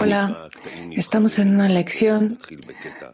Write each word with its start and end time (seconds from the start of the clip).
Hola, 0.00 0.48
estamos 0.92 1.38
en 1.38 1.54
una 1.54 1.68
lección 1.68 2.38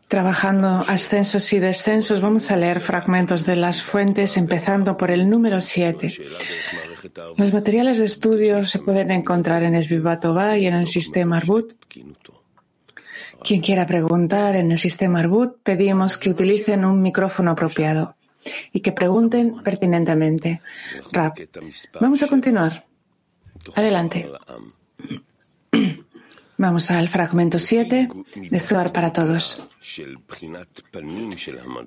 trabajando 0.09 0.85
ascensos 0.87 1.53
y 1.53 1.59
descensos. 1.59 2.21
Vamos 2.21 2.51
a 2.51 2.57
leer 2.57 2.81
fragmentos 2.81 3.45
de 3.45 3.57
las 3.57 3.83
fuentes 3.83 4.37
empezando 4.37 4.97
por 4.97 5.11
el 5.11 5.29
número 5.29 5.61
7. 5.61 6.15
Los 7.37 7.53
materiales 7.53 7.99
de 7.99 8.05
estudio 8.05 8.65
se 8.65 8.79
pueden 8.79 9.11
encontrar 9.11 9.63
en 9.65 9.75
Esbibatova 9.75 10.57
y 10.57 10.67
en 10.67 10.75
el 10.75 10.87
sistema 10.87 11.39
Arbut. 11.39 11.73
Quien 13.43 13.61
quiera 13.61 13.87
preguntar 13.87 14.57
en 14.57 14.73
el 14.73 14.79
sistema 14.79 15.21
Arbut, 15.21 15.57
pedimos 15.63 16.19
que 16.19 16.31
utilicen 16.31 16.85
un 16.85 17.03
micrófono 17.03 17.51
apropiado 17.51 18.16
y 18.73 18.81
que 18.81 18.93
pregunten 18.93 19.63
pertinentemente. 19.63 20.61
Rap, 21.13 21.39
vamos 22.01 22.23
a 22.23 22.29
continuar. 22.29 22.87
Adelante. 23.75 24.31
Vamos 26.59 26.91
al 26.91 27.09
fragmento 27.09 27.59
7 27.59 28.09
de 28.51 28.61
Zohar 28.61 28.93
para 28.93 29.13
todos. 29.13 29.63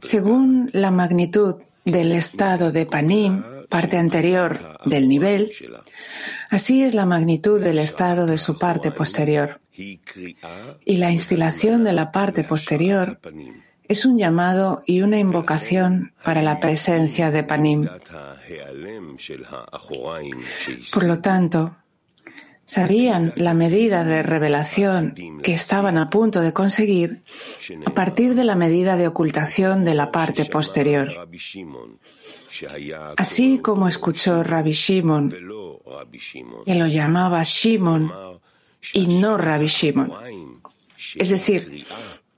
Según 0.02 0.70
la 0.74 0.92
magnitud 0.92 1.56
del 1.86 2.12
estado 2.12 2.72
de 2.72 2.86
Panim, 2.86 3.44
parte 3.68 3.98
anterior 3.98 4.80
del 4.86 5.10
nivel, 5.10 5.52
así 6.52 6.84
es 6.84 6.94
la 6.94 7.06
magnitud 7.06 7.60
del 7.60 7.80
estado 7.80 8.28
de 8.28 8.38
su 8.38 8.60
parte 8.60 8.92
posterior. 8.92 9.60
Y 10.86 10.98
la 10.98 11.12
instilación 11.12 11.84
de 11.84 11.94
la 11.94 12.12
parte 12.12 12.44
posterior 12.44 13.20
es 13.90 14.06
un 14.06 14.20
llamado 14.20 14.84
y 14.86 15.02
una 15.02 15.18
invocación 15.18 16.14
para 16.24 16.44
la 16.44 16.60
presencia 16.60 17.32
de 17.32 17.44
Panim. 17.44 17.88
Por 20.94 21.06
lo 21.06 21.20
tanto, 21.20 21.76
sabían 22.66 23.34
la 23.36 23.56
medida 23.56 24.04
de 24.04 24.22
revelación 24.22 25.16
que 25.42 25.54
estaban 25.54 25.98
a 25.98 26.12
punto 26.12 26.40
de 26.40 26.54
conseguir 26.54 27.24
a 27.84 27.94
partir 27.96 28.36
de 28.36 28.44
la 28.44 28.56
medida 28.56 28.96
de 28.96 29.08
ocultación 29.08 29.84
de 29.84 29.96
la 29.96 30.12
parte 30.12 30.46
posterior. 30.46 31.10
Así 33.18 33.58
como 33.58 33.88
escuchó 33.88 34.44
Rabbi 34.44 34.72
Shimon, 34.72 35.32
que 36.64 36.76
lo 36.76 36.86
llamaba 36.86 37.42
Shimon 37.42 38.12
y 38.94 39.08
no 39.20 39.36
Rabbi 39.36 39.68
Shimon. 39.68 40.12
Es 41.16 41.30
decir, 41.30 41.86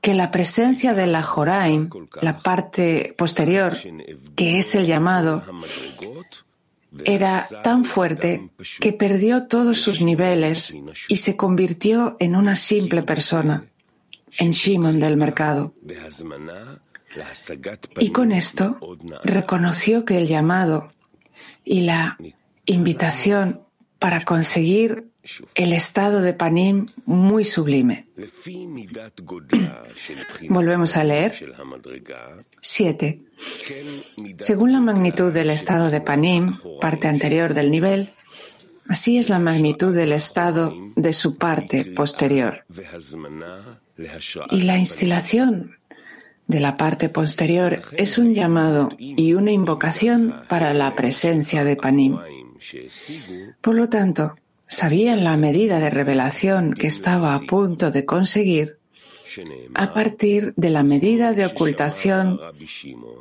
que 0.01 0.13
la 0.15 0.31
presencia 0.31 0.93
de 0.93 1.05
la 1.05 1.21
Joraim, 1.21 1.89
la 2.21 2.39
parte 2.39 3.13
posterior, 3.17 3.77
que 4.35 4.57
es 4.57 4.73
el 4.73 4.87
llamado, 4.87 5.43
era 7.05 7.47
tan 7.63 7.85
fuerte 7.85 8.49
que 8.79 8.91
perdió 8.91 9.47
todos 9.47 9.79
sus 9.79 10.01
niveles 10.01 10.75
y 11.07 11.17
se 11.17 11.37
convirtió 11.37 12.15
en 12.19 12.35
una 12.35 12.55
simple 12.55 13.03
persona, 13.03 13.65
en 14.37 14.51
Shimon 14.51 14.99
del 14.99 15.17
mercado. 15.17 15.73
Y 17.99 18.11
con 18.11 18.31
esto 18.31 18.79
reconoció 19.23 20.03
que 20.03 20.17
el 20.17 20.27
llamado 20.27 20.91
y 21.63 21.81
la 21.81 22.17
invitación 22.65 23.61
para 23.99 24.25
conseguir 24.25 25.10
el 25.55 25.73
estado 25.73 26.21
de 26.21 26.33
Panim 26.33 26.87
muy 27.05 27.45
sublime. 27.45 28.07
Volvemos 30.49 30.97
a 30.97 31.03
leer. 31.03 31.53
7. 32.61 33.21
Según 34.37 34.71
la 34.71 34.79
magnitud 34.79 35.31
del 35.31 35.49
estado 35.49 35.89
de 35.89 36.01
Panim, 36.01 36.57
parte 36.79 37.07
anterior 37.07 37.53
del 37.53 37.71
nivel, 37.71 38.13
así 38.87 39.17
es 39.17 39.29
la 39.29 39.39
magnitud 39.39 39.93
del 39.93 40.11
estado 40.11 40.73
de 40.95 41.13
su 41.13 41.37
parte 41.37 41.85
posterior. 41.85 42.65
Y 44.49 44.61
la 44.61 44.77
instilación 44.77 45.77
de 46.47 46.59
la 46.59 46.77
parte 46.77 47.09
posterior 47.09 47.81
es 47.93 48.17
un 48.17 48.33
llamado 48.33 48.89
y 48.97 49.33
una 49.33 49.51
invocación 49.51 50.43
para 50.49 50.73
la 50.73 50.95
presencia 50.95 51.63
de 51.63 51.75
Panim. 51.75 52.17
Por 53.61 53.75
lo 53.75 53.89
tanto, 53.89 54.35
sabían 54.71 55.25
la 55.25 55.35
medida 55.35 55.79
de 55.79 55.89
revelación 55.89 56.73
que 56.73 56.87
estaba 56.87 57.35
a 57.35 57.41
punto 57.41 57.91
de 57.91 58.05
conseguir 58.05 58.77
a 59.73 59.93
partir 59.93 60.53
de 60.55 60.69
la 60.69 60.81
medida 60.81 61.33
de 61.33 61.45
ocultación 61.45 62.39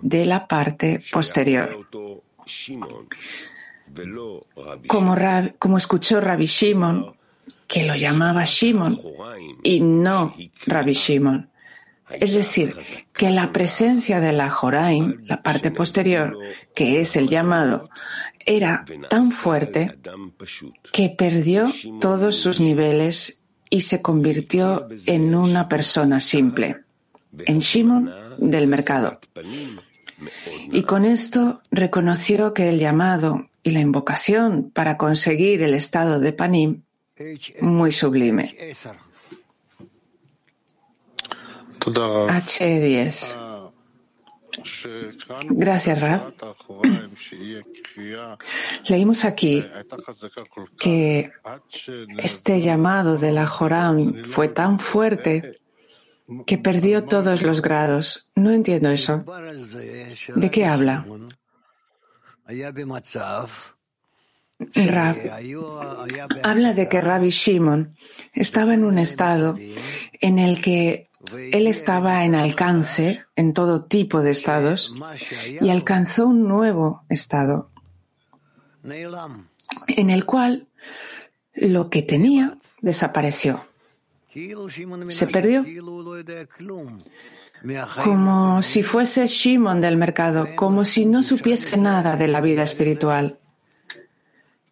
de 0.00 0.26
la 0.26 0.46
parte 0.46 1.02
posterior. 1.10 1.88
Como, 4.86 5.16
como 5.58 5.78
escuchó 5.78 6.20
Rabbi 6.20 6.46
Shimon, 6.46 7.16
que 7.66 7.84
lo 7.84 7.96
llamaba 7.96 8.44
Shimon 8.44 9.00
y 9.64 9.80
no 9.80 10.36
Rabbi 10.66 10.92
Shimon. 10.92 11.50
Es 12.10 12.34
decir, 12.34 12.76
que 13.12 13.30
la 13.30 13.50
presencia 13.50 14.20
de 14.20 14.32
la 14.32 14.50
Joraim, 14.50 15.16
la 15.26 15.42
parte 15.42 15.72
posterior, 15.72 16.36
que 16.74 17.00
es 17.00 17.16
el 17.16 17.28
llamado, 17.28 17.90
era 18.50 18.84
tan 19.08 19.30
fuerte 19.30 19.96
que 20.92 21.08
perdió 21.08 21.72
todos 22.00 22.36
sus 22.36 22.60
niveles 22.60 23.40
y 23.68 23.82
se 23.82 24.02
convirtió 24.02 24.88
en 25.06 25.34
una 25.34 25.68
persona 25.68 26.20
simple, 26.20 26.84
en 27.46 27.60
Shimon 27.60 28.10
del 28.38 28.66
mercado. 28.66 29.20
Y 30.72 30.82
con 30.82 31.04
esto 31.04 31.60
reconoció 31.70 32.52
que 32.52 32.68
el 32.68 32.78
llamado 32.78 33.48
y 33.62 33.70
la 33.70 33.80
invocación 33.80 34.70
para 34.70 34.96
conseguir 34.96 35.62
el 35.62 35.74
estado 35.74 36.18
de 36.20 36.32
Panim 36.32 36.82
muy 37.60 37.92
sublime. 37.92 38.54
H10. 41.80 43.49
Gracias, 45.50 46.00
Rab. 46.00 46.34
Leímos 48.88 49.25
aquí 49.25 49.65
que 50.78 51.31
este 52.19 52.60
llamado 52.60 53.19
de 53.19 53.32
la 53.32 53.47
Joram 53.47 54.25
fue 54.25 54.48
tan 54.48 54.78
fuerte 54.78 55.60
que 56.47 56.59
perdió 56.59 57.04
todos 57.04 57.43
los 57.43 57.62
grados. 57.62 58.28
No 58.34 58.50
entiendo 58.50 58.91
eso. 58.91 59.25
¿De 60.34 60.50
qué 60.50 60.66
habla? 60.66 61.04
Rab 64.75 65.16
habla 66.42 66.75
de 66.75 66.88
que 66.88 67.00
Rabbi 67.00 67.31
Shimon 67.31 67.97
estaba 68.32 68.75
en 68.75 68.84
un 68.84 68.98
estado 68.98 69.56
en 70.21 70.38
el 70.38 70.60
que 70.60 71.09
él 71.53 71.66
estaba 71.66 72.25
en 72.25 72.34
alcance 72.34 73.25
en 73.36 73.53
todo 73.53 73.84
tipo 73.84 74.22
de 74.22 74.31
estados 74.31 74.94
y 75.60 75.69
alcanzó 75.69 76.26
un 76.26 76.48
nuevo 76.48 77.04
estado 77.08 77.70
en 79.86 80.10
el 80.10 80.25
cual 80.25 80.69
lo 81.54 81.91
que 81.91 82.03
tenía 82.03 82.59
desapareció. 82.80 83.64
Se 85.09 85.26
perdió. 85.26 85.64
Como 88.04 88.62
si 88.62 88.82
fuese 88.82 89.26
Shimon 89.26 89.80
del 89.80 89.97
mercado, 89.97 90.48
como 90.56 90.84
si 90.84 91.04
no 91.04 91.22
supiese 91.22 91.76
nada 91.76 92.16
de 92.16 92.28
la 92.28 92.41
vida 92.41 92.62
espiritual, 92.62 93.38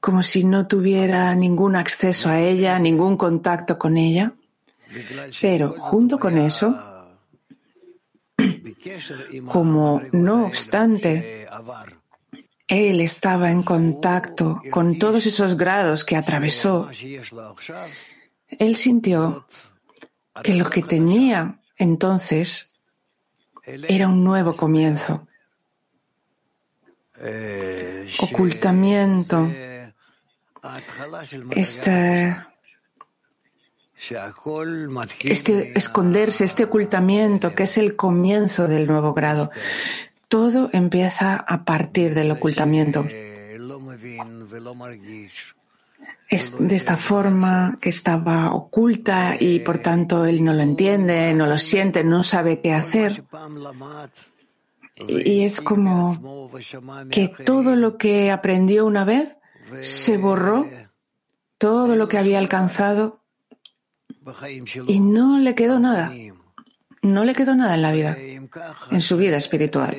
como 0.00 0.22
si 0.22 0.44
no 0.44 0.66
tuviera 0.66 1.34
ningún 1.34 1.76
acceso 1.76 2.30
a 2.30 2.40
ella, 2.40 2.78
ningún 2.78 3.16
contacto 3.18 3.78
con 3.78 3.98
ella. 3.98 4.32
Pero 5.40 5.74
junto 5.78 6.18
con 6.18 6.38
eso, 6.38 6.74
como 9.46 10.02
no 10.12 10.46
obstante, 10.46 11.46
él 12.66 13.00
estaba 13.00 13.50
en 13.50 13.62
contacto 13.62 14.60
con 14.70 14.98
todos 14.98 15.26
esos 15.26 15.56
grados 15.56 16.04
que 16.04 16.16
atravesó, 16.16 16.88
él 18.48 18.76
sintió 18.76 19.46
que 20.42 20.54
lo 20.54 20.68
que 20.70 20.82
tenía 20.82 21.60
entonces 21.76 22.74
era 23.64 24.08
un 24.08 24.24
nuevo 24.24 24.54
comienzo. 24.54 25.26
Ocultamiento. 28.20 29.50
Este 31.50 32.36
este 35.24 35.78
esconderse, 35.78 36.44
este 36.44 36.64
ocultamiento, 36.64 37.54
que 37.54 37.64
es 37.64 37.78
el 37.78 37.96
comienzo 37.96 38.68
del 38.68 38.86
nuevo 38.86 39.12
grado. 39.12 39.50
Todo 40.28 40.70
empieza 40.72 41.36
a 41.36 41.64
partir 41.64 42.14
del 42.14 42.30
ocultamiento. 42.30 43.04
De 46.30 46.76
esta 46.76 46.96
forma 46.96 47.78
que 47.80 47.88
estaba 47.88 48.52
oculta 48.52 49.36
y 49.38 49.60
por 49.60 49.78
tanto 49.78 50.26
él 50.26 50.44
no 50.44 50.52
lo 50.52 50.62
entiende, 50.62 51.32
no 51.34 51.46
lo 51.46 51.58
siente, 51.58 52.04
no 52.04 52.22
sabe 52.22 52.60
qué 52.60 52.74
hacer. 52.74 53.24
Y 55.06 55.44
es 55.44 55.60
como 55.60 56.50
que 57.10 57.28
todo 57.28 57.76
lo 57.76 57.96
que 57.96 58.30
aprendió 58.30 58.84
una 58.86 59.04
vez 59.04 59.36
se 59.82 60.18
borró 60.18 60.66
todo 61.56 61.96
lo 61.96 62.08
que 62.08 62.18
había 62.18 62.38
alcanzado 62.38 63.20
y 64.86 65.00
no 65.00 65.38
le 65.38 65.54
quedó 65.54 65.78
nada. 65.78 66.12
No 67.02 67.24
le 67.24 67.32
quedó 67.32 67.54
nada 67.54 67.74
en 67.76 67.82
la 67.82 67.92
vida, 67.92 68.16
en 68.90 69.02
su 69.02 69.16
vida 69.16 69.36
espiritual. 69.36 69.96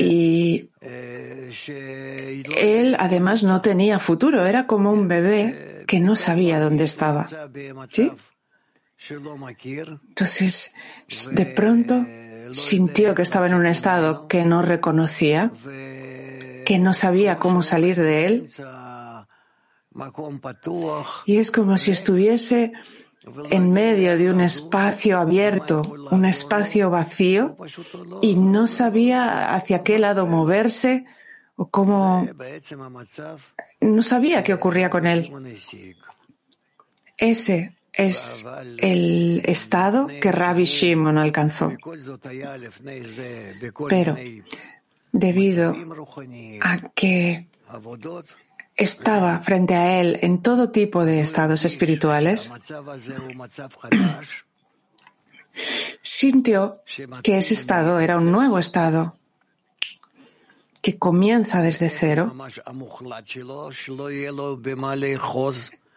Y 0.00 0.70
él 2.56 2.96
además 2.98 3.42
no 3.42 3.60
tenía 3.60 3.98
futuro, 3.98 4.46
era 4.46 4.66
como 4.66 4.92
un 4.92 5.08
bebé 5.08 5.84
que 5.86 6.00
no 6.00 6.16
sabía 6.16 6.60
dónde 6.60 6.84
estaba. 6.84 7.26
¿Sí? 7.88 8.12
Entonces, 10.08 10.74
de 11.32 11.46
pronto 11.46 12.04
sintió 12.52 13.14
que 13.14 13.22
estaba 13.22 13.46
en 13.46 13.54
un 13.54 13.66
estado 13.66 14.28
que 14.28 14.44
no 14.44 14.62
reconocía, 14.62 15.50
que 16.64 16.78
no 16.78 16.94
sabía 16.94 17.36
cómo 17.36 17.62
salir 17.62 17.96
de 17.96 18.26
él. 18.26 18.50
Y 21.26 21.36
es 21.36 21.50
como 21.50 21.78
si 21.78 21.90
estuviese 21.92 22.72
en 23.50 23.72
medio 23.72 24.18
de 24.18 24.30
un 24.30 24.40
espacio 24.40 25.18
abierto, 25.18 25.82
un 26.10 26.24
espacio 26.24 26.90
vacío, 26.90 27.56
y 28.20 28.34
no 28.36 28.66
sabía 28.66 29.54
hacia 29.54 29.82
qué 29.82 29.98
lado 29.98 30.26
moverse 30.26 31.06
o 31.56 31.68
cómo... 31.68 32.28
No 33.80 34.02
sabía 34.02 34.42
qué 34.44 34.54
ocurría 34.54 34.90
con 34.90 35.06
él. 35.06 35.32
Ese 37.16 37.76
es 37.92 38.44
el 38.78 39.42
estado 39.44 40.08
que 40.20 40.32
Rabbi 40.32 40.64
Shimon 40.64 41.16
alcanzó. 41.16 41.72
Pero 43.88 44.16
debido 45.12 45.74
a 46.60 46.78
que 46.94 47.46
estaba 48.76 49.40
frente 49.40 49.74
a 49.74 50.00
él 50.00 50.18
en 50.22 50.42
todo 50.42 50.70
tipo 50.70 51.04
de 51.04 51.20
estados 51.20 51.64
espirituales, 51.64 52.50
sintió 56.02 56.82
que 57.22 57.38
ese 57.38 57.54
estado 57.54 58.00
era 58.00 58.16
un 58.18 58.32
nuevo 58.32 58.58
estado 58.58 59.16
que 60.82 60.98
comienza 60.98 61.62
desde 61.62 61.88
cero, 61.88 62.34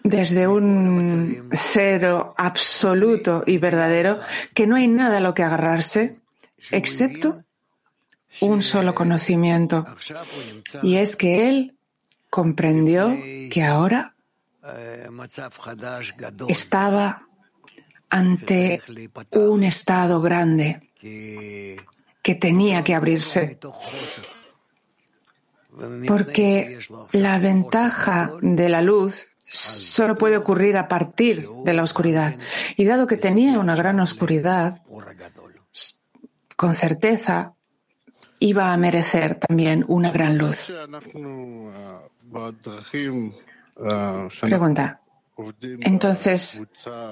desde 0.04 0.48
un 0.48 1.50
cero 1.52 2.34
absoluto 2.38 3.44
y 3.46 3.58
verdadero, 3.58 4.20
que 4.54 4.68
no 4.68 4.76
hay 4.76 4.88
nada 4.88 5.18
a 5.18 5.20
lo 5.20 5.34
que 5.34 5.44
agarrarse, 5.44 6.22
excepto 6.72 7.44
un 8.40 8.62
solo 8.62 8.94
conocimiento, 8.94 9.86
y 10.84 10.96
es 10.98 11.16
que 11.18 11.50
él 11.50 11.77
comprendió 12.30 13.16
que 13.50 13.64
ahora 13.64 14.16
estaba 16.48 17.28
ante 18.10 18.82
un 19.32 19.64
estado 19.64 20.22
grande 20.22 20.92
que 21.00 22.36
tenía 22.36 22.84
que 22.84 22.96
abrirse. 22.96 23.58
Porque 26.08 26.80
la 27.12 27.40
ventaja 27.40 28.32
de 28.42 28.70
la 28.70 28.82
luz 28.82 29.28
solo 29.44 30.18
puede 30.18 30.38
ocurrir 30.38 30.76
a 30.76 30.88
partir 30.88 31.48
de 31.64 31.74
la 31.74 31.84
oscuridad. 31.84 32.36
Y 32.76 32.86
dado 32.86 33.08
que 33.08 33.18
tenía 33.18 33.60
una 33.60 33.76
gran 33.76 34.00
oscuridad, 34.00 34.82
con 36.56 36.74
certeza 36.74 37.54
iba 38.40 38.74
a 38.74 38.78
merecer 38.78 39.36
también 39.36 39.86
una 39.88 40.12
gran 40.12 40.38
luz. 40.38 40.72
Pregunta. 44.42 45.00
Entonces, 45.82 46.62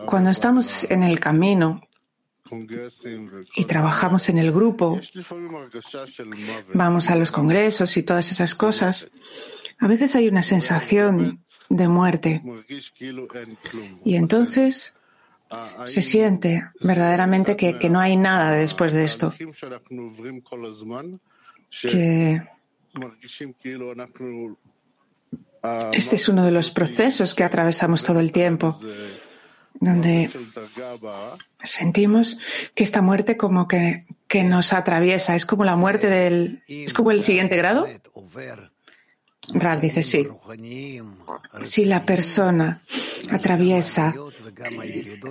cuando 0.06 0.32
estamos 0.32 0.90
en 0.90 1.04
el 1.04 1.20
camino 1.20 1.82
y 3.56 3.66
trabajamos 3.66 4.30
en 4.30 4.38
el 4.38 4.52
grupo, 4.52 5.00
vamos 6.74 7.10
a 7.10 7.16
los 7.16 7.32
congresos 7.32 7.98
y 7.98 8.04
todas 8.04 8.32
esas 8.32 8.56
cosas, 8.56 9.12
a 9.80 9.88
veces 9.88 10.16
hay 10.16 10.28
una 10.28 10.44
sensación 10.44 11.44
de 11.70 11.88
muerte. 11.88 12.42
Y 14.04 14.16
entonces 14.16 14.96
se 15.86 16.02
siente 16.02 16.64
verdaderamente 16.82 17.56
que, 17.56 17.90
no 17.90 18.00
hay 18.00 18.18
nada 18.18 18.52
después 18.52 18.94
de 18.94 19.04
esto. 19.04 19.34
Que 21.82 22.42
este 25.92 26.16
es 26.16 26.30
uno 26.30 26.46
de 26.46 26.52
los 26.52 26.72
procesos 26.72 27.34
que 27.36 27.44
atravesamos 27.44 28.04
todo 28.04 28.20
el 28.20 28.32
tiempo, 28.32 28.80
donde 29.80 30.30
sentimos 31.64 32.38
que 32.74 32.84
esta 32.84 33.02
muerte 33.02 33.38
como 33.38 33.68
que, 33.68 34.04
que 34.28 34.44
nos 34.44 34.74
atraviesa, 34.74 35.36
es 35.36 35.46
como 35.46 35.66
la 35.66 35.76
muerte 35.76 36.10
del... 36.10 36.64
es 36.68 36.94
como 36.94 37.12
el 37.12 37.24
siguiente 37.24 37.58
grado. 37.58 37.88
Rab 39.54 39.80
dice 39.80 40.02
sí. 40.02 40.28
Si 41.62 41.86
la 41.86 42.06
persona 42.06 42.82
atraviesa 43.30 44.14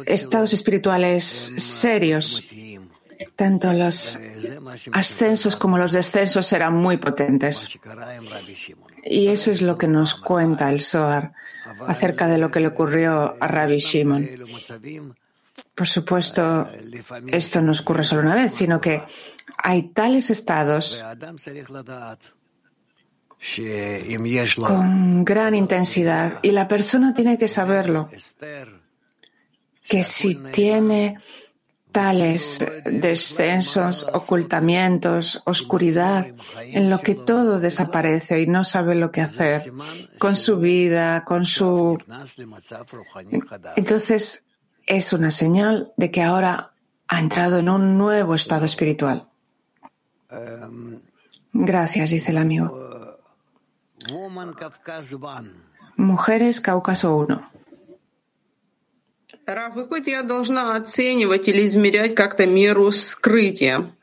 estados 0.06 0.52
espirituales 0.52 1.24
serios, 1.56 2.44
tanto 3.36 3.72
los 3.72 4.18
ascensos 4.92 5.56
como 5.56 5.78
los 5.78 5.92
descensos 5.92 6.46
serán 6.46 6.74
muy 6.74 6.96
potentes. 6.96 7.78
Y 9.04 9.28
eso 9.28 9.50
es 9.50 9.60
lo 9.60 9.76
que 9.76 9.86
nos 9.86 10.14
cuenta 10.14 10.70
el 10.70 10.80
Zohar 10.80 11.32
acerca 11.86 12.26
de 12.26 12.38
lo 12.38 12.50
que 12.50 12.60
le 12.60 12.68
ocurrió 12.68 13.36
a 13.40 13.46
Rabbi 13.48 13.78
Shimon. 13.78 14.28
Por 15.74 15.88
supuesto, 15.88 16.68
esto 17.28 17.60
no 17.60 17.72
ocurre 17.72 18.04
solo 18.04 18.22
una 18.22 18.34
vez, 18.34 18.54
sino 18.54 18.80
que 18.80 19.02
hay 19.58 19.88
tales 19.88 20.30
estados 20.30 21.02
con 24.56 25.24
gran 25.24 25.54
intensidad 25.54 26.38
y 26.42 26.52
la 26.52 26.66
persona 26.66 27.12
tiene 27.12 27.38
que 27.38 27.48
saberlo, 27.48 28.08
que 29.86 30.02
si 30.02 30.36
tiene 30.52 31.18
tales 31.94 32.58
descensos, 32.84 34.04
ocultamientos, 34.12 35.40
oscuridad, 35.46 36.26
en 36.60 36.90
lo 36.90 36.98
que 36.98 37.14
todo 37.14 37.60
desaparece 37.60 38.40
y 38.40 38.48
no 38.48 38.64
sabe 38.64 38.96
lo 38.96 39.12
que 39.12 39.20
hacer 39.20 39.72
con 40.18 40.34
su 40.34 40.58
vida, 40.58 41.24
con 41.24 41.46
su... 41.46 41.96
Entonces 43.76 44.46
es 44.86 45.12
una 45.12 45.30
señal 45.30 45.92
de 45.96 46.10
que 46.10 46.24
ahora 46.24 46.72
ha 47.06 47.20
entrado 47.20 47.58
en 47.58 47.68
un 47.68 47.96
nuevo 47.96 48.34
estado 48.34 48.64
espiritual. 48.64 49.28
Gracias, 51.52 52.10
dice 52.10 52.32
el 52.32 52.38
amigo. 52.38 52.76
Mujeres 55.96 56.60
Cáucaso 56.60 57.14
1. 57.14 57.53
Раф, 59.45 59.75
выходит, 59.75 60.07
я 60.07 60.23
должна 60.23 60.75
оценивать 60.75 61.47
или 61.47 61.65
измерять 61.65 62.15
как-то 62.15 62.45
меру 62.45 62.91
скрытия. 62.91 63.95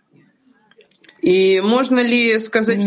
Y 1.23 1.61
можно 1.61 2.00
ли 2.00 2.38
сказать... 2.38 2.79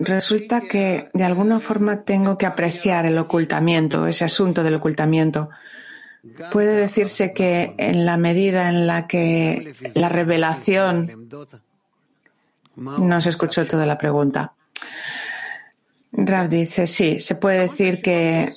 Resulta 0.00 0.60
que 0.60 1.10
de 1.12 1.24
alguna 1.24 1.58
forma 1.60 2.04
tengo 2.04 2.36
que 2.36 2.46
apreciar 2.46 3.06
el 3.06 3.18
ocultamiento, 3.18 4.06
ese 4.06 4.24
asunto 4.24 4.62
del 4.62 4.74
ocultamiento. 4.74 5.48
Puede 6.52 6.74
decirse 6.76 7.32
que 7.32 7.74
en 7.78 8.04
la 8.04 8.16
medida 8.16 8.68
en 8.68 8.86
la 8.86 9.06
que 9.06 9.74
la 9.94 10.08
revelación 10.08 11.28
no 12.76 13.20
se 13.20 13.30
escuchó 13.30 13.66
toda 13.66 13.86
la 13.86 13.98
pregunta. 13.98 14.54
Rav 16.12 16.48
dice, 16.48 16.86
sí, 16.86 17.20
se 17.20 17.34
puede 17.34 17.60
decir 17.68 18.02
que 18.02 18.52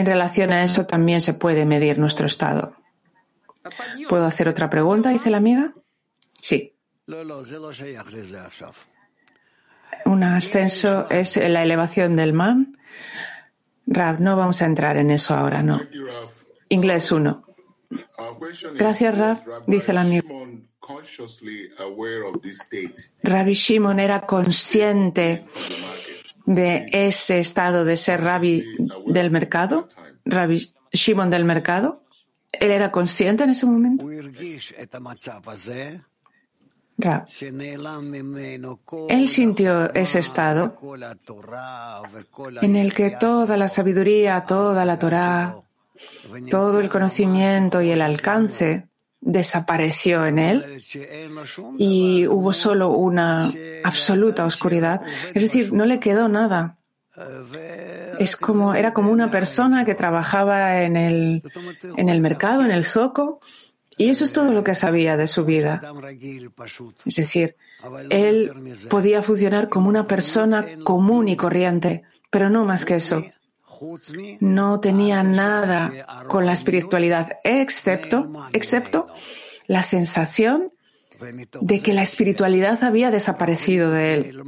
en 0.00 0.06
relación 0.06 0.50
a 0.52 0.64
eso 0.64 0.86
también 0.86 1.20
se 1.20 1.34
puede 1.34 1.64
medir 1.64 1.98
nuestro 1.98 2.26
estado. 2.26 2.74
¿Puedo 4.08 4.26
hacer 4.26 4.48
otra 4.48 4.68
pregunta? 4.70 5.10
Dice 5.10 5.30
la 5.30 5.36
amiga. 5.36 5.74
Sí. 6.40 6.74
Un 10.04 10.22
ascenso 10.24 11.10
es 11.10 11.36
la 11.36 11.62
elevación 11.62 12.16
del 12.16 12.32
man. 12.32 12.78
Rav, 13.86 14.20
no 14.20 14.36
vamos 14.36 14.62
a 14.62 14.66
entrar 14.66 14.96
en 14.96 15.10
eso 15.10 15.34
ahora, 15.34 15.62
no. 15.62 15.80
Inglés 16.68 17.12
1. 17.12 17.42
Gracias, 18.74 19.18
Rav, 19.18 19.64
dice 19.66 19.90
el 19.90 19.98
amigo. 19.98 20.28
Rabbi 23.22 23.54
Shimon 23.54 24.00
era 24.00 24.26
consciente 24.26 25.44
de 26.50 26.86
ese 26.90 27.38
estado 27.38 27.84
de 27.84 27.96
ser 27.96 28.22
Rabbi 28.22 28.64
del 29.06 29.30
mercado, 29.30 29.88
Rabbi 30.24 30.74
Shimon 30.92 31.30
del 31.30 31.44
mercado? 31.44 32.02
¿Él 32.50 32.72
era 32.72 32.90
consciente 32.90 33.44
en 33.44 33.50
ese 33.50 33.66
momento? 33.66 34.04
Él 39.08 39.28
sintió 39.28 39.94
ese 39.94 40.18
estado 40.18 40.76
en 42.60 42.76
el 42.76 42.92
que 42.94 43.10
toda 43.10 43.56
la 43.56 43.68
sabiduría, 43.68 44.44
toda 44.44 44.84
la 44.84 44.98
Torah, 44.98 45.54
todo 46.50 46.80
el 46.80 46.88
conocimiento 46.88 47.80
y 47.80 47.90
el 47.92 48.02
alcance 48.02 48.89
desapareció 49.20 50.24
en 50.24 50.38
él 50.38 50.82
y 51.78 52.26
hubo 52.26 52.52
solo 52.52 52.90
una 52.90 53.52
absoluta 53.84 54.44
oscuridad. 54.44 55.02
Es 55.34 55.42
decir, 55.42 55.72
no 55.72 55.84
le 55.84 56.00
quedó 56.00 56.28
nada. 56.28 56.78
Es 58.18 58.36
como, 58.36 58.74
era 58.74 58.94
como 58.94 59.10
una 59.10 59.30
persona 59.30 59.84
que 59.84 59.94
trabajaba 59.94 60.82
en 60.82 60.96
el, 60.96 61.42
en 61.96 62.08
el 62.08 62.20
mercado, 62.20 62.64
en 62.64 62.70
el 62.70 62.84
zoco, 62.84 63.40
y 63.98 64.08
eso 64.08 64.24
es 64.24 64.32
todo 64.32 64.52
lo 64.52 64.64
que 64.64 64.74
sabía 64.74 65.16
de 65.18 65.28
su 65.28 65.44
vida. 65.44 65.82
Es 67.04 67.16
decir, 67.16 67.56
él 68.08 68.52
podía 68.88 69.22
funcionar 69.22 69.68
como 69.68 69.88
una 69.88 70.06
persona 70.06 70.66
común 70.84 71.28
y 71.28 71.36
corriente, 71.36 72.04
pero 72.30 72.48
no 72.48 72.64
más 72.64 72.86
que 72.86 72.94
eso. 72.94 73.22
No 74.40 74.80
tenía 74.80 75.22
nada 75.22 76.26
con 76.28 76.46
la 76.46 76.52
espiritualidad, 76.52 77.38
excepto, 77.44 78.30
excepto 78.52 79.06
la 79.66 79.82
sensación 79.82 80.72
de 81.60 81.82
que 81.82 81.92
la 81.92 82.02
espiritualidad 82.02 82.82
había 82.82 83.10
desaparecido 83.10 83.90
de 83.90 84.14
él. 84.14 84.42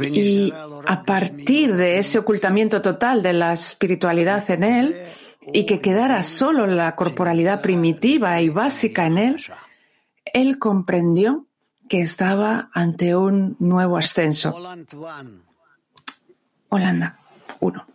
Y 0.00 0.52
a 0.86 1.02
partir 1.04 1.74
de 1.76 1.98
ese 1.98 2.18
ocultamiento 2.18 2.80
total 2.80 3.22
de 3.22 3.34
la 3.34 3.52
espiritualidad 3.52 4.50
en 4.50 4.64
él, 4.64 5.06
y 5.52 5.66
que 5.66 5.80
quedara 5.80 6.22
solo 6.22 6.66
la 6.66 6.94
corporalidad 6.94 7.62
primitiva 7.62 8.40
y 8.40 8.48
básica 8.48 9.06
en 9.06 9.18
él, 9.18 9.44
él 10.32 10.58
comprendió 10.58 11.46
que 11.88 12.00
estaba 12.00 12.70
ante 12.72 13.16
un 13.16 13.56
nuevo 13.58 13.96
ascenso. 13.96 14.56
Holanda, 16.72 17.18
uno. 17.60 17.86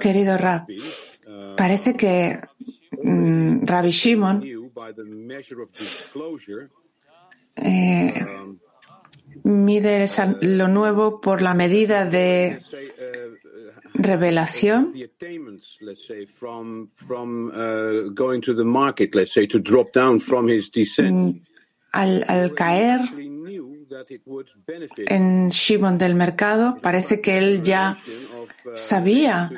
Querido 0.00 0.38
Rab, 0.38 0.66
parece 1.56 1.94
que 1.94 2.38
mm, 3.02 3.66
Rabbi 3.66 3.90
Shimon 3.90 4.42
eh, 7.56 8.12
mide 9.44 10.06
lo 10.40 10.68
nuevo 10.68 11.20
por 11.20 11.42
la 11.42 11.52
medida 11.52 12.06
de 12.06 12.62
revelación 13.92 14.94
al, 21.92 22.24
al 22.26 22.54
caer 22.54 23.00
en 25.06 25.48
Shimon 25.48 25.98
del 25.98 26.14
mercado, 26.14 26.78
parece 26.80 27.20
que 27.20 27.38
él 27.38 27.62
ya 27.62 27.98
sabía 28.74 29.50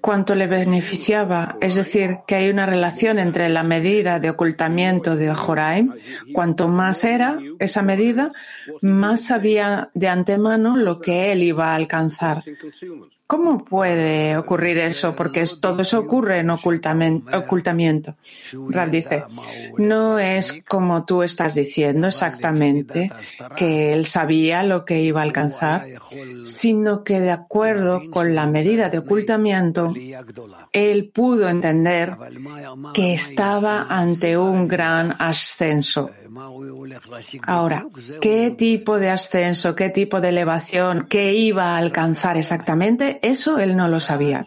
cuánto 0.00 0.34
le 0.34 0.46
beneficiaba. 0.46 1.56
Es 1.60 1.74
decir, 1.74 2.18
que 2.26 2.34
hay 2.36 2.50
una 2.50 2.66
relación 2.66 3.18
entre 3.18 3.48
la 3.48 3.62
medida 3.62 4.18
de 4.20 4.30
ocultamiento 4.30 5.16
de 5.16 5.34
Joraim. 5.34 5.94
Cuanto 6.32 6.68
más 6.68 7.04
era 7.04 7.38
esa 7.58 7.82
medida, 7.82 8.32
más 8.80 9.24
sabía 9.24 9.90
de 9.94 10.08
antemano 10.08 10.76
lo 10.76 11.00
que 11.00 11.32
él 11.32 11.42
iba 11.42 11.72
a 11.72 11.74
alcanzar. 11.74 12.42
¿Cómo 13.26 13.64
puede 13.64 14.36
ocurrir 14.36 14.76
eso? 14.76 15.14
Porque 15.16 15.44
todo 15.58 15.80
eso 15.80 15.98
ocurre 15.98 16.40
en 16.40 16.50
ocultamiento. 16.50 18.16
Rab 18.68 18.90
dice, 18.90 19.24
no 19.78 20.18
es 20.18 20.62
como 20.68 21.06
tú 21.06 21.22
estás 21.22 21.54
diciendo 21.54 22.08
exactamente, 22.08 23.10
que 23.56 23.94
él 23.94 24.04
sabía 24.04 24.62
lo 24.62 24.84
que 24.84 25.00
iba 25.00 25.20
a 25.20 25.24
alcanzar, 25.24 25.86
sino 26.44 27.02
que 27.02 27.18
de 27.18 27.30
acuerdo 27.30 28.10
con 28.10 28.34
la 28.34 28.46
medida 28.46 28.90
de 28.90 28.98
ocultamiento, 28.98 29.94
él 30.72 31.10
pudo 31.10 31.48
entender 31.48 32.18
que 32.92 33.14
estaba 33.14 33.86
ante 33.88 34.36
un 34.36 34.68
gran 34.68 35.14
ascenso. 35.18 36.10
Ahora, 37.42 37.86
¿qué 38.20 38.50
tipo 38.50 38.98
de 38.98 39.10
ascenso, 39.10 39.74
qué 39.74 39.88
tipo 39.90 40.20
de 40.20 40.30
elevación, 40.30 41.06
qué 41.08 41.32
iba 41.32 41.74
a 41.74 41.78
alcanzar 41.78 42.36
exactamente? 42.36 43.13
Eso 43.22 43.58
él 43.58 43.76
no 43.76 43.88
lo 43.88 44.00
sabía. 44.00 44.46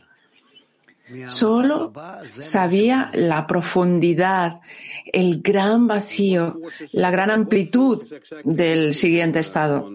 Solo 1.28 1.94
sabía 2.40 3.12
la 3.14 3.48
profundidad, 3.48 4.60
el 5.06 5.42
gran 5.42 5.88
vacío, 5.88 6.60
la 6.92 7.12
gran 7.12 7.32
amplitud 7.32 8.04
del 8.44 8.94
siguiente 8.94 9.40
estado. 9.40 9.90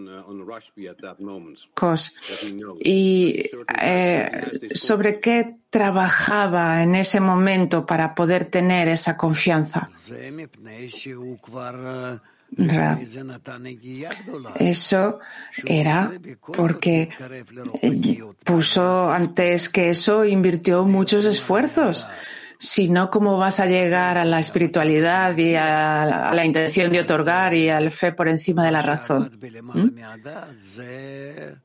Y 2.80 3.50
eh, 3.82 4.70
sobre 4.74 5.20
qué 5.20 5.56
trabajaba 5.68 6.82
en 6.82 6.94
ese 6.94 7.20
momento 7.20 7.84
para 7.84 8.14
poder 8.14 8.46
tener 8.46 8.88
esa 8.88 9.16
confianza. 9.16 9.90
Eso 14.58 15.20
era 15.64 16.12
porque 16.54 17.08
puso 18.44 19.10
antes 19.10 19.68
que 19.68 19.90
eso, 19.90 20.24
invirtió 20.24 20.84
muchos 20.84 21.24
esfuerzos. 21.24 22.06
Si 22.58 22.88
no, 22.88 23.10
¿cómo 23.10 23.38
vas 23.38 23.58
a 23.58 23.66
llegar 23.66 24.18
a 24.18 24.24
la 24.24 24.38
espiritualidad 24.38 25.36
y 25.36 25.56
a 25.56 26.30
la, 26.32 26.44
intención 26.44 26.92
de 26.92 27.00
otorgar 27.00 27.54
y 27.54 27.68
al 27.68 27.90
fe 27.90 28.12
por 28.12 28.28
encima 28.28 28.64
de 28.64 28.70
la 28.70 28.82
razón? 28.82 29.32
¿Mm? 29.74 29.88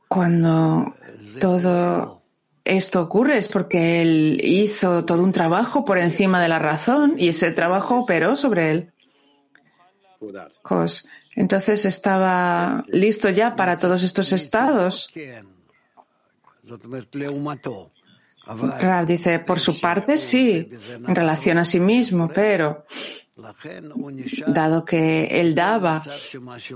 Cuando 0.07 0.95
todo 1.39 2.23
esto 2.63 3.01
ocurre 3.01 3.37
es 3.37 3.47
porque 3.47 4.01
él 4.01 4.41
hizo 4.43 5.05
todo 5.05 5.21
un 5.23 5.31
trabajo 5.31 5.85
por 5.85 5.99
encima 5.99 6.41
de 6.41 6.49
la 6.49 6.59
razón 6.59 7.15
y 7.17 7.29
ese 7.29 7.51
trabajo 7.51 7.99
operó 7.99 8.35
sobre 8.35 8.71
él. 8.71 8.93
Entonces 11.35 11.85
estaba 11.85 12.83
listo 12.87 13.29
ya 13.29 13.55
para 13.55 13.77
todos 13.77 14.03
estos 14.03 14.31
estados. 14.31 15.11
Rav 18.79 19.05
dice, 19.05 19.39
por 19.39 19.59
su 19.59 19.79
parte 19.79 20.17
sí, 20.17 20.69
en 21.07 21.15
relación 21.15 21.57
a 21.57 21.65
sí 21.65 21.79
mismo, 21.79 22.27
pero 22.27 22.85
dado 24.47 24.83
que 24.83 25.39
él 25.39 25.53
daba 25.53 26.01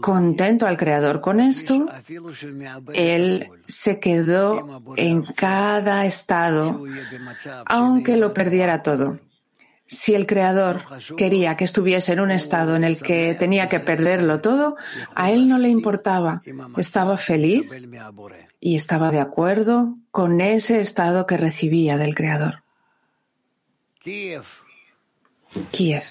contento 0.01 0.67
al 0.67 0.77
Creador 0.77 1.21
con 1.21 1.39
esto, 1.39 1.87
él 2.93 3.47
se 3.63 3.99
quedó 3.99 4.83
en 4.95 5.23
cada 5.23 6.05
estado, 6.05 6.83
aunque 7.65 8.17
lo 8.17 8.33
perdiera 8.33 8.83
todo. 8.83 9.19
Si 9.91 10.15
el 10.15 10.25
Creador 10.25 10.83
quería 11.17 11.57
que 11.57 11.65
estuviese 11.65 12.13
en 12.13 12.21
un 12.21 12.31
estado 12.31 12.77
en 12.77 12.85
el 12.85 13.01
que 13.01 13.35
tenía 13.35 13.67
que 13.67 13.81
perderlo 13.81 14.39
todo, 14.39 14.77
a 15.15 15.31
él 15.31 15.49
no 15.49 15.57
le 15.57 15.67
importaba. 15.67 16.41
Estaba 16.77 17.17
feliz 17.17 17.69
y 18.61 18.77
estaba 18.77 19.11
de 19.11 19.19
acuerdo 19.19 19.97
con 20.09 20.39
ese 20.39 20.79
estado 20.79 21.27
que 21.27 21.35
recibía 21.35 21.97
del 21.97 22.15
Creador. 22.15 22.63
Kiev. 24.01 24.45
Kiev. 25.71 26.03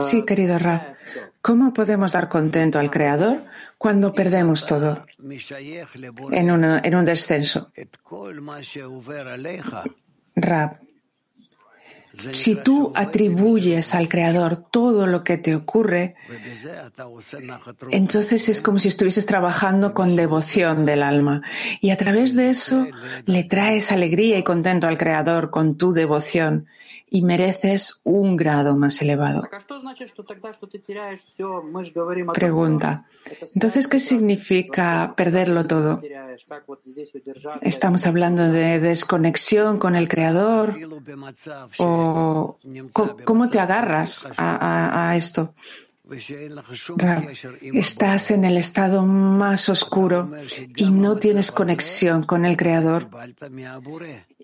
Sí, 0.00 0.24
querido 0.24 0.58
Ra, 0.58 0.96
¿cómo 1.42 1.72
podemos 1.72 2.12
dar 2.12 2.28
contento 2.28 2.78
al 2.78 2.90
Creador 2.90 3.44
cuando 3.76 4.12
perdemos 4.12 4.66
todo 4.66 5.04
en, 6.32 6.48
en 6.48 6.94
un 6.94 7.04
descenso? 7.04 7.72
Rab, 10.36 10.80
si 12.32 12.56
tú 12.56 12.92
atribuyes 12.94 13.94
al 13.94 14.08
Creador 14.08 14.56
todo 14.56 15.06
lo 15.06 15.24
que 15.24 15.38
te 15.38 15.54
ocurre, 15.54 16.16
entonces 17.90 18.48
es 18.48 18.60
como 18.60 18.78
si 18.78 18.88
estuvieses 18.88 19.26
trabajando 19.26 19.94
con 19.94 20.16
devoción 20.16 20.84
del 20.84 21.02
alma. 21.02 21.42
Y 21.80 21.90
a 21.90 21.96
través 21.96 22.34
de 22.34 22.50
eso 22.50 22.86
le 23.26 23.44
traes 23.44 23.92
alegría 23.92 24.38
y 24.38 24.42
contento 24.42 24.86
al 24.86 24.98
Creador 24.98 25.50
con 25.50 25.76
tu 25.76 25.92
devoción 25.92 26.66
y 27.10 27.22
mereces 27.22 28.00
un 28.04 28.36
grado 28.36 28.76
más 28.76 29.00
elevado. 29.00 29.42
Pregunta. 32.34 33.06
Entonces, 33.54 33.88
¿qué 33.88 33.98
significa 33.98 35.14
perderlo 35.16 35.66
todo? 35.66 36.02
¿Estamos 37.62 38.06
hablando 38.06 38.50
de 38.50 38.78
desconexión 38.78 39.78
con 39.78 39.96
el 39.96 40.08
Creador? 40.08 40.76
¿O 41.78 42.58
cómo 43.24 43.50
te 43.50 43.60
agarras 43.60 44.28
a, 44.36 45.14
esto? 45.16 45.54
estás 47.74 48.30
en 48.30 48.44
el 48.44 48.56
estado 48.56 49.04
más 49.04 49.68
oscuro 49.68 50.30
y 50.76 50.90
no 50.90 51.16
tienes 51.16 51.52
conexión 51.52 52.22
con 52.22 52.44
el 52.46 52.56
Creador. 52.56 53.08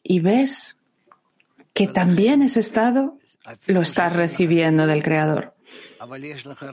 Y 0.03 0.21
ves 0.21 0.79
que 1.73 1.89
también 1.89 2.43
ese 2.43 2.61
estado 2.61 3.19
lo 3.67 3.83
estás 3.83 4.15
recibiendo 4.15 4.87
del 4.87 5.03
Creador. 5.03 5.55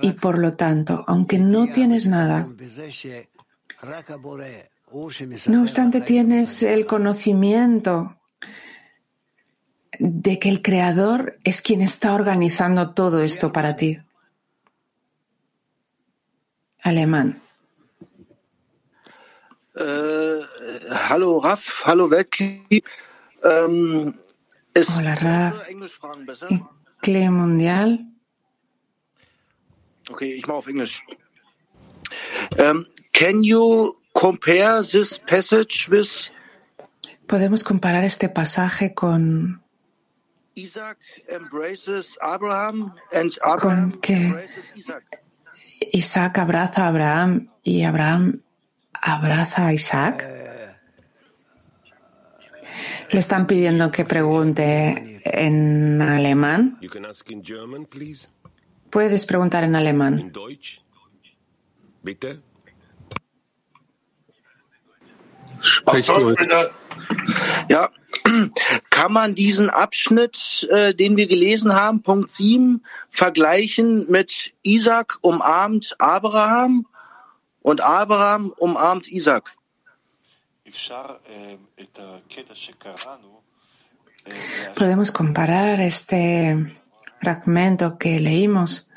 Y 0.01 0.11
por 0.11 0.37
lo 0.37 0.53
tanto, 0.53 1.03
aunque 1.07 1.37
no 1.37 1.71
tienes 1.71 2.05
nada, 2.07 2.47
no 5.47 5.61
obstante 5.61 6.01
tienes 6.01 6.63
el 6.63 6.85
conocimiento 6.85 8.17
de 9.99 10.39
que 10.39 10.49
el 10.49 10.61
Creador 10.61 11.37
es 11.43 11.61
quien 11.61 11.81
está 11.81 12.13
organizando 12.13 12.93
todo 12.93 13.21
esto 13.21 13.51
para 13.51 13.75
ti. 13.75 13.99
Alemán. 16.83 17.41
Uh, 19.75 20.41
hallo 20.91 21.39
Raf, 21.41 21.83
hallo 21.85 22.07
Weltkli. 22.07 22.83
Um, 23.43 24.13
Hola 24.97 25.15
Raf. 25.15 25.55
Clima 27.01 27.31
mundial. 27.31 28.05
Okay, 30.09 30.33
ich 30.33 30.45
mache 30.47 30.57
auf 30.57 30.67
Englisch. 30.67 31.01
Um, 32.59 32.85
can 33.13 33.43
you 33.43 34.00
compare 34.21 34.83
this 34.83 35.17
passage 35.17 35.89
with 35.89 36.29
Podemos 37.25 37.63
comparar 37.63 38.03
este 38.03 38.29
pasaje 38.29 38.93
con 38.93 39.63
Isaac 40.53 40.99
embraces 41.27 42.17
Abraham 42.21 42.93
and 43.11 43.31
Abraham 43.41 43.93
que 43.99 44.13
embraces 44.13 44.73
Isaac. 44.75 45.23
Isaac 45.93 46.37
abraza 46.37 46.83
a 46.83 46.87
Abraham 46.89 47.47
y 47.63 47.83
Abraham 47.83 48.41
abraza 48.93 49.67
a 49.67 49.73
Isaac. 49.73 50.23
Le 53.11 53.19
están 53.19 53.47
pidiendo 53.47 53.91
que 53.91 54.05
pregunte 54.05 55.19
en 55.25 56.01
alemán. 56.01 56.79
Puedes 58.89 59.25
preguntar 59.25 59.63
en 59.63 59.75
alemán. 59.75 60.31
Sprich 65.61 66.05
durch. 66.05 66.37
Ja, 67.69 67.89
kann 68.89 69.13
man 69.13 69.35
diesen 69.35 69.69
Abschnitt, 69.69 70.67
äh, 70.71 70.93
den 70.93 71.17
wir 71.17 71.27
gelesen 71.27 71.73
haben, 71.73 72.01
Punkt 72.01 72.29
7, 72.29 72.83
vergleichen 73.09 74.09
mit 74.09 74.53
Isaac 74.63 75.17
umarmt 75.21 75.95
Abraham 75.99 76.85
und 77.61 77.81
Abraham 77.81 78.53
umarmt 78.57 79.11
Isaac? 79.11 79.53
Podemos 84.75 85.11
comparar 85.11 85.79
este 85.79 86.81
fragmento 87.19 87.97
que 87.97 88.19
leímos 88.19 88.87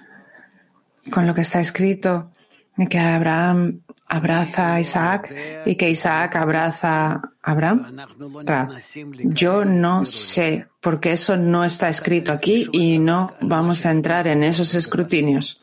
con 1.10 1.26
lo 1.26 1.34
que 1.34 1.40
está 1.40 1.60
escrito 1.60 2.30
de 2.76 2.88
que 2.88 2.98
Abraham 2.98 3.82
abraza 4.06 4.74
a 4.74 4.80
Isaac 4.80 5.34
y 5.66 5.76
que 5.76 5.90
Isaac 5.90 6.36
abraza 6.36 7.12
a 7.12 7.32
Abraham. 7.42 7.96
Rab, 8.44 8.78
Yo 9.24 9.64
no 9.64 10.04
sé, 10.04 10.66
porque 10.80 11.12
eso 11.12 11.36
no 11.36 11.64
está 11.64 11.88
escrito 11.88 12.32
aquí 12.32 12.68
y 12.72 12.98
no 12.98 13.32
vamos 13.40 13.86
a 13.86 13.90
entrar 13.90 14.26
en 14.26 14.42
esos 14.42 14.74
escrutinios. 14.74 15.60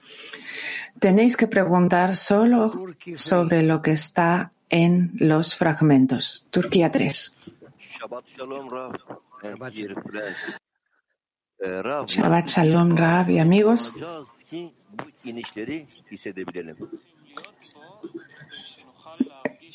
Tenéis 1.00 1.38
que 1.38 1.48
preguntar 1.48 2.16
solo 2.16 2.88
sobre 3.16 3.64
lo 3.64 3.82
que 3.82 3.92
está 3.92 4.52
en 4.70 5.12
los 5.16 5.56
fragmentos. 5.56 6.46
Turquía 6.50 6.92
3. 6.92 7.34
Shabbat 8.00 8.26
Shalom 8.38 8.70
Rav. 8.70 8.94
Ee, 11.64 11.82
Rav, 11.82 12.08
Shabbat 12.08 12.48
Shalom, 12.48 12.96
Rab 12.96 13.30
y 13.30 13.40
amigos. 13.40 13.94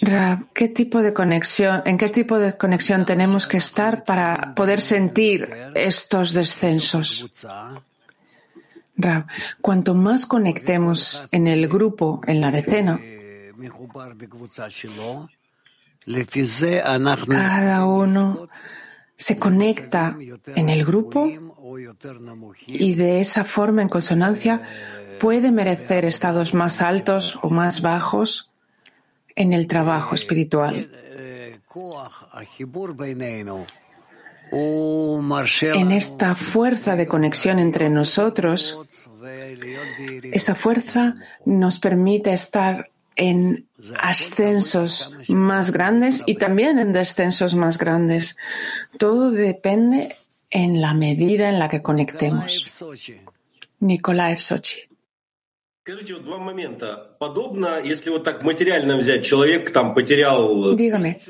Rab, 0.01 0.53
¿qué 0.53 0.69
tipo 0.69 1.01
de 1.01 1.13
conexión, 1.13 1.83
en 1.87 1.99
qué 1.99 2.09
tipo 2.09 2.39
de 2.39 2.57
conexión 2.57 3.07
tenemos 3.07 3.47
que 3.47 3.57
estar 3.57 4.05
para 4.05 4.55
poder 4.55 4.81
sentir 4.81 5.49
estos 5.75 6.33
descensos? 6.33 7.31
Rab, 8.97 9.27
cuanto 9.61 9.95
más 9.95 10.27
conectemos 10.27 11.29
en 11.31 11.47
el 11.47 11.69
grupo, 11.69 12.21
en 12.27 12.41
la 12.41 12.51
decena, 12.51 12.99
cada 17.29 17.85
uno 17.87 18.49
se 19.17 19.39
conecta 19.39 20.17
en 20.55 20.69
el 20.69 20.85
grupo 20.85 21.31
y 22.67 22.95
de 22.95 23.21
esa 23.21 23.45
forma, 23.45 23.83
en 23.83 23.89
consonancia, 23.89 24.61
puede 25.21 25.51
merecer 25.51 26.05
estados 26.05 26.53
más 26.55 26.83
altos 26.83 27.39
o 27.43 27.51
más 27.51 27.81
bajos 27.81 28.51
en 29.37 29.53
el 29.53 29.67
trabajo 29.67 30.15
espiritual. 30.15 30.91
En 35.63 35.93
esta 35.93 36.35
fuerza 36.35 36.97
de 36.97 37.07
conexión 37.07 37.59
entre 37.59 37.91
nosotros, 37.91 38.79
esa 40.33 40.55
fuerza 40.55 41.15
nos 41.45 41.79
permite 41.79 42.33
estar 42.33 42.91
en 43.17 43.67
ascensos 44.01 45.15
más 45.29 45.73
grandes 45.73 46.23
y 46.27 46.35
también 46.37 46.79
en 46.79 46.93
descensos 46.93 47.55
más 47.55 47.79
grandes. 47.79 48.37
Todo 48.99 49.31
depende 49.31 50.15
en 50.51 50.81
la 50.81 50.95
medida 50.95 51.49
en 51.49 51.59
la 51.59 51.69
que 51.69 51.83
conectemos. 51.83 52.85
Nikolaev 53.81 54.41
Sochi. 54.41 54.81
Dígame, 60.75 61.21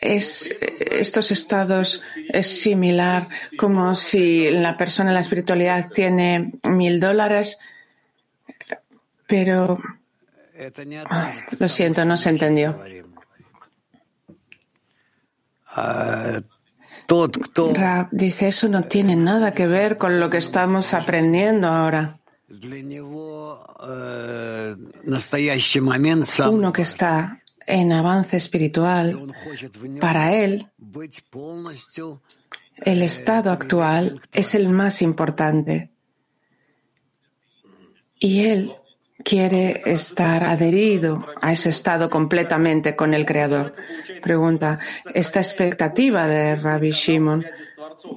es, 0.00 0.48
estos 0.92 1.32
estados 1.32 2.00
es 2.28 2.46
similar 2.46 3.26
como 3.56 3.96
si 3.96 4.48
la 4.52 4.76
persona 4.76 5.10
en 5.10 5.14
la 5.14 5.22
espiritualidad 5.22 5.90
tiene 5.90 6.52
mil 6.62 7.00
dólares, 7.00 7.58
pero 9.26 9.80
ah, 11.10 11.32
lo 11.58 11.68
siento, 11.68 12.04
no 12.04 12.16
se 12.16 12.30
entendió. 12.30 12.78
Rab 17.74 18.06
dice, 18.12 18.46
eso 18.46 18.68
no 18.68 18.84
tiene 18.84 19.16
nada 19.16 19.52
que 19.52 19.66
ver 19.66 19.98
con 19.98 20.20
lo 20.20 20.30
que 20.30 20.38
estamos 20.38 20.94
aprendiendo 20.94 21.66
ahora. 21.66 22.20
Uno 26.50 26.72
que 26.72 26.82
está 26.82 27.42
en 27.66 27.92
avance 27.92 28.36
espiritual, 28.36 29.34
para 30.00 30.34
él, 30.34 30.70
el 32.84 33.02
estado 33.02 33.50
actual 33.50 34.20
es 34.32 34.54
el 34.54 34.70
más 34.70 35.02
importante. 35.02 35.90
Y 38.18 38.46
él 38.46 38.72
quiere 39.24 39.82
estar 39.86 40.44
adherido 40.44 41.26
a 41.40 41.52
ese 41.52 41.70
estado 41.70 42.10
completamente 42.10 42.94
con 42.94 43.14
el 43.14 43.24
Creador. 43.24 43.74
Pregunta, 44.22 44.78
esta 45.14 45.40
expectativa 45.40 46.28
de 46.28 46.56
Rabbi 46.56 46.90
Shimon, 46.90 47.44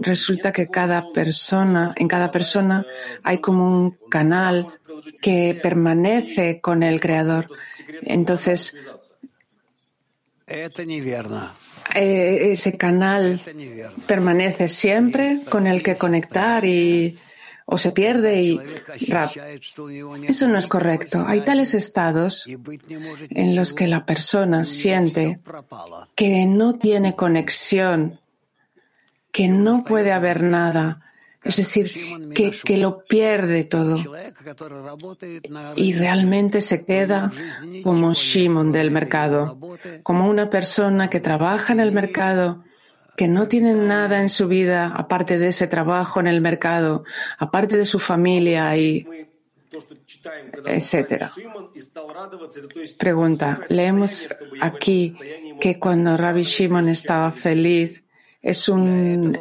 resulta 0.01 0.51
que 0.51 0.67
cada 0.67 1.11
persona, 1.13 1.93
en 1.95 2.07
cada 2.07 2.29
persona 2.29 2.85
hay 3.23 3.39
como 3.39 3.65
un 3.65 3.97
canal 4.09 4.67
que 5.21 5.57
permanece 5.61 6.59
con 6.59 6.83
el 6.83 6.99
Creador. 6.99 7.47
Entonces, 8.03 8.75
eh, 11.95 12.51
ese 12.51 12.77
canal 12.77 13.41
permanece 14.05 14.67
siempre 14.67 15.41
con 15.49 15.67
el 15.67 15.81
que 15.83 15.95
conectar 15.95 16.65
y 16.65 17.17
o 17.69 17.77
se 17.77 17.91
pierde 17.91 18.41
y 18.41 18.59
rap. 19.09 19.31
Eso 20.25 20.47
no 20.47 20.57
es 20.57 20.67
correcto. 20.67 21.25
Hay 21.27 21.41
tales 21.41 21.73
estados 21.73 22.47
en 22.47 23.55
los 23.57 23.73
que 23.73 23.87
la 23.87 24.05
persona 24.05 24.63
siente 24.63 25.41
que 26.15 26.45
no 26.45 26.75
tiene 26.75 27.17
conexión, 27.17 28.21
que 29.33 29.49
no 29.49 29.83
puede 29.83 30.13
haber 30.13 30.43
nada, 30.43 31.01
es 31.43 31.57
decir, 31.57 31.91
que, 32.33 32.51
que 32.51 32.77
lo 32.77 33.03
pierde 33.03 33.65
todo 33.65 34.01
y 35.75 35.91
realmente 35.91 36.61
se 36.61 36.85
queda 36.85 37.33
como 37.83 38.13
Shimon 38.13 38.71
del 38.71 38.91
mercado, 38.91 39.59
como 40.03 40.29
una 40.29 40.49
persona 40.49 41.09
que 41.09 41.19
trabaja 41.19 41.73
en 41.73 41.81
el 41.81 41.91
mercado 41.91 42.63
que 43.17 43.27
no 43.27 43.47
tienen 43.47 43.87
nada 43.87 44.21
en 44.21 44.29
su 44.29 44.47
vida 44.47 44.93
aparte 44.93 45.39
de 45.39 45.47
ese 45.47 45.67
trabajo 45.67 46.19
en 46.19 46.27
el 46.27 46.39
mercado, 46.39 47.03
aparte 47.39 47.75
de 47.75 47.87
su 47.87 47.97
familia 47.97 48.77
y 48.77 49.07
etcétera. 50.65 51.31
Pregunta, 52.99 53.61
leemos 53.69 54.29
aquí 54.61 55.17
que 55.59 55.79
cuando 55.79 56.15
Rabbi 56.15 56.43
Shimon 56.43 56.89
estaba 56.89 57.31
feliz, 57.31 58.03
es 58.39 58.69
un 58.69 59.35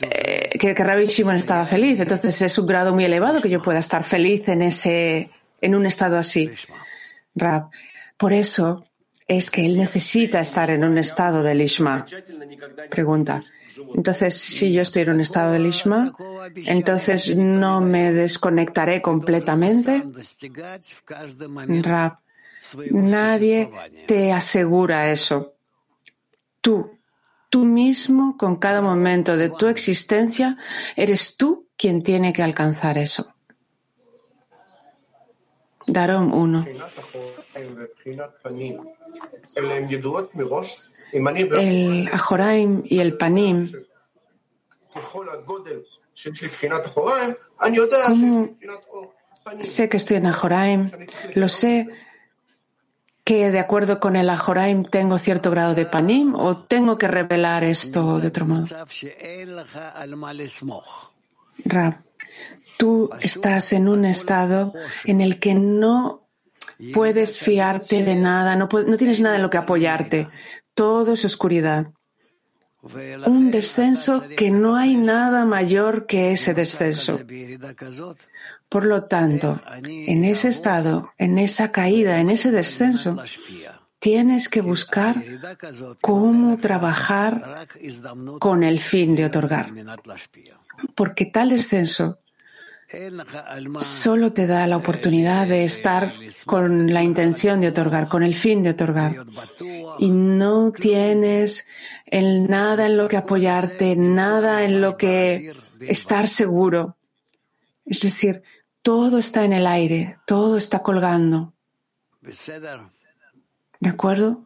eh, 0.00 0.50
que, 0.56 0.72
que 0.72 0.84
Rabbi 0.84 1.06
Shimon 1.06 1.36
estaba 1.36 1.66
feliz, 1.66 1.98
entonces 1.98 2.40
es 2.40 2.56
un 2.56 2.66
grado 2.66 2.94
muy 2.94 3.04
elevado 3.04 3.42
que 3.42 3.50
yo 3.50 3.60
pueda 3.60 3.80
estar 3.80 4.04
feliz 4.04 4.46
en 4.46 4.62
ese 4.62 5.28
en 5.60 5.74
un 5.74 5.86
estado 5.86 6.18
así. 6.18 6.52
Rab, 7.34 7.68
por 8.16 8.32
eso 8.32 8.86
es 9.28 9.50
que 9.50 9.66
él 9.66 9.76
necesita 9.76 10.40
estar 10.40 10.70
en 10.70 10.84
un 10.84 10.98
estado 10.98 11.42
de 11.42 11.54
lishma. 11.54 12.04
Pregunta. 12.90 13.42
Entonces, 13.94 14.38
si 14.38 14.72
yo 14.72 14.82
estoy 14.82 15.02
en 15.02 15.10
un 15.10 15.20
estado 15.20 15.52
de 15.52 15.58
lishma, 15.58 16.12
entonces 16.54 17.36
no 17.36 17.80
me 17.80 18.12
desconectaré 18.12 19.02
completamente. 19.02 20.04
Rab, 21.82 22.18
nadie 22.90 23.70
te 24.06 24.32
asegura 24.32 25.10
eso. 25.10 25.54
Tú, 26.60 26.98
tú 27.50 27.64
mismo, 27.64 28.36
con 28.38 28.56
cada 28.56 28.80
momento 28.80 29.36
de 29.36 29.50
tu 29.50 29.66
existencia, 29.66 30.56
eres 30.94 31.36
tú 31.36 31.66
quien 31.76 32.02
tiene 32.02 32.32
que 32.32 32.42
alcanzar 32.42 32.96
eso. 32.96 33.34
Darom 35.86 36.34
1. 36.34 36.66
El 41.12 42.08
Ajoraim 42.12 42.82
y 42.84 42.98
el 42.98 43.16
Panim, 43.16 43.70
¿cómo 44.92 45.24
sé 49.62 49.88
que 49.88 49.96
estoy 49.96 50.16
en 50.16 50.26
Ajoraim? 50.26 50.90
Lo 51.34 51.48
sé. 51.48 51.88
Que 53.24 53.50
de 53.50 53.58
acuerdo 53.58 53.98
con 53.98 54.14
el 54.14 54.30
Ajoraim 54.30 54.84
tengo 54.84 55.18
cierto 55.18 55.50
grado 55.50 55.74
de 55.74 55.84
Panim 55.84 56.36
o 56.36 56.58
tengo 56.58 56.96
que 56.96 57.08
revelar 57.08 57.64
esto 57.64 58.20
de 58.20 58.28
otro 58.28 58.46
modo. 58.46 58.66
Rab, 61.64 62.04
tú 62.78 63.10
estás 63.20 63.72
en 63.72 63.88
un 63.88 64.04
estado 64.04 64.72
en 65.04 65.20
el 65.20 65.40
que 65.40 65.54
no 65.54 66.25
puedes 66.92 67.38
fiarte 67.38 68.04
de 68.04 68.14
nada, 68.14 68.56
no, 68.56 68.68
tienes 68.68 69.20
nada 69.20 69.36
en 69.36 69.42
lo 69.42 69.50
que 69.50 69.58
apoyarte. 69.58 70.28
Todo 70.74 71.14
es 71.14 71.24
oscuridad. 71.24 71.92
Un 73.26 73.50
descenso 73.50 74.22
que 74.36 74.50
no 74.50 74.76
hay 74.76 74.96
nada 74.96 75.44
mayor 75.44 76.06
que 76.06 76.32
ese 76.32 76.54
descenso. 76.54 77.18
Por 78.68 78.84
lo 78.84 79.04
tanto, 79.04 79.60
en 79.82 80.24
ese 80.24 80.48
estado, 80.48 81.10
en 81.18 81.38
esa 81.38 81.72
caída, 81.72 82.20
en 82.20 82.30
ese 82.30 82.50
descenso, 82.50 83.16
tienes 83.98 84.48
que 84.48 84.60
buscar 84.60 85.16
cómo 86.00 86.58
trabajar 86.58 87.66
con 88.38 88.62
el 88.62 88.78
fin 88.78 89.16
de 89.16 89.24
otorgar. 89.24 89.72
Porque 90.94 91.26
tal 91.26 91.50
descenso 91.50 92.18
solo 93.80 94.32
te 94.32 94.46
da 94.46 94.66
la 94.66 94.76
oportunidad 94.76 95.48
de 95.48 95.64
estar 95.64 96.12
con 96.44 96.92
la 96.92 97.02
intención 97.02 97.60
de 97.60 97.68
otorgar, 97.68 98.08
con 98.08 98.22
el 98.22 98.34
fin 98.34 98.62
de 98.62 98.70
otorgar. 98.70 99.26
Y 99.98 100.10
no 100.10 100.70
tienes 100.70 101.66
el 102.06 102.46
nada 102.48 102.86
en 102.86 102.96
lo 102.96 103.08
que 103.08 103.16
apoyarte, 103.16 103.96
nada 103.96 104.64
en 104.64 104.80
lo 104.80 104.96
que 104.96 105.52
estar 105.80 106.28
seguro. 106.28 106.96
Es 107.84 108.02
decir, 108.02 108.42
todo 108.82 109.18
está 109.18 109.44
en 109.44 109.52
el 109.52 109.66
aire, 109.66 110.18
todo 110.26 110.56
está 110.56 110.82
colgando. 110.82 111.54
¿De 113.80 113.88
acuerdo? 113.88 114.44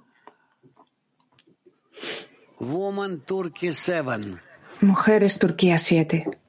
Mujeres 4.81 5.38
Turquía 5.38 5.79
7. 5.79 6.39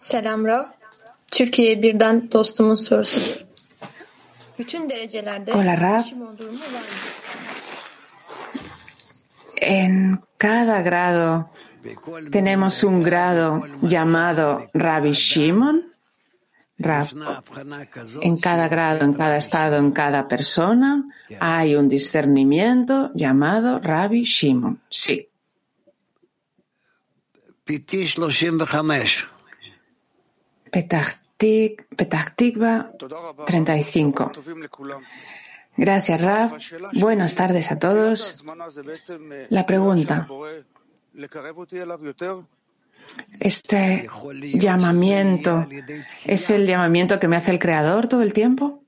Selam 0.00 0.44
Rav. 0.44 0.64
Türkiye 1.30 1.82
birden 1.82 2.32
dostumun 2.32 2.74
sorusudur. 2.74 3.46
Bütün 4.58 4.88
derecelerde 4.88 5.54
Hola 5.54 5.80
Rav. 5.80 6.04
En 9.60 10.18
cada 10.38 10.80
grado 10.80 11.50
tenemos 12.32 12.84
un 12.84 13.02
grado 13.02 13.66
llamado 13.82 14.70
Rabbi 14.74 15.12
Shimon. 15.12 15.92
Rav. 16.80 17.06
En 18.22 18.38
cada 18.38 18.68
grado, 18.68 19.04
en 19.04 19.12
cada 19.12 19.36
estado, 19.36 19.76
en 19.76 19.92
cada 19.92 20.28
persona 20.28 21.04
hay 21.40 21.76
un 21.76 21.88
discernimiento 21.88 23.10
llamado 23.14 23.78
Rabbi 23.78 24.24
Shimon. 24.24 24.80
Sí. 24.90 25.28
Petah 30.70 32.34
Tikva 32.36 32.92
35. 33.46 34.32
Gracias, 35.76 36.20
Rav. 36.20 36.58
Buenas 36.94 37.34
tardes 37.34 37.70
a 37.72 37.78
todos. 37.78 38.44
La 39.48 39.66
pregunta. 39.66 40.28
¿Este 43.40 44.08
llamamiento 44.54 45.66
es 46.24 46.50
el 46.50 46.66
llamamiento 46.66 47.18
que 47.18 47.28
me 47.28 47.36
hace 47.36 47.50
el 47.50 47.58
Creador 47.58 48.08
todo 48.08 48.22
el 48.22 48.32
tiempo? 48.32 48.82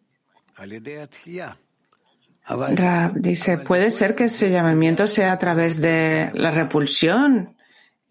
Rav 2.46 3.12
dice, 3.14 3.58
puede 3.58 3.90
ser 3.90 4.14
que 4.14 4.24
ese 4.24 4.50
llamamiento 4.50 5.06
sea 5.06 5.32
a 5.32 5.38
través 5.38 5.80
de 5.80 6.30
la 6.34 6.50
repulsión 6.50 7.56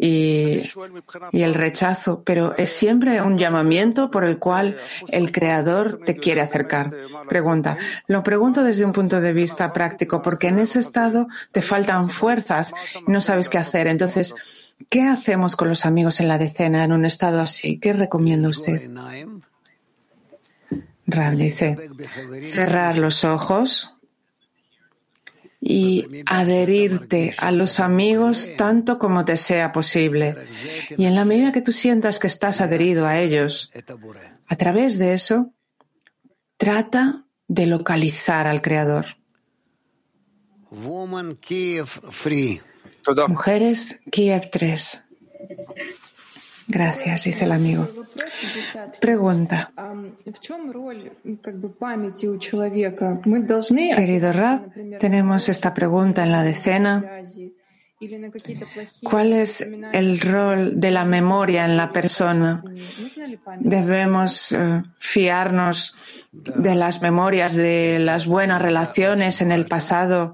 y, 0.04 0.64
el 1.32 1.54
rechazo, 1.54 2.24
pero 2.24 2.58
es 2.58 2.72
siempre 2.72 3.22
un 3.22 3.38
llamamiento 3.38 4.10
por 4.10 4.24
el 4.24 4.40
cual 4.40 4.78
el 5.10 5.32
Creador 5.32 6.00
te 6.04 6.16
quiere 6.16 6.42
acercar. 6.42 6.92
Pregunta. 7.30 7.78
Lo 8.08 8.24
pregunto 8.24 8.64
desde 8.64 8.84
un 8.84 8.94
punto 8.94 9.22
de 9.22 9.32
vista 9.32 9.72
práctico, 9.72 10.24
porque 10.24 10.48
en 10.48 10.58
ese 10.58 10.80
estado 10.80 11.28
te 11.52 11.62
faltan 11.62 12.10
fuerzas 12.10 12.74
y 13.08 13.12
no 13.12 13.22
sabes 13.22 13.48
qué 13.48 13.60
hacer. 13.60 13.86
Entonces, 13.86 14.74
¿qué 14.90 15.04
hacemos 15.04 15.56
con 15.56 15.70
los 15.70 15.86
amigos 15.86 16.20
en 16.20 16.30
la 16.30 16.40
decena 16.40 16.84
en 16.84 16.94
un 16.94 17.06
estado 17.06 17.40
así? 17.40 17.78
¿Qué 17.78 17.94
recomienda 17.94 18.50
usted? 18.50 18.90
Rab 21.06 21.36
dice, 21.36 21.78
cerrar 22.44 22.98
los 22.98 23.24
ojos 23.24 24.01
y 25.64 26.24
adherirte 26.26 27.36
a 27.38 27.52
los 27.52 27.80
amigos 27.80 28.50
tanto 28.58 28.98
como 28.98 29.24
te 29.24 29.38
sea 29.38 29.72
posible. 29.72 30.36
Y 30.98 31.06
en 31.06 31.14
la 31.14 31.24
medida 31.24 31.52
que 31.52 31.62
tú 31.62 31.72
sientas 31.72 32.20
que 32.20 32.26
estás 32.26 32.62
adherido 32.62 33.06
a 33.06 33.20
ellos, 33.20 33.72
a 34.48 34.56
través 34.56 34.98
de 34.98 35.14
eso, 35.14 35.54
trata 36.58 37.26
de 37.48 37.68
localizar 37.68 38.48
al 38.48 38.64
Creador. 38.64 39.06
Mujeres 43.28 44.00
Kiev 44.12 44.50
3. 44.50 45.04
Gracias, 46.72 47.26
dice 47.26 47.44
el 47.44 47.52
amigo. 47.52 47.86
Pregunta. 49.02 49.72
Querido 53.96 54.32
Rab, 54.32 54.72
tenemos 55.00 55.50
esta 55.50 55.74
pregunta 55.74 56.24
en 56.24 56.32
la 56.32 56.44
decena. 56.44 57.22
¿Cuál 59.04 59.34
es 59.34 59.68
el 59.94 60.20
rol 60.20 60.80
de 60.80 60.92
la 60.92 61.06
memoria 61.06 61.66
en 61.66 61.78
la 61.78 61.90
persona? 61.90 62.64
¿Debemos 63.60 64.52
eh, 64.52 64.84
fiarnos 64.98 65.96
de 66.32 66.76
las 66.76 67.02
memorias, 67.02 67.56
de 67.56 68.00
las 68.00 68.26
buenas 68.26 68.62
relaciones 68.62 69.42
en 69.42 69.52
el 69.52 69.66
pasado 69.66 70.34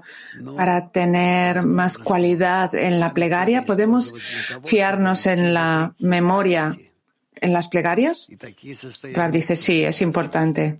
para 0.56 0.88
tener 0.90 1.62
más 1.62 1.98
cualidad 1.98 2.74
en 2.74 3.00
la 3.00 3.12
plegaria? 3.12 3.64
¿Podemos 3.66 4.14
fiarnos 4.64 5.26
en 5.26 5.52
la 5.52 5.94
memoria 5.98 6.74
en 7.40 7.52
las 7.52 7.68
plegarias? 7.68 8.30
Rab 9.12 9.30
dice, 9.30 9.56
sí, 9.56 9.84
es 9.84 10.00
importante 10.00 10.78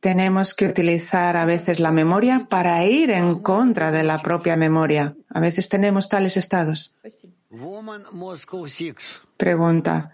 tenemos 0.00 0.54
que 0.54 0.66
utilizar 0.66 1.36
a 1.36 1.44
veces 1.44 1.80
la 1.80 1.92
memoria 1.92 2.46
para 2.48 2.84
ir 2.84 3.10
en 3.10 3.38
contra 3.40 3.90
de 3.90 4.02
la 4.02 4.20
propia 4.20 4.56
memoria. 4.56 5.16
A 5.28 5.40
veces 5.40 5.68
tenemos 5.68 6.08
tales 6.08 6.36
estados. 6.36 6.96
Pregunta. 9.36 10.12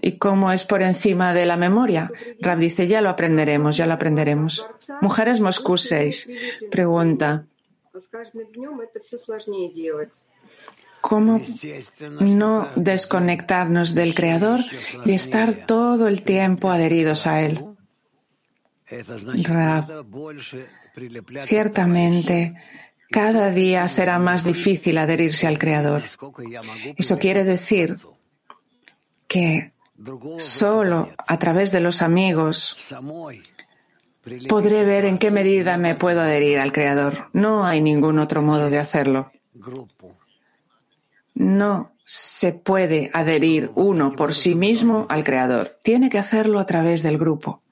¿Y 0.00 0.12
cómo 0.18 0.52
es 0.52 0.64
por 0.64 0.82
encima 0.82 1.34
de 1.34 1.46
la 1.46 1.56
memoria? 1.56 2.10
Rab 2.40 2.58
dice, 2.58 2.86
ya 2.86 3.00
lo 3.00 3.10
aprenderemos, 3.10 3.76
ya 3.76 3.86
lo 3.86 3.94
aprenderemos. 3.94 4.66
Mujeres 5.00 5.40
Moscú 5.40 5.76
6. 5.76 6.30
Pregunta. 6.70 7.44
cómo 11.00 11.40
no 12.20 12.68
desconectarnos 12.76 13.94
del 13.94 14.14
Creador 14.14 14.60
y 15.04 15.12
estar 15.12 15.66
todo 15.66 16.08
el 16.08 16.22
tiempo 16.22 16.70
adheridos 16.70 17.26
a 17.26 17.42
Él. 17.42 17.64
Rab, 19.44 20.04
ciertamente, 21.44 22.54
cada 23.10 23.50
día 23.50 23.86
será 23.88 24.18
más 24.18 24.44
difícil 24.44 24.98
adherirse 24.98 25.46
al 25.46 25.58
Creador. 25.58 26.04
Eso 26.96 27.18
quiere 27.18 27.44
decir 27.44 27.96
que 29.28 29.72
solo 30.38 31.08
a 31.26 31.38
través 31.38 31.70
de 31.72 31.80
los 31.80 32.02
amigos 32.02 32.76
podré 34.48 34.84
ver 34.84 35.04
en 35.04 35.18
qué 35.18 35.30
medida 35.30 35.76
me 35.76 35.94
puedo 35.94 36.20
adherir 36.20 36.58
al 36.58 36.72
Creador. 36.72 37.26
No 37.32 37.64
hay 37.64 37.80
ningún 37.80 38.18
otro 38.18 38.42
modo 38.42 38.70
de 38.70 38.78
hacerlo. 38.78 39.30
No 41.34 41.92
se 42.04 42.52
puede 42.52 43.10
adherir 43.12 43.70
uno 43.76 44.12
por 44.12 44.34
sí 44.34 44.56
mismo 44.56 45.06
al 45.08 45.22
Creador. 45.22 45.78
Tiene 45.82 46.10
que 46.10 46.18
hacerlo 46.18 46.58
a 46.58 46.66
través 46.66 47.04
del 47.04 47.18
grupo. 47.18 47.62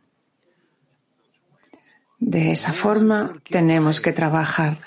De 2.19 2.51
esa 2.51 2.73
forma 2.73 3.41
tenemos 3.49 4.01
que 4.01 4.13
trabajar. 4.13 4.79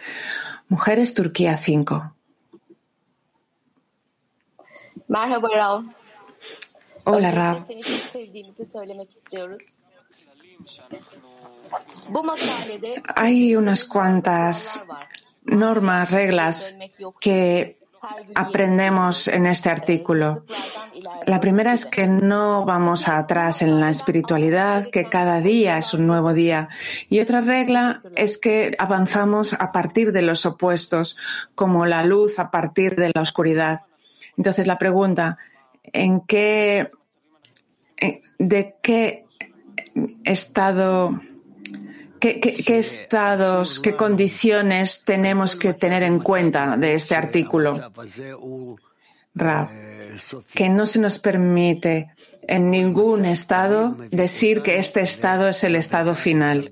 Mujeres 0.67 1.13
Turquía 1.13 1.58
5. 1.58 2.13
Hola 7.04 7.32
Rab. 7.32 7.65
Hay 13.15 13.56
unas 13.56 13.86
cuantas 13.86 14.86
normas, 15.44 16.12
reglas 16.12 16.78
que 17.20 17.81
aprendemos 18.35 19.27
en 19.27 19.45
este 19.45 19.69
artículo. 19.69 20.45
La 21.25 21.39
primera 21.39 21.73
es 21.73 21.85
que 21.85 22.07
no 22.07 22.65
vamos 22.65 23.07
atrás 23.07 23.61
en 23.61 23.79
la 23.79 23.89
espiritualidad, 23.89 24.89
que 24.91 25.05
cada 25.05 25.41
día 25.41 25.77
es 25.77 25.93
un 25.93 26.07
nuevo 26.07 26.33
día. 26.33 26.69
Y 27.09 27.19
otra 27.19 27.41
regla 27.41 28.01
es 28.15 28.37
que 28.37 28.75
avanzamos 28.79 29.53
a 29.53 29.71
partir 29.71 30.11
de 30.11 30.21
los 30.21 30.45
opuestos, 30.45 31.17
como 31.55 31.85
la 31.85 32.03
luz 32.03 32.39
a 32.39 32.51
partir 32.51 32.95
de 32.95 33.11
la 33.13 33.21
oscuridad. 33.21 33.81
Entonces 34.37 34.67
la 34.67 34.77
pregunta, 34.77 35.37
¿en 35.83 36.21
qué, 36.21 36.91
de 38.39 38.75
qué 38.81 39.25
estado 40.23 41.19
¿Qué, 42.21 42.63
estados, 42.77 43.79
qué 43.79 43.95
condiciones 43.95 45.03
tenemos 45.03 45.55
que 45.55 45.73
tener 45.73 46.03
en 46.03 46.19
cuenta 46.19 46.77
de 46.77 46.93
este 46.93 47.15
artículo? 47.15 47.91
que 50.53 50.69
no 50.69 50.86
se 50.86 50.99
nos 50.99 51.19
permite 51.19 52.12
en 52.43 52.69
ningún 52.69 53.25
estado 53.25 53.95
decir 54.12 54.62
que 54.62 54.77
este 54.77 55.01
estado 55.01 55.47
es 55.47 55.63
el 55.63 55.75
estado 55.75 56.15
final. 56.15 56.69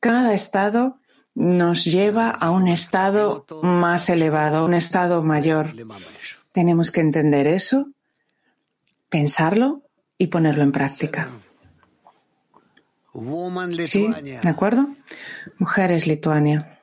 Cada 0.00 0.34
estado 0.34 0.98
nos 1.34 1.84
lleva 1.84 2.30
a 2.30 2.50
un 2.50 2.66
estado 2.66 3.44
más 3.62 4.08
elevado, 4.08 4.64
un 4.64 4.74
estado 4.74 5.22
mayor. 5.22 5.74
Tenemos 6.50 6.90
que 6.90 7.02
entender 7.02 7.46
eso, 7.46 7.90
pensarlo 9.10 9.82
y 10.18 10.28
ponerlo 10.28 10.64
en 10.64 10.72
práctica. 10.72 11.28
Sí, 13.86 14.08
¿de 14.42 14.48
acuerdo? 14.48 14.88
Mujeres 15.58 16.06
Lituania. 16.06 16.76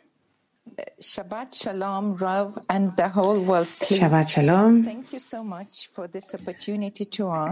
Shabbat 0.99 1.53
Shalom, 1.53 2.17
Rav, 2.17 2.63
and 2.67 2.95
the 2.95 3.09
whole 3.13 3.39
world. 3.39 3.67
Shabbat 3.89 4.27
Shalom. 4.27 4.83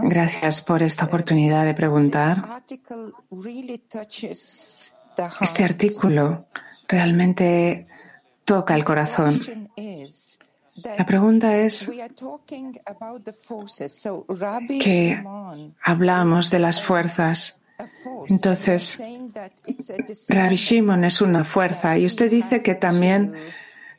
Gracias 0.02 0.62
por 0.62 0.82
esta 0.82 1.04
oportunidad 1.04 1.64
de 1.64 1.74
preguntar. 1.74 2.62
Este 5.40 5.64
artículo 5.64 6.46
realmente 6.88 7.86
toca 8.44 8.74
el 8.74 8.84
corazón. 8.84 9.40
La 10.96 11.06
pregunta 11.06 11.56
es 11.58 11.90
que 14.80 15.24
hablamos 15.84 16.50
de 16.50 16.58
las 16.58 16.82
fuerzas 16.82 17.60
entonces, 18.28 19.02
Rabbi 20.28 20.56
Shimon 20.56 21.04
es 21.04 21.20
una 21.20 21.44
fuerza 21.44 21.98
y 21.98 22.06
usted 22.06 22.30
dice 22.30 22.62
que 22.62 22.74
también 22.74 23.34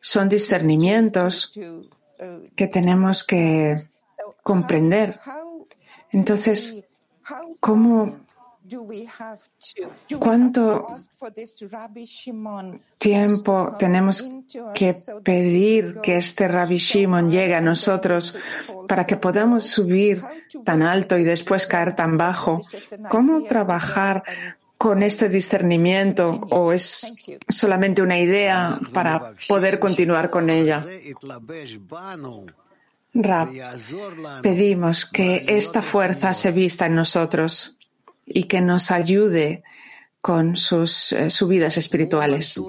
son 0.01 0.29
discernimientos 0.29 1.51
que 2.55 2.67
tenemos 2.67 3.23
que 3.23 3.75
comprender. 4.43 5.19
Entonces, 6.11 6.83
¿cómo 7.59 8.22
¿Cuánto 10.19 10.95
tiempo 12.97 13.75
tenemos 13.77 14.29
que 14.73 14.95
pedir 15.23 15.99
que 16.01 16.17
este 16.17 16.47
Rabbi 16.47 16.77
Shimon 16.77 17.29
llegue 17.29 17.55
a 17.55 17.61
nosotros 17.61 18.35
para 18.87 19.05
que 19.05 19.17
podamos 19.17 19.65
subir 19.65 20.23
tan 20.63 20.81
alto 20.81 21.17
y 21.17 21.23
después 21.23 21.67
caer 21.67 21.95
tan 21.95 22.17
bajo? 22.17 22.61
¿Cómo 23.09 23.43
trabajar 23.43 24.23
con 24.77 25.03
este 25.03 25.29
discernimiento 25.29 26.41
o 26.49 26.73
es 26.73 27.15
solamente 27.47 28.01
una 28.01 28.19
idea 28.19 28.79
para 28.93 29.33
poder 29.47 29.79
continuar 29.79 30.29
con 30.29 30.49
ella? 30.49 30.83
Rab, 33.15 33.49
pedimos 34.41 35.05
que 35.05 35.45
esta 35.47 35.83
fuerza 35.83 36.33
se 36.33 36.51
vista 36.51 36.87
en 36.87 36.95
nosotros 36.95 37.77
y 38.25 38.45
que 38.45 38.61
nos 38.61 38.91
ayude 38.91 39.63
con 40.21 40.55
sus 40.55 41.11
eh, 41.11 41.29
subidas 41.29 41.77
espirituales. 41.77 42.59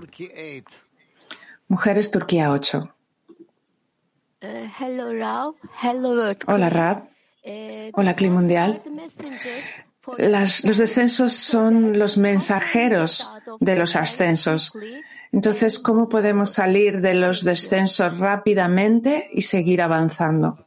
Mujeres 1.69 2.11
Turquía 2.11 2.51
8. 2.51 2.95
Eh, 4.40 4.71
Hola 6.47 6.71
Rab. 6.71 7.09
Eh, 7.43 7.90
Hola 7.95 8.14
Clima 8.14 8.35
Mundial. 8.35 8.83
los 10.19 10.77
descensos 10.79 11.33
son 11.33 11.99
los 11.99 12.19
mensajeros 12.19 13.29
de 13.61 13.77
los 13.77 13.97
ascensos. 13.97 14.73
Entonces, 15.33 15.79
¿cómo 15.79 16.09
podemos 16.09 16.51
salir 16.51 17.01
de 17.01 17.14
los 17.14 17.45
descensos 17.45 18.19
rápidamente 18.19 19.29
y 19.33 19.43
seguir 19.43 19.83
avanzando? 19.83 20.63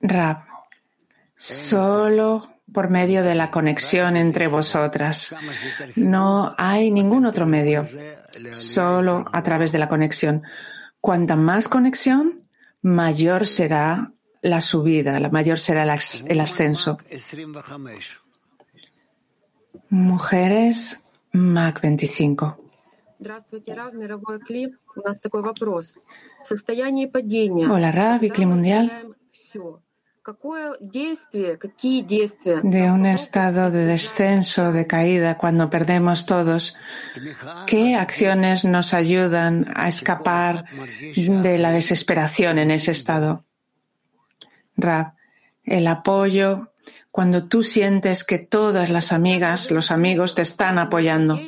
Rab, 0.00 0.44
solo 1.36 2.48
por 2.72 2.90
medio 2.90 3.22
de 3.22 3.36
la 3.36 3.52
conexión 3.52 4.16
entre 4.16 4.48
vosotras. 4.48 5.34
No 5.94 6.52
hay 6.58 6.90
ningún 6.90 7.26
otro 7.26 7.46
medio, 7.46 7.86
solo 8.50 9.24
a 9.32 9.42
través 9.44 9.70
de 9.70 9.78
la 9.78 9.88
conexión. 9.88 10.42
Cuanta 11.00 11.36
más 11.36 11.68
conexión, 11.68 12.48
mayor 12.80 13.46
será 13.46 14.12
la 14.40 14.60
subida, 14.60 15.20
mayor 15.30 15.60
será 15.60 15.84
el 15.84 16.40
ascenso. 16.40 16.98
Mujeres, 19.90 21.04
MAC 21.32 21.80
25. 21.82 22.71
Hola, 27.70 27.92
Rab, 27.92 28.20
Clima 28.32 28.54
Mundial. 28.54 29.16
De 32.62 32.90
un 32.90 33.06
estado 33.06 33.70
de 33.72 33.86
descenso, 33.86 34.72
de 34.72 34.86
caída, 34.86 35.36
cuando 35.36 35.68
perdemos 35.68 36.26
todos, 36.26 36.76
¿qué 37.66 37.96
acciones 37.96 38.64
nos 38.64 38.94
ayudan 38.94 39.66
a 39.74 39.88
escapar 39.88 40.64
de 41.16 41.58
la 41.58 41.72
desesperación 41.72 42.58
en 42.58 42.70
ese 42.70 42.92
estado? 42.92 43.44
Rab, 44.76 45.14
el 45.64 45.86
apoyo, 45.88 46.72
cuando 47.10 47.48
tú 47.48 47.62
sientes 47.64 48.24
que 48.24 48.38
todas 48.38 48.90
las 48.90 49.12
amigas, 49.12 49.70
los 49.70 49.90
amigos 49.90 50.34
te 50.34 50.42
están 50.42 50.78
apoyando. 50.78 51.38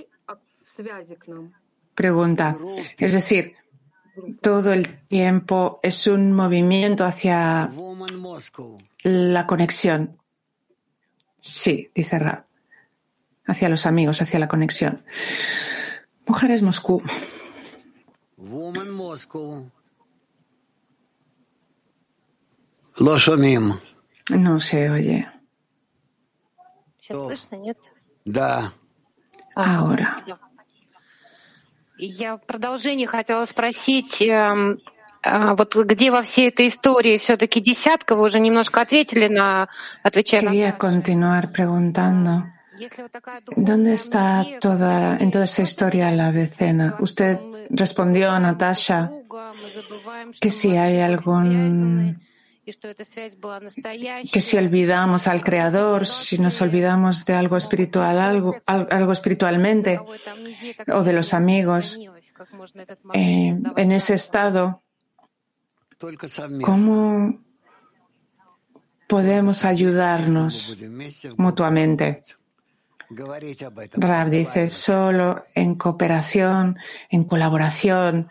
Pregunta. 1.95 2.57
Es 2.99 3.13
decir, 3.13 3.55
todo 4.41 4.73
el 4.73 4.99
tiempo 5.07 5.81
es 5.83 6.07
un 6.07 6.33
movimiento 6.33 7.05
hacia 7.05 7.71
la 9.03 9.47
conexión. 9.47 10.19
Sí, 11.39 11.91
dice 11.95 12.19
Ra. 12.19 12.47
Hacia 13.47 13.69
los 13.69 13.87
amigos, 13.87 14.23
hacia 14.23 14.39
la 14.39 14.49
conexión. 14.49 15.05
Mujeres 16.27 16.63
Moscú. 16.63 17.03
No 24.31 24.61
se 24.61 24.89
oye. 24.91 25.29
Ahora. 29.55 30.25
Я 31.97 32.37
в 32.37 32.43
продолжение 32.47 33.07
хотела 33.07 33.45
спросить, 33.45 34.21
эм, 34.23 34.81
а, 35.23 35.55
вот 35.55 35.75
где 35.77 36.11
во 36.11 36.23
всей 36.23 36.49
этой 36.49 36.69
истории 36.69 37.19
все-таки 37.19 37.61
десятка? 37.61 38.17
Вы 38.17 38.25
уже 38.25 38.41
немножко 38.41 38.81
ответили 38.81 39.29
на, 39.29 39.69
отвечая 40.03 40.43
Quería 40.43 40.73
на 40.73 40.79
continuar 40.79 41.53
preguntando. 41.53 42.45
Если 42.77 43.03
вот 43.03 43.13
такая 43.13 43.41
¿Dónde 43.57 43.95
está 43.95 44.45
toda, 44.61 45.17
en 45.19 45.31
toda 45.31 45.45
esta 45.45 45.63
historia 45.63 46.11
la 46.11 46.33
decena? 46.33 46.97
Usted 46.99 47.39
respondió 47.71 48.33
a 48.33 48.41
Natasha 48.41 49.13
que 50.41 50.51
si 50.51 50.77
hay 50.77 51.01
algún, 51.01 52.19
que 54.33 54.41
si 54.41 54.57
olvidamos 54.57 55.27
al 55.27 55.43
Creador, 55.43 56.07
si 56.07 56.39
nos 56.39 56.61
olvidamos 56.63 57.25
de 57.25 57.35
algo 57.35 57.57
espiritual, 57.57 58.19
algo, 58.19 58.57
algo 58.67 59.13
espiritualmente, 59.13 60.01
o 60.93 61.03
de 61.03 61.13
los 61.13 61.35
amigos, 61.35 61.99
eh, 63.13 63.59
en 63.77 63.93
ese 63.93 64.15
estado, 64.15 64.83
¿cómo 66.63 67.39
podemos 69.07 69.65
ayudarnos 69.65 70.77
mutuamente? 71.37 72.23
Rab 73.93 74.31
dice, 74.31 74.71
solo 74.71 75.45
en 75.55 75.75
cooperación, 75.77 76.79
en 77.11 77.25
colaboración, 77.25 78.29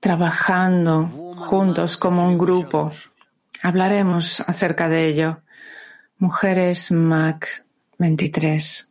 trabajando 0.00 1.06
juntos 1.36 1.96
como 1.96 2.26
un 2.28 2.38
grupo. 2.38 2.92
Hablaremos 3.62 4.40
acerca 4.40 4.88
de 4.88 5.06
ello. 5.06 5.42
Mujeres 6.18 6.90
Mac 6.90 7.64
23. 7.98 8.88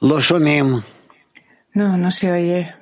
Lo 0.00 0.20
No, 1.74 1.96
no 1.96 2.10
se 2.10 2.32
oye. 2.32 2.74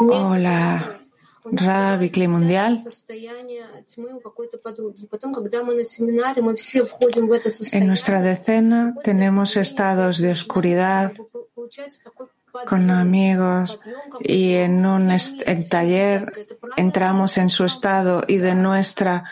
Hola. 0.00 1.00
Rab 1.45 2.01
y 2.03 2.09
Cli 2.09 2.27
Mundial. 2.27 2.79
состояние 2.83 3.63
тьмы 3.87 4.13
у 4.13 4.19
какой-то 4.19 4.57
подруги. 4.57 5.05
Потом, 5.07 5.33
когда 5.33 5.63
мы 5.63 5.73
на 5.75 5.85
семинаре, 5.85 6.41
мы 6.41 6.53
все 6.55 6.83
входим 6.83 7.27
в 7.27 7.31
это 7.31 7.47
En 7.49 7.51
состояние. 7.51 7.87
nuestra 7.87 8.21
decena 8.21 8.93
tenemos 9.03 9.55
estados 9.55 10.17
de 10.19 10.31
oscuridad 10.31 11.13
Получается 11.55 12.01
такой 12.03 12.27
con 12.65 12.89
amigos 12.89 13.79
y 14.19 14.53
en 14.53 14.83
un 14.85 15.11
est- 15.11 15.43
en 15.47 15.67
taller 15.69 16.31
entramos 16.77 17.37
en 17.37 17.49
su 17.49 17.63
estado 17.63 18.23
y 18.27 18.37
de 18.37 18.55
nuestra 18.55 19.23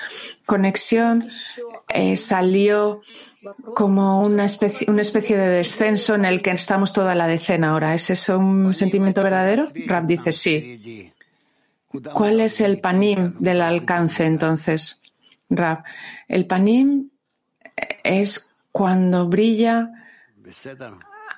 conexión 0.45 1.27
eh, 1.89 2.15
salió 2.15 3.01
como 3.75 4.21
una 4.21 4.45
especie, 4.45 4.89
una 4.89 5.01
especie 5.01 5.35
de 5.37 5.49
descenso 5.49 6.15
en 6.15 6.25
el 6.25 6.41
que 6.41 6.51
estamos 6.51 6.93
toda 6.93 7.15
la 7.15 7.27
decena 7.27 7.71
ahora. 7.71 7.95
¿Es 7.95 8.09
eso 8.11 8.37
un 8.39 8.73
sentimiento 8.75 9.23
verdadero? 9.23 9.67
Rab 9.87 10.05
dice 10.05 10.31
sí. 10.31 11.10
¿Cuál 12.14 12.40
es 12.40 12.60
el 12.60 12.80
panim 12.80 13.34
del 13.38 13.60
alcance 13.60 14.24
entonces, 14.24 15.02
Rab? 15.50 15.84
El 16.28 16.46
panim 16.46 17.10
es 18.02 18.54
cuando 18.70 19.28
brilla 19.28 19.90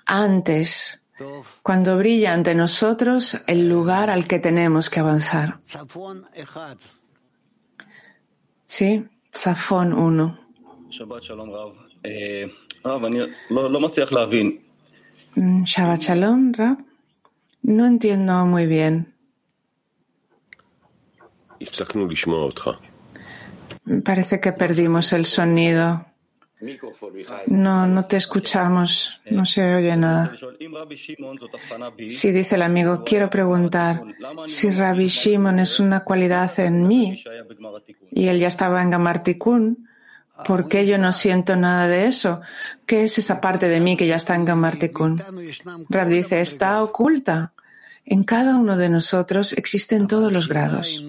antes, 0.06 1.02
cuando 1.62 1.96
brilla 1.96 2.32
ante 2.32 2.54
nosotros 2.54 3.42
el 3.46 3.68
lugar 3.68 4.10
al 4.10 4.26
que 4.26 4.38
tenemos 4.38 4.90
que 4.90 5.00
avanzar. 5.00 5.60
Sí, 8.66 9.04
Zafón 9.32 9.92
1. 9.92 10.40
Mm, 15.36 15.64
Shabbat 15.64 16.00
Shalom, 16.00 16.52
Rab. 16.52 16.78
No 17.62 17.86
entiendo 17.86 18.44
muy 18.46 18.66
bien. 18.66 19.13
Parece 24.04 24.40
que 24.40 24.52
perdimos 24.52 25.12
el 25.12 25.26
sonido. 25.26 26.06
No, 27.48 27.86
no 27.86 28.04
te 28.06 28.16
escuchamos, 28.16 29.20
no 29.30 29.44
se 29.44 29.74
oye 29.74 29.96
nada. 29.96 30.32
Si 32.08 32.30
dice 32.32 32.54
el 32.54 32.62
amigo, 32.62 33.04
quiero 33.04 33.28
preguntar 33.28 34.02
si 34.46 34.70
Rabbi 34.70 35.08
Shimon 35.08 35.58
es 35.58 35.80
una 35.80 36.04
cualidad 36.04 36.58
en 36.60 36.86
mí 36.86 37.22
y 38.10 38.28
él 38.28 38.38
ya 38.38 38.48
estaba 38.48 38.82
en 38.82 38.90
Gamartikun, 38.90 39.88
¿por 40.46 40.68
qué 40.68 40.86
yo 40.86 40.96
no 40.96 41.12
siento 41.12 41.56
nada 41.56 41.86
de 41.86 42.06
eso? 42.06 42.40
¿Qué 42.86 43.02
es 43.04 43.18
esa 43.18 43.40
parte 43.40 43.68
de 43.68 43.80
mí 43.80 43.96
que 43.96 44.06
ya 44.06 44.16
está 44.16 44.34
en 44.34 44.44
Gamartikun? 44.44 45.22
Rab 45.90 46.08
dice, 46.08 46.40
está 46.40 46.82
oculta. 46.82 47.52
En 48.06 48.24
cada 48.24 48.56
uno 48.56 48.76
de 48.76 48.88
nosotros 48.88 49.52
existen 49.52 50.06
todos 50.06 50.32
los 50.32 50.48
grados. 50.48 51.02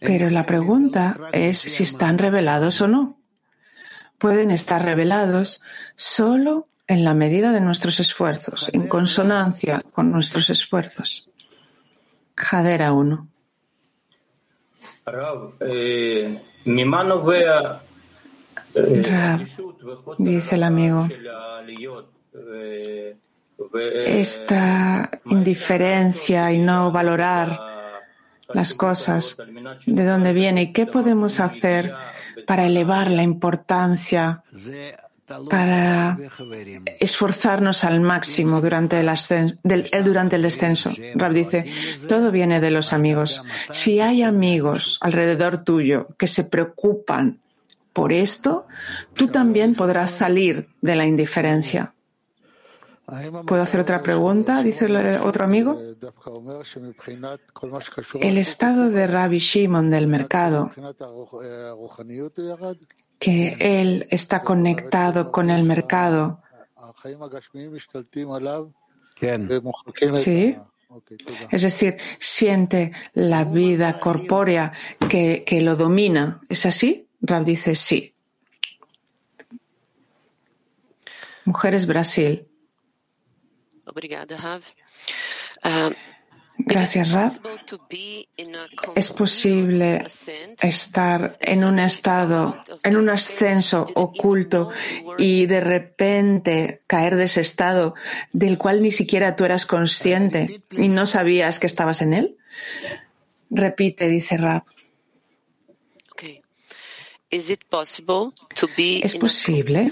Pero 0.00 0.30
la 0.30 0.46
pregunta 0.46 1.18
es 1.32 1.58
si 1.58 1.82
están 1.82 2.18
revelados 2.18 2.80
o 2.80 2.88
no. 2.88 3.18
Pueden 4.18 4.50
estar 4.50 4.84
revelados 4.84 5.62
solo 5.96 6.68
en 6.86 7.04
la 7.04 7.14
medida 7.14 7.52
de 7.52 7.60
nuestros 7.60 8.00
esfuerzos, 8.00 8.70
en 8.72 8.88
consonancia 8.88 9.82
con 9.92 10.10
nuestros 10.10 10.48
esfuerzos. 10.50 11.30
Jadera 12.36 12.92
1. 12.92 13.28
Rab, 15.04 15.54
eh, 15.60 16.40
mi 16.66 16.84
mano 16.84 17.22
vea, 17.22 17.80
eh, 18.74 19.02
Rab, 19.02 19.40
dice 20.18 20.54
el 20.54 20.62
amigo, 20.62 21.08
esta 24.06 25.10
indiferencia 25.26 26.52
y 26.52 26.58
no 26.58 26.92
valorar 26.92 27.58
las 28.52 28.74
cosas, 28.74 29.36
de 29.86 30.04
dónde 30.04 30.32
viene 30.32 30.62
y 30.62 30.72
qué 30.72 30.86
podemos 30.86 31.40
hacer 31.40 31.92
para 32.46 32.66
elevar 32.66 33.10
la 33.10 33.22
importancia, 33.22 34.42
para 35.50 36.16
esforzarnos 37.00 37.84
al 37.84 38.00
máximo 38.00 38.62
durante 38.62 39.00
el, 39.00 39.08
ascenso, 39.10 39.56
eh, 39.68 40.02
durante 40.02 40.36
el 40.36 40.42
descenso. 40.42 40.90
Rab 41.14 41.32
dice, 41.32 41.66
todo 42.08 42.30
viene 42.30 42.60
de 42.60 42.70
los 42.70 42.94
amigos. 42.94 43.42
Si 43.70 44.00
hay 44.00 44.22
amigos 44.22 44.98
alrededor 45.02 45.64
tuyo 45.64 46.08
que 46.16 46.28
se 46.28 46.44
preocupan 46.44 47.40
por 47.92 48.12
esto, 48.12 48.66
tú 49.14 49.28
también 49.28 49.74
podrás 49.74 50.12
salir 50.12 50.68
de 50.80 50.96
la 50.96 51.04
indiferencia. 51.04 51.92
¿Puedo 53.46 53.62
hacer 53.62 53.80
otra 53.80 54.02
pregunta? 54.02 54.62
Dice 54.62 54.84
el 54.84 54.96
eh, 54.96 55.18
otro 55.18 55.44
amigo. 55.44 55.80
El 58.20 58.38
estado 58.38 58.90
de 58.90 59.06
Rabbi 59.06 59.38
Shimon 59.38 59.90
del 59.90 60.06
mercado, 60.06 60.70
que 63.18 63.56
él 63.60 64.06
está 64.10 64.42
conectado 64.42 65.32
con 65.32 65.48
el 65.48 65.64
mercado, 65.64 66.42
¿sí? 70.14 70.56
Es 71.50 71.62
decir, 71.62 71.96
siente 72.18 72.92
la 73.14 73.44
vida 73.44 73.98
corpórea 74.00 74.72
que, 75.08 75.44
que 75.46 75.60
lo 75.62 75.76
domina. 75.76 76.40
¿Es 76.48 76.66
así? 76.66 77.08
Rab 77.22 77.44
dice 77.44 77.74
sí. 77.74 78.14
Mujeres 81.44 81.86
Brasil. 81.86 82.47
Obrigada, 83.88 84.36
Rav. 84.36 84.62
Gracias, 86.58 87.14
a 87.14 87.30
Es 88.96 89.12
posible 89.12 90.04
estar 90.60 91.36
en 91.40 91.64
un 91.64 91.78
estado, 91.78 92.62
en 92.82 92.96
un 92.96 93.08
ascenso 93.08 93.86
oculto 93.94 94.70
y 95.18 95.46
de 95.46 95.60
repente 95.60 96.80
caer 96.88 97.14
de 97.14 97.24
ese 97.24 97.42
estado 97.42 97.94
del 98.32 98.58
cual 98.58 98.82
ni 98.82 98.90
siquiera 98.90 99.36
tú 99.36 99.44
eras 99.44 99.66
consciente 99.66 100.60
y 100.72 100.88
no 100.88 101.06
sabías 101.06 101.60
que 101.60 101.68
estabas 101.68 102.02
en 102.02 102.12
él? 102.12 102.36
Repite, 103.50 104.08
dice 104.08 104.36
Rab. 104.36 104.64
Es 107.30 109.16
posible 109.16 109.90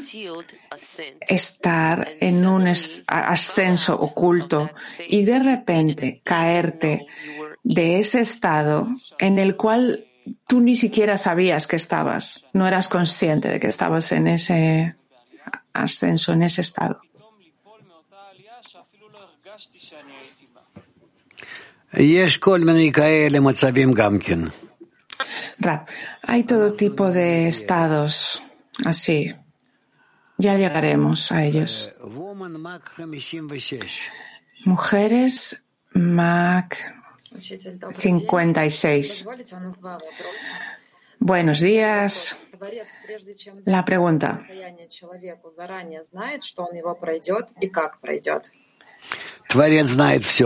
estar 1.29 2.09
en 2.21 2.47
un 2.47 2.67
ascenso 2.67 3.95
oculto 3.95 4.71
y 5.07 5.25
de 5.25 5.39
repente 5.39 6.23
caerte 6.25 7.07
de 7.63 7.99
ese 7.99 8.21
estado 8.21 8.89
en 9.19 9.39
el 9.39 9.57
cual 9.57 10.07
tú 10.47 10.61
ni 10.61 10.77
siquiera 10.77 11.19
sabías 11.19 11.67
que 11.67 11.77
estabas, 11.77 12.47
no 12.55 12.67
eras 12.67 12.89
consciente 12.89 13.49
de 13.49 13.61
que 13.61 13.69
estabas 13.69 14.13
en 14.13 14.29
ese 14.29 14.97
ascenso, 15.75 16.33
en 16.33 16.43
ese 16.43 16.63
estado. 16.63 17.01
Rab, 25.59 25.87
hay 26.27 26.45
todo 26.45 26.75
tipo 26.75 27.11
de 27.11 27.49
estados 27.49 28.43
así. 28.85 29.35
Ya 30.39 30.57
llegaremos 30.57 31.33
a 31.33 31.45
ellos. 31.45 31.95
Mujeres, 34.65 35.65
Mac 35.93 36.77
56. 37.39 39.27
Buenos 41.19 41.61
días. 41.61 42.39
La 43.65 43.85
pregunta. 43.85 44.45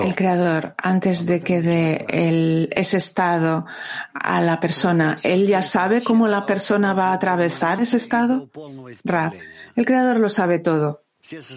El 0.02 0.14
creador, 0.14 0.74
antes 0.76 1.26
de 1.26 1.40
que 1.40 1.62
dé 1.62 2.06
el, 2.08 2.68
ese 2.72 2.98
estado 2.98 3.66
a 4.12 4.40
la 4.40 4.60
persona, 4.60 5.18
¿él 5.22 5.46
ya 5.46 5.62
sabe 5.62 6.02
cómo 6.02 6.28
la 6.28 6.44
persona 6.46 6.92
va 6.92 7.08
a 7.08 7.14
atravesar 7.14 7.80
ese 7.80 7.96
estado? 7.96 8.50
Ra, 9.04 9.32
el 9.74 9.86
creador 9.86 10.20
lo 10.20 10.28
sabe 10.28 10.58
todo. 10.58 11.02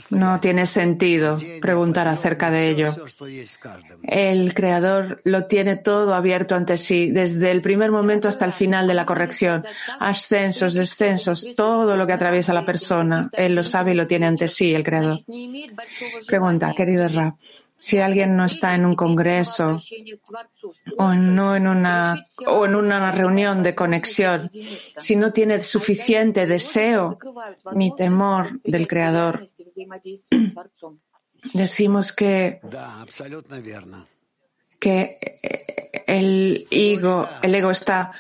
No 0.10 0.40
tiene 0.40 0.66
sentido 0.66 1.40
preguntar 1.62 2.08
acerca 2.08 2.52
de 2.52 2.70
ello. 2.70 2.96
El 4.04 4.54
Creador 4.54 5.22
lo 5.24 5.46
tiene 5.46 5.76
todo 5.76 6.14
abierto 6.14 6.56
ante 6.56 6.78
sí, 6.78 7.12
desde 7.12 7.52
el 7.52 7.62
primer 7.62 7.92
momento 7.92 8.28
hasta 8.28 8.46
el 8.46 8.54
final 8.54 8.88
de 8.88 8.94
la 8.94 9.06
corrección. 9.06 9.64
Ascensos, 10.00 10.74
descensos, 10.74 11.54
todo 11.56 11.96
lo 11.96 12.06
que 12.06 12.14
atraviesa 12.14 12.54
la 12.54 12.66
persona. 12.66 13.30
Él 13.34 13.56
lo 13.56 13.64
sabe 13.64 13.94
y 13.94 13.96
lo 13.96 14.08
tiene 14.08 14.28
ante 14.28 14.48
sí, 14.48 14.74
el 14.74 14.84
Creador. 14.84 15.20
Pregunta, 16.28 16.74
querido 16.76 17.08
Ra, 17.08 17.36
si 17.84 18.00
alguien 18.00 18.38
no 18.38 18.46
está 18.46 18.76
en 18.76 18.86
un 18.86 18.96
congreso 18.96 19.78
o 20.98 21.14
no 21.16 21.54
en 21.54 21.68
una 21.68 22.24
o 22.48 22.66
en 22.66 22.76
una 22.76 23.12
reunión 23.12 23.62
de 23.62 23.76
conexión, 23.76 24.50
si 24.98 25.18
no 25.18 25.34
tiene 25.34 25.62
suficiente 25.64 26.46
deseo 26.46 27.20
ni 27.74 27.94
temor 27.94 28.52
del 28.64 28.88
Creador, 28.88 29.50
decimos 31.54 32.12
que 32.12 32.62
que 34.80 35.18
el 36.08 36.68
ego, 36.72 37.28
el 37.42 37.56
ego 37.56 37.72
está 37.72 38.12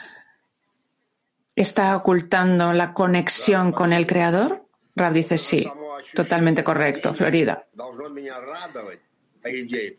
está 1.56 1.96
ocultando 1.96 2.74
la 2.74 2.94
conexión 2.94 3.72
con 3.72 3.94
el 3.94 4.08
Creador. 4.08 4.66
Rab 4.96 5.14
dice 5.14 5.38
sí, 5.38 5.68
totalmente 6.14 6.64
correcto, 6.64 7.14
Florida. 7.14 7.68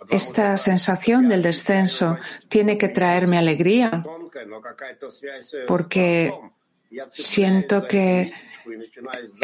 Esta 0.09 0.57
sensación 0.57 1.29
del 1.29 1.43
descenso 1.43 2.17
tiene 2.49 2.79
que 2.79 2.89
traerme 2.89 3.39
alegría 3.39 4.03
porque 5.69 6.33
siento 7.11 7.87
que 7.87 8.33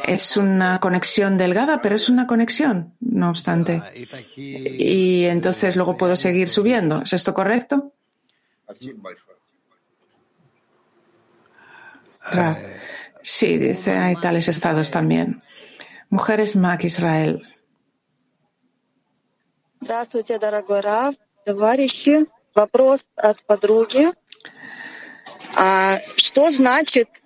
es 0.06 0.38
una 0.38 0.80
conexión 0.80 1.38
delgada, 1.38 1.82
pero 1.82 1.95
es 1.95 2.10
una 2.10 2.28
conexión, 2.28 2.95
no 2.99 3.30
obstante. 3.30 3.82
Y 4.36 5.26
entonces 5.26 5.76
luego 5.76 5.97
puedo 5.97 6.16
seguir 6.16 6.49
subiendo. 6.49 7.01
¿Es 7.01 7.14
esto 7.14 7.34
correcto? 7.34 7.93
Sí, 13.22 13.58
dice, 13.58 13.91
hay 13.97 14.16
tales 14.18 14.47
estados 14.47 14.91
también. 14.91 15.41
Mujeres 16.10 16.56
Mac 16.56 16.84
Israel. 16.84 17.41
Здравствуйте, 19.82 20.39
дорогой 20.39 20.82
Рав, 20.82 21.16
товарищи. 21.45 22.28
Вопрос 22.56 23.06
от 23.18 23.43
подруги. 23.45 24.12
А 25.58 25.99
что 26.16 26.49
значит 26.49 27.10
постижение 27.10 27.10
силы 27.10 27.18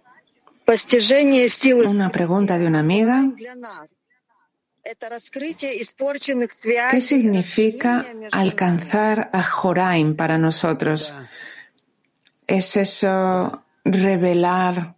Una 1.87 2.11
pregunta 2.11 2.59
de 2.59 2.67
una 2.67 2.81
amiga. 2.81 3.25
¿Qué 6.91 7.01
significa 7.01 8.07
alcanzar 8.33 9.31
a 9.33 9.43
Joraim 9.43 10.15
para 10.15 10.39
nosotros? 10.39 11.15
¿Es 12.47 12.77
eso 12.77 13.65
revelar 13.85 14.95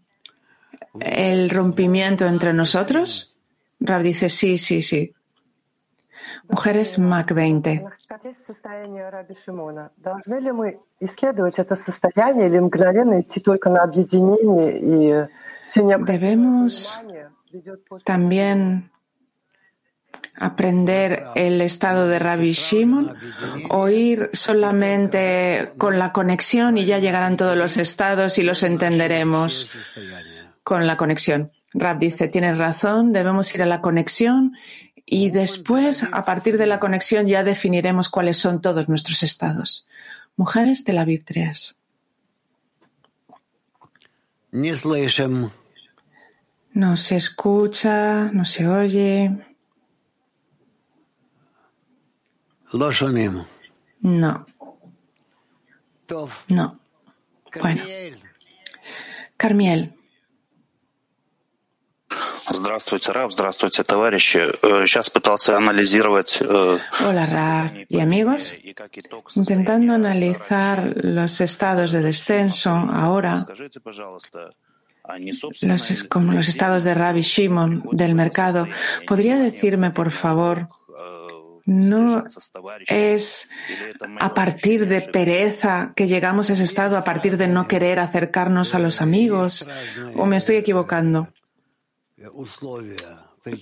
el 1.00 1.50
rompimiento 1.50 2.26
entre 2.26 2.52
nosotros? 2.52 3.34
Rab 3.78 4.02
dice, 4.02 4.28
sí, 4.28 4.58
sí, 4.58 4.82
sí. 4.82 5.12
Mujeres 6.48 6.98
Mac 6.98 7.32
20. 7.32 7.84
Debemos 15.74 17.00
también 18.04 18.90
aprender 20.38 21.24
el 21.34 21.60
estado 21.60 22.08
de 22.08 22.18
Rabbi 22.18 22.52
Shimon 22.52 23.16
o 23.70 23.88
ir 23.88 24.30
solamente 24.32 25.72
con 25.78 25.98
la 25.98 26.12
conexión 26.12 26.76
y 26.76 26.84
ya 26.84 26.98
llegarán 26.98 27.36
todos 27.36 27.56
los 27.56 27.76
estados 27.78 28.38
y 28.38 28.42
los 28.42 28.62
entenderemos 28.62 29.70
con 30.62 30.86
la 30.86 30.96
conexión. 30.96 31.50
Rab 31.72 31.98
dice, 31.98 32.28
tienes 32.28 32.58
razón, 32.58 33.12
debemos 33.12 33.54
ir 33.54 33.62
a 33.62 33.66
la 33.66 33.80
conexión 33.80 34.56
y 35.06 35.30
después, 35.30 36.04
a 36.12 36.24
partir 36.24 36.58
de 36.58 36.66
la 36.66 36.80
conexión, 36.80 37.28
ya 37.28 37.44
definiremos 37.44 38.08
cuáles 38.08 38.38
son 38.38 38.60
todos 38.60 38.88
nuestros 38.88 39.22
estados. 39.22 39.86
Mujeres 40.36 40.84
de 40.84 40.92
la 40.92 41.06
3. 41.06 41.76
No 46.72 46.96
se 46.96 47.16
escucha, 47.16 48.30
no 48.32 48.46
se 48.46 48.66
oye. 48.66 49.30
No. 54.00 54.46
No. 56.48 56.78
Bueno. 57.60 57.82
Carmiel. 59.36 59.95
Здравствуйте, 62.49 63.11
Раб, 63.11 63.31
здравствуйте, 63.31 63.83
товарищи. 63.83 64.39
Сейчас 64.85 65.09
пытался 65.09 65.57
анализировать... 65.57 66.41
Hola, 66.41 67.25
Rab 67.25 67.85
y 67.89 67.99
amigos. 67.99 68.53
Intentando 69.35 69.93
analizar 69.93 70.93
los 71.03 71.41
estados 71.41 71.91
de 71.91 72.01
descenso 72.01 72.71
ahora, 72.71 73.45
los, 75.61 76.03
como 76.09 76.33
los 76.33 76.47
estados 76.47 76.83
de 76.83 76.93
Rabbi 76.93 77.21
Shimon 77.21 77.83
del 77.91 78.15
mercado, 78.15 78.67
¿podría 79.07 79.37
decirme, 79.37 79.91
por 79.91 80.11
favor, 80.11 80.67
no 81.65 82.23
es 82.87 83.49
a 84.19 84.33
partir 84.33 84.87
de 84.87 85.01
pereza 85.01 85.93
que 85.95 86.07
llegamos 86.07 86.49
a 86.49 86.53
ese 86.53 86.63
estado, 86.63 86.97
a 86.97 87.03
partir 87.03 87.37
de 87.37 87.47
no 87.47 87.67
querer 87.67 87.99
acercarnos 87.99 88.75
a 88.75 88.79
los 88.79 89.01
amigos? 89.01 89.67
¿O 90.15 90.25
me 90.25 90.37
estoy 90.37 90.57
equivocando? 90.57 91.29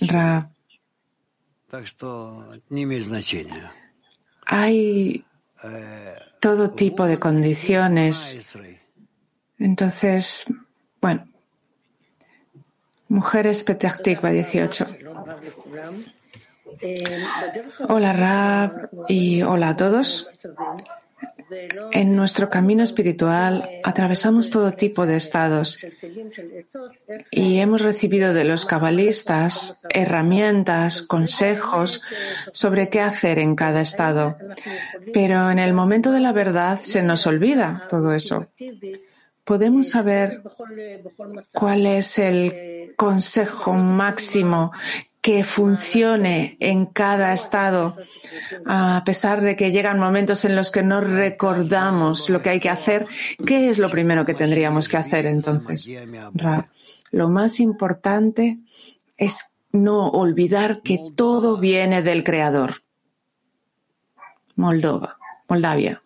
Ra. 0.09 0.51
Hay 4.47 5.25
todo 6.41 6.71
tipo 6.71 7.07
de 7.07 7.19
condiciones. 7.19 8.55
Entonces, 9.59 10.45
bueno, 11.01 11.27
mujeres 13.09 13.63
Petah 13.63 13.97
Tikva 13.99 14.31
18. 14.31 14.87
Hola 17.89 18.13
Rab 18.13 18.91
y 19.09 19.43
hola 19.43 19.71
a 19.71 19.77
todos. 19.77 20.29
En 21.93 22.17
nuestro 22.17 22.51
camino 22.51 22.83
espiritual 22.83 23.69
atravesamos 23.83 24.51
todo 24.51 24.73
tipo 24.73 25.07
de 25.07 25.17
estados 25.17 25.79
y 27.31 27.59
hemos 27.59 27.81
recibido 27.81 28.35
de 28.35 28.45
los 28.45 28.65
cabalistas 28.65 29.79
herramientas, 29.91 31.03
consejos 31.03 32.03
sobre 32.53 32.89
qué 32.89 33.01
hacer 33.01 33.39
en 33.39 33.57
cada 33.57 33.81
estado. 33.81 34.37
Pero 35.13 35.51
en 35.51 35.59
el 35.59 35.73
momento 35.73 36.13
de 36.13 36.21
la 36.21 36.33
verdad 36.33 36.81
se 36.81 37.03
nos 37.03 37.27
olvida 37.27 37.87
todo 37.91 38.13
eso. 38.13 38.49
¿Podemos 39.45 39.91
saber 39.91 40.41
cuál 41.53 41.87
es 41.87 42.19
el 42.19 42.95
consejo 42.97 43.75
máximo 43.75 44.73
que 45.25 45.43
funcione 45.43 46.59
en 46.61 46.85
cada 46.85 47.33
estado, 47.33 47.97
a 48.67 49.03
pesar 49.07 49.41
de 49.41 49.57
que 49.57 49.73
llegan 49.73 49.99
momentos 49.99 50.45
en 50.45 50.55
los 50.55 50.71
que 50.71 50.83
no 50.83 51.01
recordamos 51.01 52.29
lo 52.29 52.43
que 52.43 52.51
hay 52.51 52.61
que 52.61 52.69
hacer, 52.69 53.07
¿qué 53.47 53.71
es 53.71 53.79
lo 53.79 53.89
primero 53.89 54.27
que 54.27 54.35
tendríamos 54.35 54.87
que 54.87 54.99
hacer 54.99 55.25
entonces? 55.25 55.89
Lo 57.11 57.31
más 57.31 57.59
importante 57.59 58.59
es 59.17 59.55
no 59.73 60.11
olvidar 60.11 60.83
que 60.83 60.99
todo 61.17 61.57
viene 61.57 62.03
del 62.03 62.23
Creador. 62.23 62.83
Moldova, 64.57 65.17
Moldavia. 65.49 66.03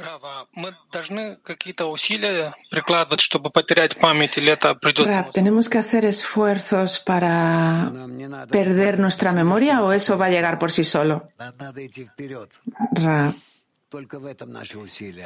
Рава, 0.00 0.46
мы 0.52 0.74
должны 0.92 1.36
какие-то 1.42 1.86
усилия 1.86 2.54
прикладывать, 2.70 3.20
чтобы 3.22 3.48
потерять 3.48 3.96
память, 3.96 4.36
или 4.36 4.52
это 4.52 4.74
придется... 4.74 5.22
Rab, 5.22 5.32
¿tenemos 5.32 5.70
que 5.70 5.78
hacer 5.78 6.04
esfuerzos 6.04 6.98
para 6.98 7.92
perder 8.50 8.98
nuestra 8.98 9.32
memoria 9.32 9.82
o 9.82 9.92
eso 9.92 10.18
va 10.18 10.26
a 10.26 10.30
llegar 10.30 10.58
por 10.58 10.70
sí 10.70 10.84
solo? 10.84 11.30
Rab, 12.92 13.34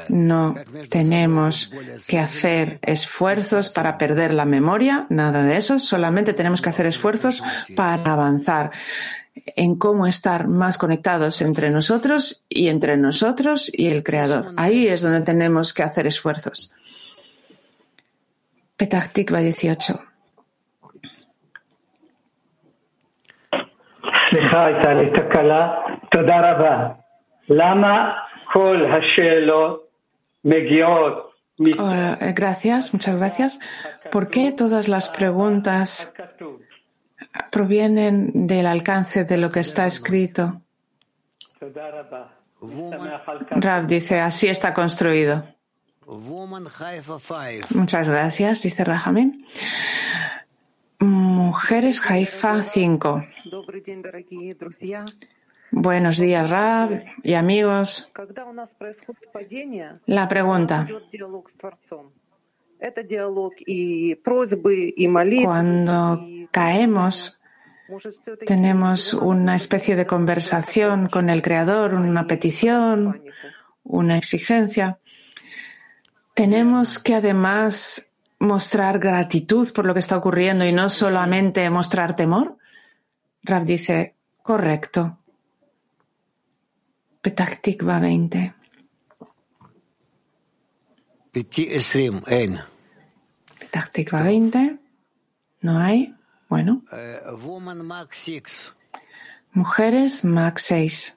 no 0.09 0.55
tenemos 0.89 1.73
que 2.07 2.19
hacer 2.19 2.79
esfuerzos 2.83 3.71
para 3.71 3.99
perder 3.99 4.35
la 4.35 4.45
memoria, 4.45 5.07
nada 5.09 5.43
de 5.43 5.57
eso, 5.57 5.81
solamente 5.81 6.35
tenemos 6.35 6.61
que 6.63 6.69
hacer 6.69 6.87
esfuerzos 6.87 7.43
para 7.75 8.13
avanzar 8.13 8.71
en 9.56 9.78
cómo 9.78 10.08
estar 10.08 10.48
más 10.48 10.78
conectados 10.78 11.42
entre 11.42 11.70
nosotros 11.70 12.46
y 12.50 12.70
entre 12.70 12.98
nosotros 12.98 13.72
y 13.74 13.88
el 13.90 14.04
Creador. 14.04 14.48
Ahí 14.58 14.88
es 14.88 15.02
donde 15.02 15.22
tenemos 15.22 15.74
que 15.74 15.84
hacer 15.84 16.08
esfuerzos. 16.08 16.74
Petah 18.78 19.08
Tikva 19.12 19.40
18. 19.40 20.02
Hola, 31.78 32.18
eh, 32.20 32.34
gracias, 32.36 32.94
muchas 32.94 33.16
gracias. 33.16 33.60
¿Por 34.12 34.30
qué 34.30 34.52
todas 34.52 34.88
las 34.88 35.10
preguntas 35.10 36.12
provienen 37.52 38.48
del 38.48 38.66
alcance 38.66 39.24
de 39.26 39.38
lo 39.38 39.52
que 39.52 39.62
está 39.62 39.86
escrito. 39.88 40.62
Rab 43.52 43.88
dice, 43.88 44.20
así 44.20 44.48
está 44.48 44.74
construido. 44.74 45.46
Muchas 47.74 48.10
gracias, 48.10 48.62
dice 48.62 48.84
Rajamin. 48.84 49.46
Mujeres 51.00 52.10
Haifa 52.10 52.64
5. 52.64 53.22
Buenos 55.72 56.18
días, 56.18 56.50
Rab 56.50 57.04
y 57.24 57.34
amigos. 57.34 58.12
La 60.06 60.28
pregunta. 60.28 60.88
Cuando 65.46 66.22
caemos, 66.52 67.40
tenemos 68.46 69.14
una 69.14 69.56
especie 69.56 69.96
de 69.96 70.06
conversación 70.06 71.08
con 71.08 71.30
el 71.30 71.42
Creador, 71.42 71.94
una 71.94 72.28
petición, 72.28 73.24
una 73.84 74.18
exigencia. 74.18 75.00
Tenemos 76.34 77.00
que 77.00 77.16
además 77.16 78.12
mostrar 78.40 79.00
gratitud 79.00 79.72
por 79.72 79.86
lo 79.86 79.94
que 79.94 80.00
está 80.00 80.18
ocurriendo 80.18 80.66
y 80.66 80.72
no 80.72 80.90
solamente 80.90 81.70
mostrar 81.70 82.16
temor. 82.16 82.58
Rab 83.44 83.64
dice, 83.64 84.16
correcto. 84.42 85.20
Petah 87.22 87.56
Tikva 87.62 88.00
20. 88.00 88.54
Petah 93.59 93.87
Tikva 93.93 94.23
20. 94.23 94.79
No 95.63 95.79
hay. 95.79 96.15
Bueno. 96.49 96.83
Mujeres 99.53 100.25
Max 100.25 100.65
6. 100.65 101.17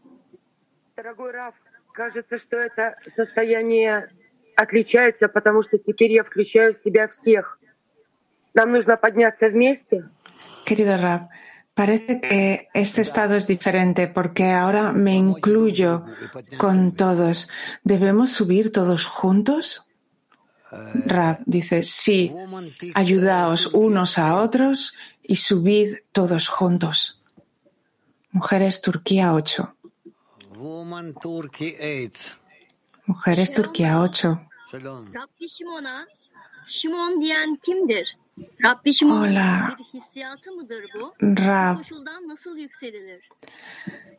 Дорогой 0.96 1.32
Раф, 1.32 1.56
кажется, 1.94 2.38
что 2.38 2.58
это 2.58 2.96
состояние 3.16 4.10
отличается, 4.56 5.28
потому 5.28 5.64
что 5.64 5.78
теперь 5.80 6.12
я 6.12 6.24
включаю 6.24 6.76
в 6.76 6.84
себя 6.84 7.08
всех. 7.08 7.60
Нам 8.54 8.70
нужно 8.70 8.98
подняться 8.98 9.50
вместе. 9.50 10.10
Querido 10.66 10.96
Rab, 10.98 11.30
parece 11.74 12.22
que 12.22 12.70
este 12.74 13.02
estado 13.02 13.36
es 13.36 13.48
diferente 13.48 14.08
porque 14.08 14.52
ahora 14.52 14.92
me 14.92 15.16
incluyo 15.16 16.06
con 16.58 16.96
todos. 16.96 17.50
¿Debemos 17.84 18.32
subir 18.32 18.72
todos 18.72 19.08
juntos? 19.08 19.87
Rab 20.71 21.39
dice, 21.47 21.83
sí, 21.83 22.33
ayudaos 22.95 23.67
unos 23.73 24.19
a 24.19 24.37
otros 24.37 24.95
y 25.23 25.37
subid 25.37 25.95
todos 26.13 26.49
juntos. 26.49 27.23
Mujeres 28.33 28.83
Turquía 28.83 29.33
8. 29.33 29.75
Mujeres 33.07 33.55
Turquía 33.55 34.01
8. 34.01 34.41
Rabbi 35.13 35.49
Şimon'a 35.49 36.07
Şimon 36.67 37.21
diyen 37.21 37.57
kimdir? 37.57 38.19
Rabbi 38.61 38.93
Şimon'un 38.93 39.29
Hola. 39.29 39.77
Rab. 41.19 41.81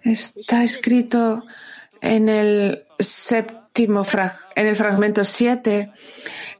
Está 0.04 0.64
escrito 0.64 1.44
en 2.02 2.30
el 2.30 2.84
séptimo 3.00 4.06
en 4.56 4.68
el 4.68 4.76
fragmento 4.76 5.24
7 5.24 5.92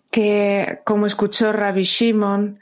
que 0.10 0.80
como 0.86 1.06
escuchó 1.06 1.52
Rabbi 1.52 1.84
Shimon 1.84 2.60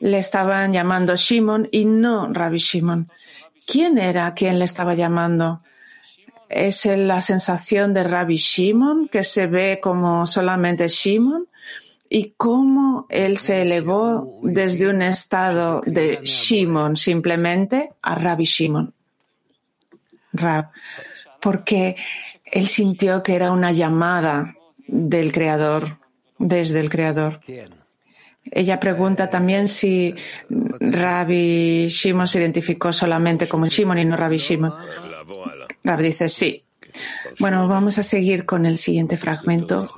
le 0.00 0.18
estaban 0.18 0.72
llamando 0.72 1.14
Shimon 1.14 1.68
y 1.70 1.84
no 1.84 2.32
Rabbi 2.32 2.58
Shimon. 2.58 3.10
¿Quién 3.66 3.98
era 3.98 4.34
quien 4.34 4.58
le 4.58 4.64
estaba 4.64 4.94
llamando? 4.94 5.62
¿Es 6.48 6.86
la 6.86 7.20
sensación 7.20 7.94
de 7.94 8.02
Rabbi 8.02 8.36
Shimon 8.36 9.08
que 9.08 9.22
se 9.22 9.46
ve 9.46 9.78
como 9.80 10.26
solamente 10.26 10.88
Shimon? 10.88 11.46
¿Y 12.08 12.34
cómo 12.36 13.06
él 13.08 13.38
se 13.38 13.62
elevó 13.62 14.40
desde 14.42 14.88
un 14.88 15.02
estado 15.02 15.82
de 15.86 16.18
Shimon 16.24 16.96
simplemente 16.96 17.92
a 18.02 18.16
Rabbi 18.16 18.44
Shimon? 18.44 18.92
Rab, 20.32 20.70
porque 21.40 21.96
él 22.44 22.68
sintió 22.68 23.22
que 23.22 23.34
era 23.34 23.52
una 23.52 23.72
llamada 23.72 24.56
del 24.86 25.32
Creador, 25.32 25.98
desde 26.38 26.80
el 26.80 26.90
Creador. 26.90 27.40
Ella 28.50 28.80
pregunta 28.80 29.30
también 29.30 29.68
si 29.68 30.14
Rabbi 30.48 31.88
Shimon 31.88 32.26
se 32.26 32.40
identificó 32.40 32.92
solamente 32.92 33.46
como 33.46 33.66
Shimon 33.66 33.98
y 33.98 34.04
no 34.04 34.16
Rabbi 34.16 34.38
Shimon. 34.38 34.72
Rab 35.84 36.00
dice 36.00 36.28
sí. 36.28 36.64
Bueno, 37.38 37.68
vamos 37.68 37.98
a 37.98 38.02
seguir 38.02 38.44
con 38.44 38.66
el 38.66 38.78
siguiente 38.78 39.16
fragmento, 39.16 39.88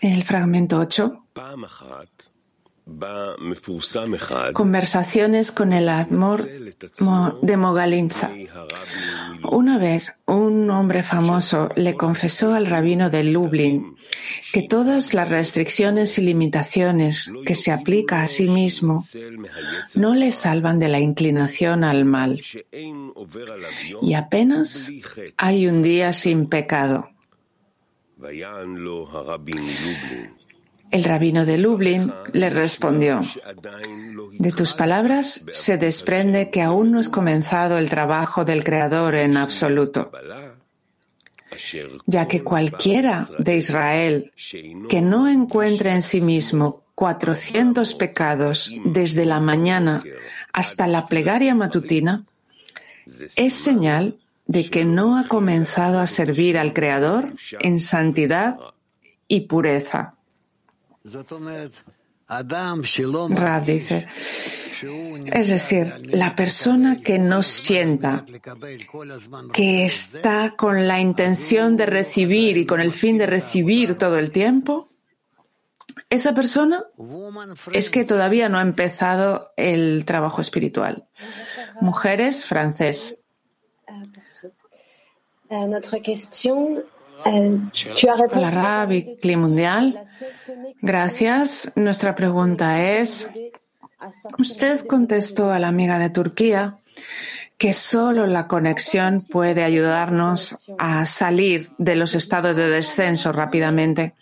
el 0.00 0.24
fragmento 0.24 0.78
8. 0.78 1.24
Conversaciones 4.52 5.52
con 5.52 5.72
el 5.72 5.88
amor 5.88 6.48
mo- 7.00 7.38
de 7.42 7.56
Mogalinza. 7.56 8.30
Una 9.50 9.78
vez 9.78 10.14
un 10.26 10.70
hombre 10.70 11.02
famoso 11.02 11.68
le 11.74 11.94
confesó 11.94 12.54
al 12.54 12.66
rabino 12.66 13.10
de 13.10 13.24
Lublin 13.24 13.96
que 14.52 14.62
todas 14.62 15.14
las 15.14 15.28
restricciones 15.28 16.16
y 16.18 16.22
limitaciones 16.22 17.30
que 17.44 17.54
se 17.54 17.72
aplica 17.72 18.22
a 18.22 18.28
sí 18.28 18.46
mismo 18.48 19.02
no 19.94 20.14
le 20.14 20.30
salvan 20.30 20.78
de 20.78 20.88
la 20.88 21.00
inclinación 21.00 21.82
al 21.84 22.04
mal. 22.04 22.40
Y 24.02 24.14
apenas 24.14 24.90
hay 25.36 25.66
un 25.66 25.82
día 25.82 26.12
sin 26.12 26.46
pecado. 26.48 27.08
El 30.92 31.04
rabino 31.04 31.46
de 31.46 31.56
Lublin 31.58 32.12
le 32.32 32.50
respondió, 32.50 33.22
de 34.38 34.52
tus 34.52 34.74
palabras 34.74 35.44
se 35.50 35.78
desprende 35.78 36.50
que 36.50 36.60
aún 36.60 36.92
no 36.92 36.98
has 36.98 37.08
comenzado 37.08 37.78
el 37.78 37.88
trabajo 37.88 38.44
del 38.44 38.62
Creador 38.62 39.14
en 39.14 39.38
absoluto, 39.38 40.12
ya 42.06 42.28
que 42.28 42.42
cualquiera 42.42 43.26
de 43.38 43.56
Israel 43.56 44.32
que 44.88 45.00
no 45.00 45.28
encuentre 45.28 45.92
en 45.92 46.02
sí 46.02 46.20
mismo 46.20 46.82
400 46.94 47.94
pecados 47.94 48.70
desde 48.84 49.24
la 49.24 49.40
mañana 49.40 50.04
hasta 50.52 50.86
la 50.86 51.06
plegaria 51.06 51.54
matutina, 51.54 52.26
es 53.36 53.54
señal 53.54 54.18
de 54.46 54.68
que 54.68 54.84
no 54.84 55.16
ha 55.16 55.24
comenzado 55.24 56.00
a 56.00 56.06
servir 56.06 56.58
al 56.58 56.74
Creador 56.74 57.32
en 57.60 57.80
santidad 57.80 58.58
y 59.26 59.42
pureza. 59.42 60.16
Rab 63.30 63.64
dice, 63.64 64.06
es 65.26 65.48
decir, 65.48 65.94
la 66.14 66.34
persona 66.34 67.00
que 67.00 67.18
no 67.18 67.42
sienta 67.42 68.24
que 69.52 69.84
está 69.84 70.54
con 70.56 70.86
la 70.88 71.00
intención 71.00 71.76
de 71.76 71.86
recibir 71.86 72.56
y 72.56 72.66
con 72.66 72.80
el 72.80 72.92
fin 72.92 73.18
de 73.18 73.26
recibir 73.26 73.98
todo 73.98 74.18
el 74.18 74.30
tiempo, 74.30 74.88
esa 76.08 76.34
persona 76.34 76.84
es 77.72 77.90
que 77.90 78.04
todavía 78.04 78.48
no 78.48 78.58
ha 78.58 78.62
empezado 78.62 79.52
el 79.56 80.04
trabajo 80.04 80.40
espiritual. 80.40 81.06
Mujeres, 81.80 82.46
francés. 82.46 83.18
Hola, 87.24 88.50
Rabbi 88.50 89.36
Mundial. 89.36 90.02
Gracias. 90.80 91.72
Nuestra 91.76 92.14
pregunta 92.14 92.82
es, 92.98 93.28
usted 94.38 94.86
contestó 94.86 95.50
a 95.50 95.58
la 95.58 95.68
amiga 95.68 95.98
de 95.98 96.10
Turquía 96.10 96.78
que 97.58 97.72
solo 97.72 98.26
la 98.26 98.48
conexión 98.48 99.22
puede 99.30 99.62
ayudarnos 99.62 100.68
a 100.78 101.06
salir 101.06 101.70
de 101.78 101.94
los 101.94 102.14
estados 102.14 102.56
de 102.56 102.68
descenso 102.68 103.30
rápidamente. 103.30 104.14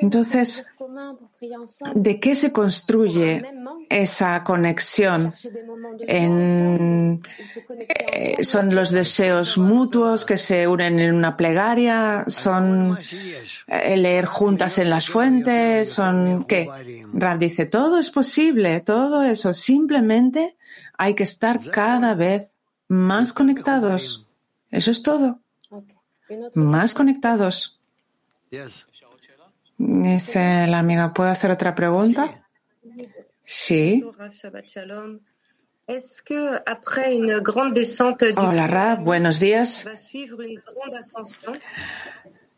Entonces, 0.00 0.66
¿de 1.94 2.20
qué 2.20 2.34
se 2.34 2.52
construye 2.52 3.42
esa 3.88 4.42
conexión? 4.44 5.34
Eh, 6.06 7.18
¿Son 8.42 8.74
los 8.74 8.90
deseos 8.90 9.58
mutuos 9.58 10.24
que 10.24 10.38
se 10.38 10.66
unen 10.66 10.98
en 10.98 11.14
una 11.14 11.36
plegaria? 11.36 12.24
¿Son 12.26 12.98
eh, 13.66 13.96
leer 13.96 14.26
juntas 14.26 14.78
en 14.78 14.90
las 14.90 15.08
fuentes? 15.08 15.92
¿Son 15.92 16.44
qué? 16.44 16.68
Rab 17.12 17.38
dice, 17.38 17.66
todo 17.66 17.98
es 17.98 18.10
posible, 18.10 18.80
todo 18.80 19.22
eso. 19.22 19.54
Simplemente 19.54 20.56
hay 20.98 21.14
que 21.14 21.24
estar 21.24 21.58
cada 21.70 22.14
vez 22.14 22.52
más 22.88 23.32
conectados. 23.32 24.26
Eso 24.70 24.90
es 24.90 25.02
todo. 25.02 25.40
Más 26.54 26.94
conectados. 26.94 27.80
Dice 29.84 30.68
la 30.68 30.78
amiga, 30.78 31.12
¿puedo 31.12 31.28
hacer 31.28 31.50
otra 31.50 31.74
pregunta? 31.74 32.46
Sí. 33.40 34.04
Hola, 38.36 38.66
Ra, 38.68 38.94
buenos 38.94 39.40
días. 39.40 39.88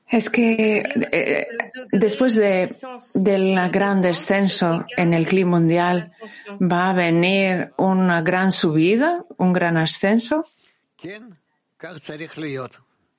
Es 0.07 0.29
que 0.29 0.85
eh, 1.13 1.47
después 1.93 2.35
de, 2.35 2.71
del 3.15 3.71
gran 3.71 4.03
descenso 4.03 4.85
en 4.95 5.15
el 5.15 5.27
clima 5.27 5.53
mundial, 5.53 6.11
¿va 6.61 6.91
a 6.91 6.93
venir 6.93 7.73
una 7.79 8.21
gran 8.21 8.53
subida, 8.53 9.25
un 9.39 9.55
gran 9.55 9.79
ascenso? 9.79 10.47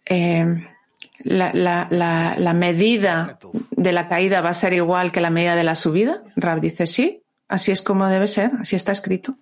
Eh, 0.06 0.74
la, 1.20 1.51
la, 1.53 1.88
la, 1.89 2.36
la, 2.38 2.53
medida 2.53 3.39
de 3.72 3.91
la 3.91 4.07
caída 4.07 4.41
va 4.41 4.49
a 4.49 4.53
ser 4.53 4.74
igual 4.74 5.11
que 5.11 5.22
la 5.22 5.30
medida 5.30 5.55
de 5.55 5.63
la 5.63 5.76
subida? 5.76 6.24
Rab 6.36 6.59
dice 6.59 6.88
sí, 6.88 7.24
así 7.47 7.72
es 7.72 7.82
como 7.82 8.07
debe 8.07 8.28
ser, 8.28 8.51
así 8.59 8.76
está 8.76 8.91
escrito. 8.91 9.38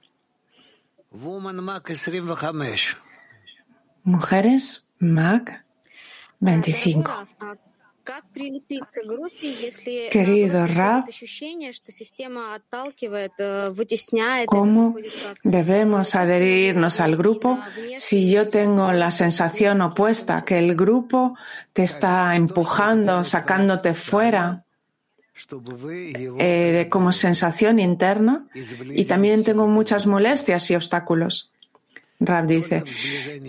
Mujeres, 4.03 4.87
Mac 4.99 5.63
25. 6.39 7.11
Querido 10.11 10.67
Rab, 10.67 11.05
¿cómo 14.45 14.95
debemos 15.43 16.15
adherirnos 16.15 16.99
al 16.99 17.15
grupo 17.15 17.59
si 17.97 18.29
yo 18.29 18.49
tengo 18.49 18.91
la 18.91 19.11
sensación 19.11 19.81
opuesta, 19.81 20.43
que 20.43 20.59
el 20.59 20.75
grupo 20.75 21.37
te 21.71 21.83
está 21.83 22.35
empujando, 22.35 23.23
sacándote 23.23 23.93
fuera? 23.93 24.65
Eh, 26.39 26.87
como 26.89 27.11
sensación 27.11 27.79
interna 27.79 28.47
y 28.53 29.05
también 29.05 29.43
tengo 29.43 29.65
muchas 29.67 30.05
molestias 30.05 30.69
y 30.69 30.75
obstáculos. 30.75 31.52
Rab 32.19 32.47
dice, 32.47 32.83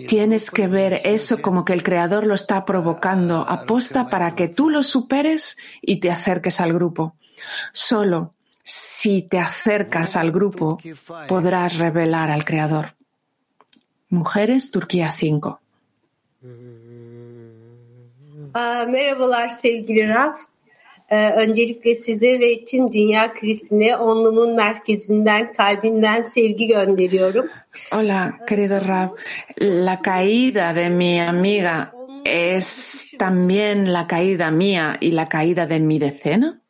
tienes 0.07 0.51
que 0.51 0.67
ver 0.67 1.01
eso 1.05 1.41
como 1.41 1.63
que 1.63 1.73
el 1.73 1.83
Creador 1.83 2.25
lo 2.25 2.35
está 2.35 2.65
provocando, 2.65 3.45
aposta 3.47 4.09
para 4.09 4.35
que 4.35 4.47
tú 4.47 4.69
lo 4.69 4.83
superes 4.83 5.57
y 5.81 5.99
te 5.99 6.11
acerques 6.11 6.59
al 6.59 6.73
grupo. 6.73 7.15
Solo 7.71 8.33
si 8.63 9.21
te 9.21 9.39
acercas 9.39 10.15
al 10.15 10.31
grupo 10.31 10.79
podrás 11.27 11.77
revelar 11.77 12.31
al 12.31 12.43
Creador. 12.43 12.95
Mujeres, 14.09 14.71
Turquía 14.71 15.11
5. 15.11 15.61
merhabalar 18.87 19.49
sevgili 19.51 20.05
Raf. 20.05 20.54
Öncelikle 21.11 21.95
size 21.95 22.39
ve 22.39 22.65
tüm 22.65 22.93
dünya 22.93 23.33
krizine 23.33 23.95
onlumun 23.97 24.55
merkezinden, 24.55 25.53
kalbinden 25.53 26.23
sevgi 26.23 26.67
gönderiyorum. 26.67 27.49
Hola, 27.91 28.33
querido 28.47 28.79
Rab. 28.87 29.17
La 29.61 30.01
caída 30.01 30.73
de 30.75 30.89
mi 30.89 31.21
amiga 31.21 31.91
es 32.25 33.11
también 33.19 33.93
la 33.93 34.07
caída 34.07 34.51
mía 34.51 34.97
y 34.99 35.11
la 35.11 35.29
caída 35.29 35.67
de 35.67 35.79
mi 35.79 35.99
decena? 35.99 36.61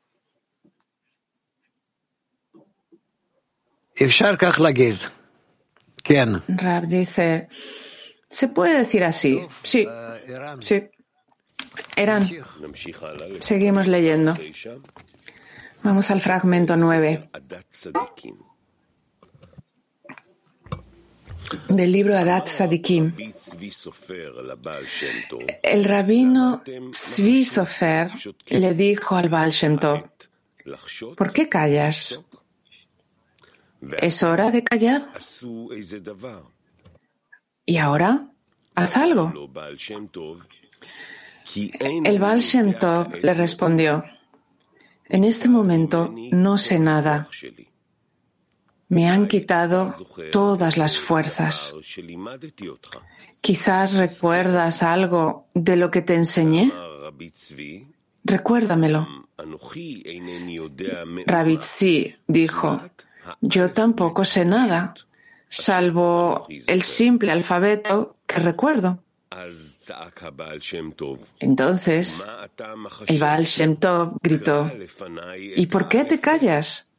Rab 6.49 6.87
dice, 6.87 7.47
se 8.29 8.47
puede 8.49 8.79
decir 8.79 9.03
así, 9.03 9.39
sí, 9.63 9.87
sí. 10.59 10.89
Eran. 11.95 12.29
Seguimos 13.39 13.87
leyendo. 13.87 14.35
Vamos 15.83 16.11
al 16.11 16.21
fragmento 16.21 16.75
9 16.75 17.29
del 21.69 21.91
libro 21.91 22.17
Adat 22.17 22.47
Sadikim. 22.47 23.13
El 25.63 25.85
rabino 25.85 26.61
Zvi 26.93 27.45
Sofer 27.45 28.11
le 28.47 28.73
dijo 28.73 29.15
al 29.15 29.29
Baal 29.29 29.51
Shem 29.51 29.77
Tov, 29.77 30.09
¿por 31.15 31.33
qué 31.33 31.47
callas? 31.49 32.25
¿Es 33.99 34.23
hora 34.23 34.51
de 34.51 34.63
callar? 34.63 35.11
¿Y 37.65 37.77
ahora? 37.77 38.27
Haz 38.75 38.97
algo. 38.97 39.49
El 42.03 42.19
Baal 42.19 42.41
Shem 42.41 42.73
le 43.21 43.33
respondió, 43.33 44.03
en 45.07 45.23
este 45.23 45.47
momento 45.47 46.13
no 46.31 46.57
sé 46.57 46.79
nada. 46.79 47.27
Me 48.87 49.09
han 49.09 49.27
quitado 49.27 49.93
todas 50.31 50.77
las 50.77 50.97
fuerzas. 50.99 51.75
Quizás 53.41 53.93
recuerdas 53.93 54.83
algo 54.83 55.47
de 55.53 55.75
lo 55.75 55.91
que 55.91 56.01
te 56.01 56.15
enseñé. 56.15 56.71
Recuérdamelo. 58.23 59.07
Rabitzi 61.25 62.15
dijo, 62.27 62.81
yo 63.41 63.71
tampoco 63.71 64.23
sé 64.23 64.45
nada, 64.45 64.93
salvo 65.47 66.47
el 66.67 66.81
simple 66.81 67.31
alfabeto 67.31 68.17
que 68.25 68.39
recuerdo. 68.39 69.03
Entonces, 71.39 72.27
el 73.07 73.19
Baal 73.19 73.43
Shem 73.43 73.77
Tov 73.77 74.17
gritó, 74.21 74.71
¿y 75.55 75.65
por 75.67 75.87
qué 75.87 76.05
te 76.05 76.19
callas? 76.19 76.91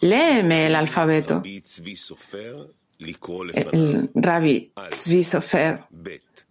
Léeme 0.00 0.66
el 0.66 0.74
alfabeto. 0.74 1.42
El 3.52 4.10
rabbi 4.14 4.72
Tzvi 4.90 5.24
Sofer 5.24 5.84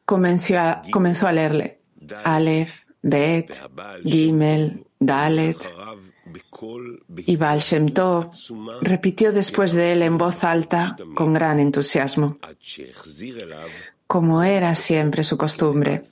comenzó 0.06 0.60
a, 0.60 0.82
comenzó 0.92 1.28
a 1.28 1.32
leerle 1.32 1.82
Aleph, 2.24 2.82
Bet, 3.02 3.62
Gimel, 4.04 4.86
Dalet. 5.00 5.58
Y 7.18 7.36
Baal 7.36 7.60
Shem 7.60 7.90
Tov 7.90 8.32
repitió 8.82 9.32
después 9.32 9.74
de 9.74 9.92
él 9.94 10.02
en 10.04 10.18
voz 10.18 10.44
alta 10.44 10.96
con 11.16 11.34
gran 11.34 11.60
entusiasmo 11.60 12.38
como 14.14 14.44
era 14.44 14.76
siempre 14.76 15.24
su 15.24 15.40
costumbre, 15.40 16.04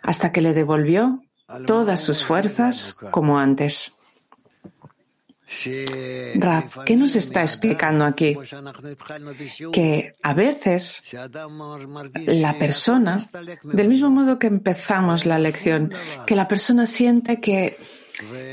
hasta 0.00 0.32
que 0.32 0.40
le 0.40 0.54
devolvió 0.54 1.22
todas 1.66 2.00
sus 2.00 2.24
fuerzas 2.24 2.94
como 2.94 3.38
antes. 3.38 3.96
Rab, 6.36 6.84
¿qué 6.86 6.96
nos 6.96 7.16
está 7.16 7.42
explicando 7.42 8.06
aquí? 8.06 8.38
Que 9.74 10.14
a 10.22 10.32
veces 10.32 11.02
la 12.14 12.58
persona, 12.58 13.22
del 13.62 13.88
mismo 13.88 14.08
modo 14.08 14.38
que 14.38 14.46
empezamos 14.46 15.26
la 15.26 15.38
lección, 15.38 15.92
que 16.26 16.36
la 16.36 16.48
persona 16.48 16.86
siente 16.86 17.42
que, 17.42 17.76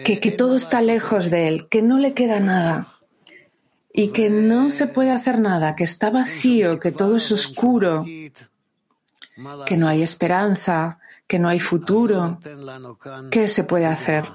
que, 0.03 0.19
que 0.19 0.31
todo 0.31 0.57
está 0.57 0.81
lejos 0.81 1.29
de 1.29 1.47
él, 1.47 1.69
que 1.69 1.81
no 1.81 1.97
le 1.97 2.13
queda 2.13 2.41
nada 2.41 2.97
y 3.93 4.09
que 4.09 4.29
no 4.29 4.69
se 4.69 4.87
puede 4.87 5.11
hacer 5.11 5.39
nada, 5.39 5.77
que 5.77 5.85
está 5.85 6.09
vacío, 6.09 6.77
que 6.81 6.91
todo 6.91 7.15
es 7.15 7.31
oscuro, 7.31 8.05
que 9.65 9.77
no 9.77 9.87
hay 9.87 10.01
esperanza, 10.01 10.99
que 11.27 11.39
no 11.39 11.49
hay 11.49 11.59
futuro. 11.59 12.39
¿Qué 13.29 13.47
se 13.47 13.63
puede 13.63 13.85
hacer? 13.85 14.25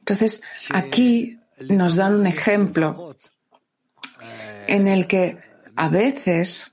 Entonces, 0.00 0.42
aquí 0.70 1.40
nos 1.68 1.96
dan 1.96 2.14
un 2.14 2.26
ejemplo 2.26 3.16
en 4.66 4.88
el 4.88 5.06
que 5.06 5.38
a 5.76 5.88
veces 5.88 6.72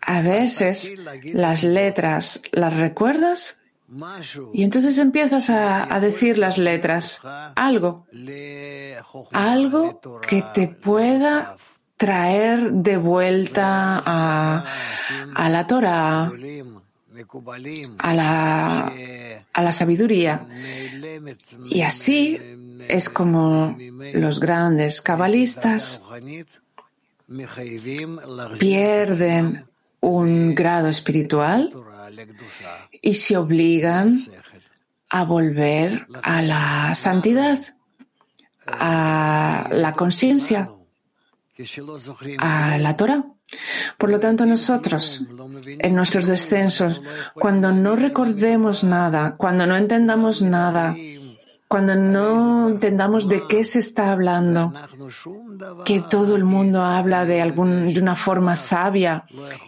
A 0.00 0.20
veces 0.22 0.92
las 1.24 1.62
letras 1.62 2.42
las 2.50 2.74
recuerdas 2.74 3.61
y 4.52 4.62
entonces 4.62 4.96
empiezas 4.98 5.50
a, 5.50 6.00
decir 6.00 6.38
las 6.38 6.56
letras, 6.56 7.20
algo, 7.54 8.06
algo 9.32 10.00
que 10.26 10.42
te 10.54 10.68
pueda 10.68 11.56
traer 11.98 12.72
de 12.72 12.96
vuelta 12.96 14.02
a, 14.04 15.48
la 15.50 15.66
Torah, 15.66 16.32
a 17.98 19.62
la 19.62 19.72
sabiduría. 19.72 20.46
Y 21.66 21.82
así 21.82 22.40
es 22.88 23.10
como 23.10 23.76
los 24.14 24.40
grandes 24.40 25.02
cabalistas 25.02 26.02
pierden 28.58 29.66
un 30.00 30.54
grado 30.54 30.88
espiritual 30.88 31.72
y 33.00 33.14
se 33.14 33.36
obligan 33.36 34.18
a 35.10 35.24
volver 35.24 36.06
a 36.22 36.42
la 36.42 36.94
santidad, 36.94 37.58
a 38.66 39.68
la 39.70 39.92
conciencia, 39.92 40.70
a 42.38 42.78
la 42.78 42.96
Torah. 42.96 43.24
Por 43.98 44.10
lo 44.10 44.18
tanto, 44.18 44.46
nosotros, 44.46 45.26
en 45.66 45.94
nuestros 45.94 46.26
descensos, 46.26 47.02
cuando 47.34 47.72
no 47.72 47.96
recordemos 47.96 48.84
nada, 48.84 49.34
cuando 49.36 49.66
no 49.66 49.76
entendamos 49.76 50.40
nada, 50.40 50.96
cuando 51.72 51.96
no 51.96 52.68
entendamos 52.68 53.30
de 53.30 53.44
qué 53.48 53.64
se 53.64 53.78
está 53.78 54.12
hablando, 54.12 54.74
que 55.86 56.02
todo 56.02 56.36
el 56.36 56.44
mundo 56.44 56.82
habla 56.82 57.24
de, 57.24 57.40
algún, 57.40 57.94
de 57.94 57.98
una 57.98 58.14
forma 58.14 58.56
sabia 58.56 59.24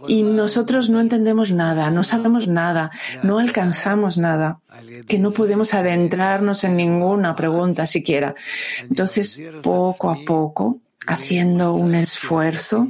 y 0.06 0.22
nosotros 0.22 0.90
no 0.90 1.00
entendemos 1.00 1.50
nada, 1.50 1.88
no 1.88 2.04
sabemos 2.04 2.46
nada, 2.46 2.90
no 3.22 3.38
alcanzamos 3.38 4.18
nada, 4.18 4.60
que 5.08 5.18
no 5.18 5.30
podemos 5.30 5.72
adentrarnos 5.72 6.64
en 6.64 6.76
ninguna 6.76 7.34
pregunta 7.34 7.86
siquiera. 7.86 8.34
Entonces, 8.82 9.40
poco 9.62 10.10
a 10.10 10.16
poco, 10.26 10.80
haciendo 11.06 11.72
un 11.72 11.94
esfuerzo, 11.94 12.86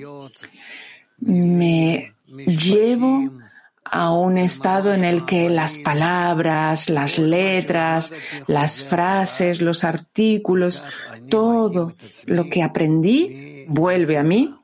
me 1.21 2.13
llevo 2.27 3.31
a 3.85 4.13
un 4.13 4.39
estado 4.39 4.95
en 4.95 5.05
el 5.05 5.25
que 5.25 5.49
las 5.51 5.79
palabras, 5.79 6.89
las 6.89 7.19
letras, 7.19 8.13
las 8.47 8.83
frases, 8.83 9.61
los 9.61 9.85
artículos, 9.85 10.83
todo 11.29 11.95
lo 12.27 12.49
que 12.49 12.63
aprendí 12.63 13.67
vuelve 13.69 14.19
a 14.19 14.23
mí 14.23 14.55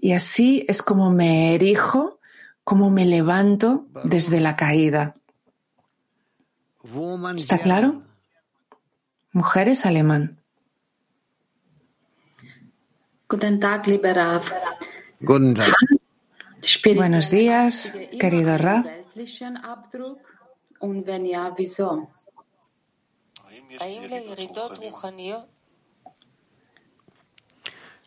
y 0.00 0.12
así 0.12 0.64
es 0.66 0.82
como 0.82 1.10
me 1.10 1.54
erijo, 1.54 2.18
como 2.64 2.90
me 2.90 3.04
levanto 3.04 3.86
desde 4.04 4.40
la 4.40 4.56
caída. 4.56 5.16
¿Está 7.36 7.58
claro? 7.58 8.02
Mujeres 9.32 9.84
alemán. 9.84 10.38
Guten 13.28 13.60
Tag, 13.60 13.86
lieber 13.86 14.16
Rav. 14.16 14.42
Guten 15.20 15.54
Tag. 15.54 15.74
Buenos 16.94 17.30
días, 17.30 17.94
querido 18.18 18.56
Ra. 18.58 18.84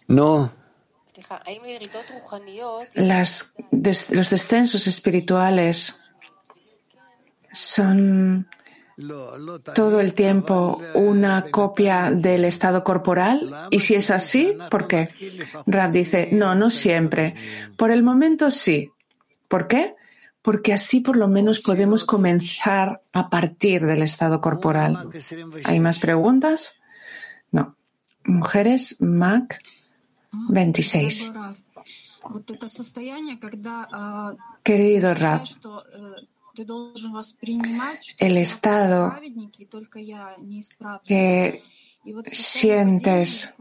No. 0.07 0.51
Las, 2.95 3.53
des, 3.71 4.09
los 4.11 4.29
descensos 4.29 4.87
espirituales 4.87 5.99
son 7.51 8.47
todo 9.75 9.99
el 9.99 10.13
tiempo 10.13 10.81
una 10.93 11.43
copia 11.43 12.11
del 12.11 12.45
estado 12.45 12.83
corporal? 12.83 13.67
Y 13.71 13.79
si 13.79 13.95
es 13.95 14.09
así, 14.11 14.55
¿por 14.69 14.87
qué? 14.87 15.09
Rab 15.65 15.91
dice, 15.91 16.29
no, 16.31 16.55
no 16.55 16.69
siempre. 16.69 17.35
Por 17.77 17.91
el 17.91 18.03
momento 18.03 18.51
sí. 18.51 18.91
¿Por 19.47 19.67
qué? 19.67 19.95
Porque 20.41 20.73
así 20.73 20.99
por 20.99 21.15
lo 21.15 21.27
menos 21.27 21.59
podemos 21.59 22.03
comenzar 22.03 23.01
a 23.13 23.29
partir 23.29 23.85
del 23.85 24.01
estado 24.01 24.41
corporal. 24.41 25.09
¿Hay 25.63 25.79
más 25.79 25.99
preguntas? 25.99 26.75
No. 27.51 27.75
Mujeres, 28.25 28.97
Mac 28.99 29.61
26. 30.49 31.31
Querido 34.63 35.13
Rab, 35.13 35.43
el 38.19 38.37
estado 38.37 39.15
que 41.05 41.61
sientes 42.25 43.53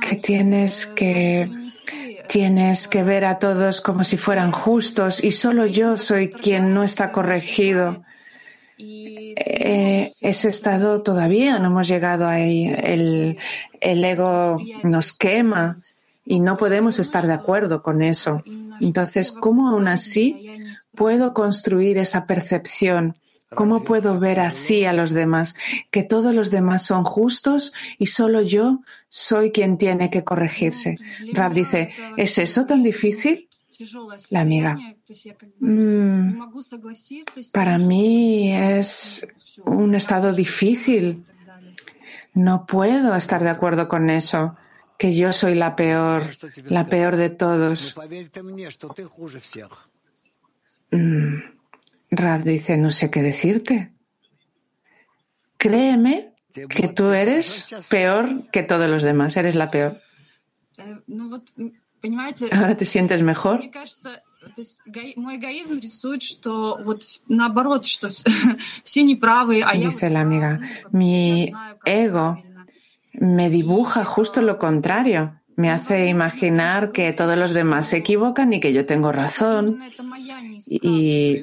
que 0.00 0.16
tienes 0.16 0.86
que 0.86 1.50
tienes 2.28 2.88
que 2.88 3.02
ver 3.02 3.24
a 3.24 3.38
todos 3.38 3.80
como 3.80 4.04
si 4.04 4.16
fueran 4.16 4.52
justos 4.52 5.24
y 5.24 5.32
solo 5.32 5.66
yo 5.66 5.96
soy 5.96 6.30
quien 6.30 6.74
no 6.74 6.84
está 6.84 7.10
corregido. 7.10 8.02
Eh, 8.78 10.10
ese 10.20 10.48
estado 10.48 11.02
todavía 11.02 11.58
no 11.58 11.68
hemos 11.68 11.88
llegado 11.88 12.28
ahí. 12.28 12.66
El, 12.66 13.38
el 13.80 14.04
ego 14.04 14.58
nos 14.82 15.12
quema 15.12 15.78
y 16.24 16.38
no 16.38 16.56
podemos 16.56 16.98
estar 16.98 17.26
de 17.26 17.32
acuerdo 17.32 17.82
con 17.82 18.02
eso. 18.02 18.42
Entonces, 18.80 19.32
¿cómo 19.32 19.68
aún 19.68 19.88
así 19.88 20.52
puedo 20.94 21.34
construir 21.34 21.98
esa 21.98 22.26
percepción? 22.26 23.16
¿Cómo 23.54 23.84
puedo 23.84 24.18
ver 24.18 24.40
así 24.40 24.84
a 24.84 24.92
los 24.92 25.10
demás? 25.10 25.54
Que 25.90 26.02
todos 26.02 26.34
los 26.34 26.50
demás 26.50 26.84
son 26.86 27.04
justos 27.04 27.72
y 27.98 28.06
solo 28.06 28.40
yo 28.40 28.80
soy 29.08 29.50
quien 29.52 29.76
tiene 29.76 30.10
que 30.10 30.24
corregirse. 30.24 30.96
Rab 31.32 31.52
dice, 31.52 31.92
¿es 32.16 32.38
eso 32.38 32.64
tan 32.66 32.82
difícil? 32.82 33.48
La 34.30 34.40
amiga. 34.40 34.78
Mm, 35.58 36.40
para 37.52 37.78
mí 37.78 38.54
es 38.54 39.26
un 39.64 39.94
estado 39.94 40.32
difícil. 40.32 41.24
No 42.34 42.64
puedo 42.66 43.14
estar 43.14 43.42
de 43.42 43.50
acuerdo 43.50 43.88
con 43.88 44.08
eso 44.08 44.56
que 44.98 45.14
yo 45.14 45.32
soy 45.32 45.54
la 45.54 45.74
peor, 45.74 46.30
la 46.66 46.86
peor 46.86 47.16
de 47.16 47.28
todos. 47.28 47.96
Mm, 50.92 51.38
Rab 52.10 52.42
dice, 52.44 52.76
no 52.76 52.90
sé 52.90 53.10
qué 53.10 53.22
decirte. 53.22 53.92
Créeme 55.56 56.34
que 56.68 56.88
tú 56.88 57.12
eres 57.12 57.66
peor 57.88 58.50
que 58.50 58.62
todos 58.62 58.88
los 58.88 59.02
demás, 59.02 59.36
eres 59.36 59.54
la 59.54 59.70
peor. 59.70 59.96
Ahora 62.52 62.76
te 62.76 62.84
sientes 62.84 63.22
mejor. 63.22 63.62
Dice 69.90 70.10
la 70.10 70.20
amiga, 70.20 70.60
mi 70.90 71.52
ego 71.84 72.36
me 73.12 73.50
dibuja 73.50 74.04
justo 74.04 74.42
lo 74.42 74.58
contrario. 74.58 75.40
Me 75.56 75.70
hace 75.70 76.06
imaginar 76.06 76.92
que 76.92 77.12
todos 77.12 77.36
los 77.38 77.52
demás 77.54 77.86
se 77.86 77.98
equivocan 77.98 78.52
y 78.52 78.60
que 78.60 78.72
yo 78.72 78.86
tengo 78.86 79.12
razón. 79.12 79.78
Y 80.68 81.38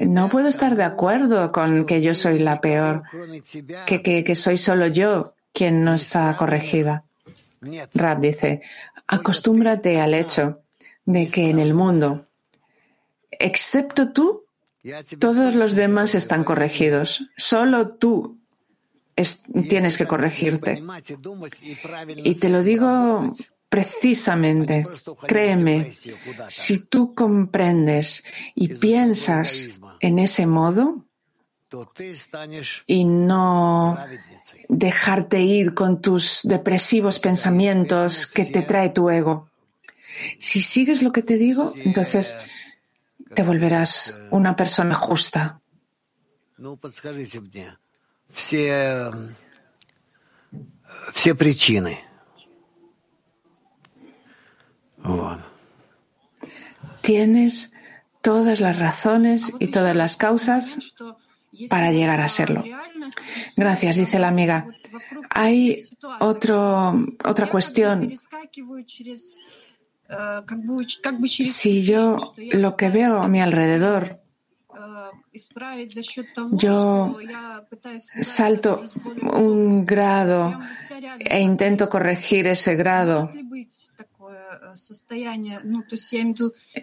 no 0.00 0.28
puedo 0.28 0.48
estar 0.48 0.76
de 0.76 0.84
acuerdo 0.84 1.52
con 1.52 1.84
que 1.84 2.00
yo 2.00 2.14
soy 2.14 2.38
la 2.38 2.60
peor, 2.60 3.02
que, 3.86 4.02
que, 4.02 4.24
que 4.24 4.34
soy 4.34 4.58
solo 4.58 4.86
yo 4.86 5.34
quien 5.52 5.84
no 5.84 5.94
está 5.94 6.36
corregida. 6.36 7.04
Rab 7.94 8.20
dice, 8.20 8.62
acostúmbrate 9.06 10.00
al 10.00 10.14
hecho 10.14 10.60
de 11.04 11.26
que 11.28 11.50
en 11.50 11.58
el 11.58 11.74
mundo, 11.74 12.26
excepto 13.30 14.12
tú, 14.12 14.44
todos 15.18 15.54
los 15.54 15.74
demás 15.74 16.14
están 16.14 16.44
corregidos. 16.44 17.28
Solo 17.36 17.88
tú 17.88 18.37
tienes 19.68 19.98
que 19.98 20.06
corregirte. 20.06 20.82
Y 22.16 22.34
te 22.34 22.48
lo 22.48 22.62
digo 22.62 23.34
precisamente, 23.68 24.86
créeme, 25.26 25.92
si 26.48 26.78
tú 26.78 27.14
comprendes 27.14 28.24
y 28.54 28.68
piensas 28.68 29.80
en 30.00 30.18
ese 30.18 30.46
modo 30.46 31.04
y 32.86 33.04
no 33.04 33.98
dejarte 34.68 35.40
ir 35.42 35.74
con 35.74 36.00
tus 36.00 36.40
depresivos 36.44 37.18
pensamientos 37.18 38.26
que 38.26 38.46
te 38.46 38.62
trae 38.62 38.88
tu 38.88 39.10
ego. 39.10 39.50
Si 40.38 40.62
sigues 40.62 41.02
lo 41.02 41.12
que 41.12 41.22
te 41.22 41.36
digo, 41.36 41.74
entonces 41.84 42.38
te 43.34 43.42
volverás 43.42 44.16
una 44.30 44.56
persona 44.56 44.94
justa 44.94 45.60
все, 48.29 49.11
все 51.13 51.35
причины. 51.35 51.99
Tienes 57.01 57.71
todas 58.21 58.61
las 58.61 58.79
razones 58.79 59.51
y 59.59 59.67
todas 59.67 59.95
las 59.95 60.15
causas 60.15 60.95
para 61.69 61.91
llegar 61.91 62.21
a 62.21 62.29
serlo. 62.29 62.63
Gracias, 63.57 63.97
dice 63.97 64.19
la 64.19 64.29
amiga. 64.29 64.67
Hay 65.29 65.77
otro, 66.19 66.93
otra 67.23 67.49
cuestión. 67.49 68.09
Si 71.45 71.83
yo 71.83 72.17
lo 72.53 72.77
que 72.77 72.89
veo 72.89 73.21
a 73.21 73.27
mi 73.27 73.41
alrededor, 73.41 74.21
yo 76.52 77.16
salto 78.00 78.84
un 79.34 79.84
grado 79.84 80.58
e 81.18 81.40
intento 81.40 81.88
corregir 81.88 82.46
ese 82.46 82.76
grado. 82.76 83.30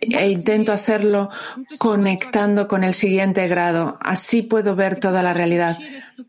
e 0.01 0.29
intento 0.29 0.71
hacerlo 0.71 1.29
conectando 1.77 2.67
con 2.67 2.83
el 2.83 2.93
siguiente 2.93 3.47
grado. 3.47 3.97
Así 4.01 4.41
puedo 4.41 4.75
ver 4.75 4.99
toda 4.99 5.21
la 5.21 5.33
realidad. 5.33 5.77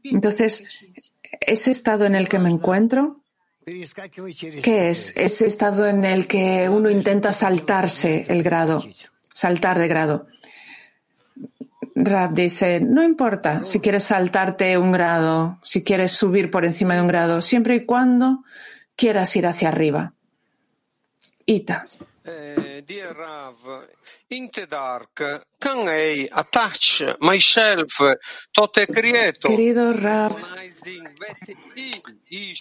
Entonces, 0.05 0.86
ese 1.40 1.70
estado 1.70 2.05
en 2.07 2.14
el 2.14 2.28
que 2.28 2.38
me 2.38 2.51
encuentro, 2.51 3.20
¿qué 3.64 4.90
es? 4.90 5.16
Ese 5.16 5.47
estado 5.47 5.86
en 5.86 6.05
el 6.05 6.26
que 6.26 6.68
uno 6.68 6.90
intenta 6.90 7.32
saltarse 7.32 8.26
el 8.28 8.42
grado, 8.42 8.84
saltar 9.32 9.78
de 9.78 9.88
grado. 9.88 10.26
Rab 11.99 12.34
dice, 12.34 12.78
no 12.80 13.03
importa 13.03 13.64
si 13.64 13.80
quieres 13.80 14.05
saltarte 14.05 14.76
un 14.76 14.92
grado, 14.92 15.59
si 15.62 15.82
quieres 15.82 16.12
subir 16.12 16.51
por 16.51 16.66
encima 16.66 16.94
de 16.94 17.01
un 17.01 17.09
grado, 17.09 17.40
siempre 17.40 17.76
y 17.76 17.86
cuando 17.86 18.44
quieras 18.94 19.34
ir 19.34 19.47
hacia 19.47 19.70
arriba. 19.70 20.12
Ita. 21.47 21.88
Dear 22.86 23.16
Rav, 23.16 23.57
in 24.28 24.51
the 24.51 24.66
dark, 24.66 25.44
can 25.59 25.88
I 25.88 26.28
attach 26.32 27.03
myself 27.20 27.99
to 28.53 28.70
the 28.74 28.86
Creator? 28.86 29.51
Querido 29.51 29.92
Rav, 29.92 30.36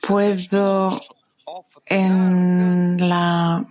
puedo 0.01 1.01
en 1.85 3.09
la, 3.09 3.65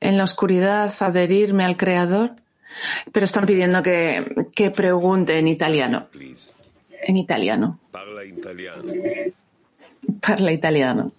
en 0.00 0.16
la 0.16 0.24
oscuridad 0.24 0.94
adherirme 1.00 1.64
al 1.64 1.76
Creador, 1.76 2.36
pero 3.12 3.24
están 3.24 3.46
pidiendo 3.46 3.82
que, 3.82 4.46
que 4.54 4.70
pregunte 4.70 5.38
en 5.38 5.48
italiano. 5.48 6.08
En 7.02 7.16
italiano. 7.16 7.78
Parla 7.90 8.24
italiano. 8.24 8.92
Parla 10.20 10.52
italiano. 10.52 11.12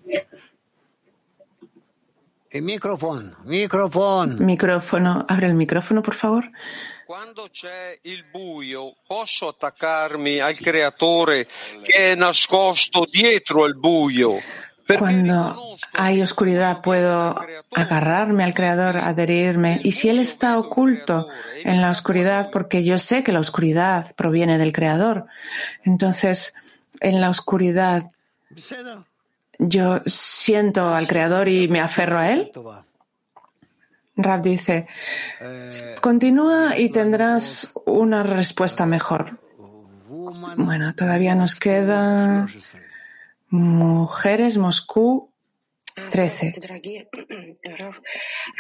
Il 2.54 2.64
microfono, 2.64 3.38
microfono. 3.46 4.36
Micrófono. 4.46 5.26
Abre 5.28 5.48
el 5.48 5.54
micrófono, 5.54 6.02
por 6.02 6.16
favor. 6.16 6.50
Quando 7.06 7.48
c'è 7.50 7.98
il 8.04 8.26
buio, 8.30 8.96
posso 9.08 9.48
attaccarmi 9.48 10.40
al 10.40 10.56
creatore 10.56 11.48
che 11.82 12.12
è 12.12 12.16
nascosto 12.16 13.06
dietro 13.10 13.66
il 13.66 13.78
buio. 13.78 14.40
Cuando 14.98 15.78
hay 15.94 16.22
oscuridad 16.22 16.82
puedo 16.82 17.40
agarrarme 17.76 18.44
al 18.44 18.54
Creador, 18.54 18.98
adherirme. 18.98 19.80
Y 19.84 19.92
si 19.94 20.10
Él 20.10 20.20
está 20.20 20.58
oculto 20.58 21.28
en 21.64 21.82
la 21.82 21.90
oscuridad, 21.90 22.50
porque 22.52 22.84
yo 22.84 22.98
sé 22.98 23.24
que 23.24 23.32
la 23.32 23.40
oscuridad 23.40 24.14
proviene 24.16 24.58
del 24.58 24.74
Creador, 24.74 25.26
entonces 25.84 26.54
en 27.00 27.22
la 27.22 27.30
oscuridad 27.30 28.12
yo 29.60 30.02
siento 30.06 30.94
al 30.94 31.08
Creador 31.08 31.48
y 31.48 31.68
me 31.68 31.80
aferro 31.80 32.18
a 32.18 32.32
Él. 32.32 32.52
Rab 34.18 34.42
dice, 34.42 34.88
continúa 36.02 36.78
y 36.78 36.90
tendrás 36.90 37.72
una 37.86 38.24
respuesta 38.24 38.86
mejor. 38.86 39.40
Bueno, 40.58 40.94
todavía 40.96 41.34
nos 41.36 41.56
queda 41.56 42.48
Mujeres 43.51 44.57
Moscú 44.57 45.31
13. 46.11 46.61
дорогие 46.61 47.09
Раф, 47.65 48.03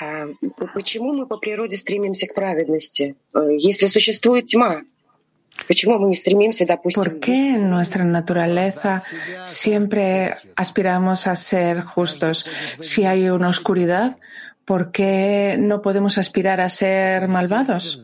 а 0.01 0.26
почему 0.72 1.12
мы 1.12 1.26
по 1.26 1.37
природе 1.37 1.76
стремимся 1.76 2.26
к 2.26 2.34
праведности? 2.34 3.16
Если 3.59 3.89
существует 3.89 4.47
тьма, 4.47 4.82
почему 5.68 5.99
мы 5.99 6.09
не 6.09 6.14
стремимся, 6.14 6.64
допустим... 6.64 7.03
¿Por 7.03 7.20
qué 7.20 7.57
en 7.57 7.68
nuestra 7.68 8.05
naturaleza 8.05 9.03
siempre 9.45 10.37
aspiramos 10.55 11.26
a 11.26 11.37
ser 11.37 11.82
justos? 11.82 12.47
Si 12.80 13.05
hay 13.05 13.28
una 13.28 13.49
oscuridad, 13.49 14.16
¿por 14.64 14.91
qué 14.91 15.57
no 15.59 15.82
podemos 15.82 16.16
aspirar 16.16 16.61
a 16.61 16.70
ser 16.70 17.28
malvados? 17.28 18.03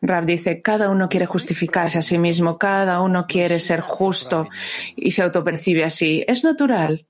Rab 0.00 0.24
dice, 0.24 0.62
cada 0.62 0.90
uno 0.90 1.08
quiere 1.08 1.26
justificarse 1.26 1.98
a 1.98 2.02
sí 2.02 2.18
mismo, 2.18 2.56
cada 2.58 3.00
uno 3.00 3.26
quiere 3.26 3.58
ser 3.60 3.80
justo 3.80 4.48
y 4.96 5.10
se 5.10 5.22
autopercibe 5.22 5.84
así. 5.84 6.24
Es 6.26 6.44
natural. 6.44 7.06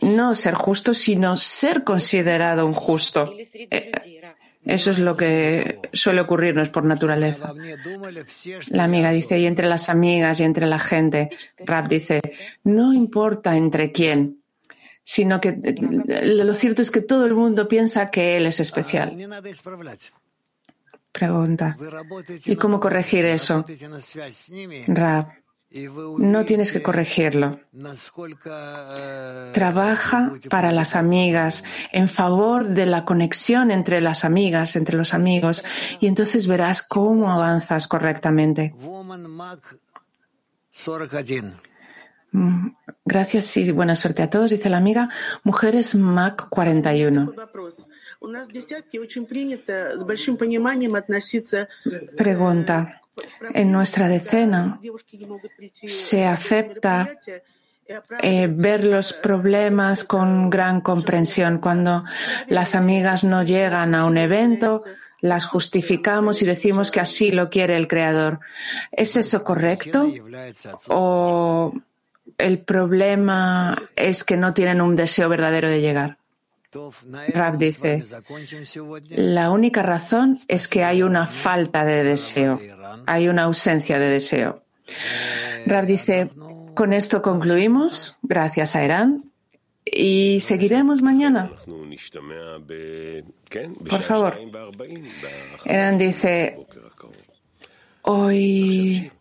No 0.00 0.34
ser 0.34 0.54
justo, 0.54 0.94
sino 0.94 1.36
ser 1.36 1.84
considerado 1.84 2.66
un 2.66 2.74
justo. 2.74 3.34
Eh, 3.70 3.92
Eso 4.64 4.90
es 4.90 4.98
lo 4.98 5.14
que 5.14 5.78
suele 5.92 6.22
ocurrirnos 6.22 6.70
por 6.70 6.84
naturaleza. 6.84 7.52
La 8.68 8.84
amiga 8.84 9.10
dice, 9.10 9.38
y 9.38 9.46
entre 9.46 9.68
las 9.68 9.88
amigas 9.88 10.40
y 10.40 10.44
entre 10.44 10.66
la 10.66 10.78
gente, 10.78 11.30
Rab 11.58 11.88
dice, 11.88 12.22
no 12.64 12.94
importa 12.94 13.56
entre 13.56 13.92
quién, 13.92 14.42
sino 15.02 15.38
que 15.40 15.74
lo 16.22 16.54
cierto 16.54 16.80
es 16.80 16.90
que 16.90 17.02
todo 17.02 17.26
el 17.26 17.34
mundo 17.34 17.68
piensa 17.68 18.10
que 18.10 18.38
él 18.38 18.46
es 18.46 18.58
especial. 18.58 19.14
Pregunta. 21.14 21.76
¿Y 22.44 22.56
cómo 22.56 22.80
corregir 22.80 23.24
eso? 23.24 23.64
Rab, 24.88 25.28
no 26.18 26.44
tienes 26.44 26.72
que 26.72 26.82
corregirlo. 26.82 27.60
Trabaja 29.52 30.32
para 30.50 30.72
las 30.72 30.96
amigas, 30.96 31.62
en 31.92 32.08
favor 32.08 32.66
de 32.66 32.86
la 32.86 33.04
conexión 33.04 33.70
entre 33.70 34.00
las 34.00 34.24
amigas, 34.24 34.74
entre 34.74 34.96
los 34.96 35.14
amigos, 35.14 35.64
y 36.00 36.08
entonces 36.08 36.48
verás 36.48 36.82
cómo 36.82 37.30
avanzas 37.30 37.86
correctamente. 37.86 38.74
Mm, 42.32 42.68
Gracias 43.06 43.56
y 43.58 43.70
buena 43.70 43.96
suerte 43.96 44.22
a 44.22 44.30
todos, 44.30 44.50
dice 44.50 44.70
la 44.70 44.78
amiga. 44.78 45.10
Mujeres 45.42 45.94
MAC 45.94 46.48
41. 46.48 47.32
Pregunta. 52.16 53.00
En 53.52 53.70
nuestra 53.70 54.08
decena 54.08 54.80
se 55.86 56.26
acepta 56.26 57.08
eh, 58.22 58.48
ver 58.50 58.84
los 58.84 59.12
problemas 59.12 60.04
con 60.04 60.50
gran 60.50 60.80
comprensión. 60.80 61.58
Cuando 61.58 62.04
las 62.48 62.74
amigas 62.74 63.24
no 63.24 63.42
llegan 63.42 63.94
a 63.94 64.06
un 64.06 64.16
evento, 64.16 64.84
las 65.20 65.46
justificamos 65.46 66.42
y 66.42 66.46
decimos 66.46 66.90
que 66.90 67.00
así 67.00 67.30
lo 67.30 67.50
quiere 67.50 67.76
el 67.76 67.88
Creador. 67.88 68.40
¿Es 68.90 69.16
eso 69.16 69.44
correcto? 69.44 70.12
¿O 70.88 71.72
el 72.38 72.58
problema 72.58 73.76
es 73.96 74.24
que 74.24 74.36
no 74.36 74.54
tienen 74.54 74.80
un 74.80 74.96
deseo 74.96 75.28
verdadero 75.28 75.68
de 75.68 75.80
llegar? 75.80 76.18
Rab 77.28 77.58
dice, 77.58 78.04
la 79.10 79.50
única 79.50 79.82
razón 79.82 80.38
es 80.48 80.68
que 80.68 80.84
hay 80.84 81.02
una 81.02 81.26
falta 81.26 81.84
de 81.84 82.04
deseo, 82.04 82.60
hay 83.06 83.28
una 83.28 83.44
ausencia 83.44 83.98
de 83.98 84.08
deseo. 84.08 84.62
Rab 85.66 85.86
dice, 85.86 86.30
con 86.74 86.92
esto 86.92 87.22
concluimos, 87.22 88.18
gracias 88.22 88.74
a 88.76 88.84
Irán, 88.84 89.30
y 89.84 90.40
seguiremos 90.40 91.02
mañana. 91.02 91.50
Por 93.88 94.02
favor. 94.02 94.38
Irán 95.64 95.98
dice, 95.98 96.66
hoy 98.02 99.12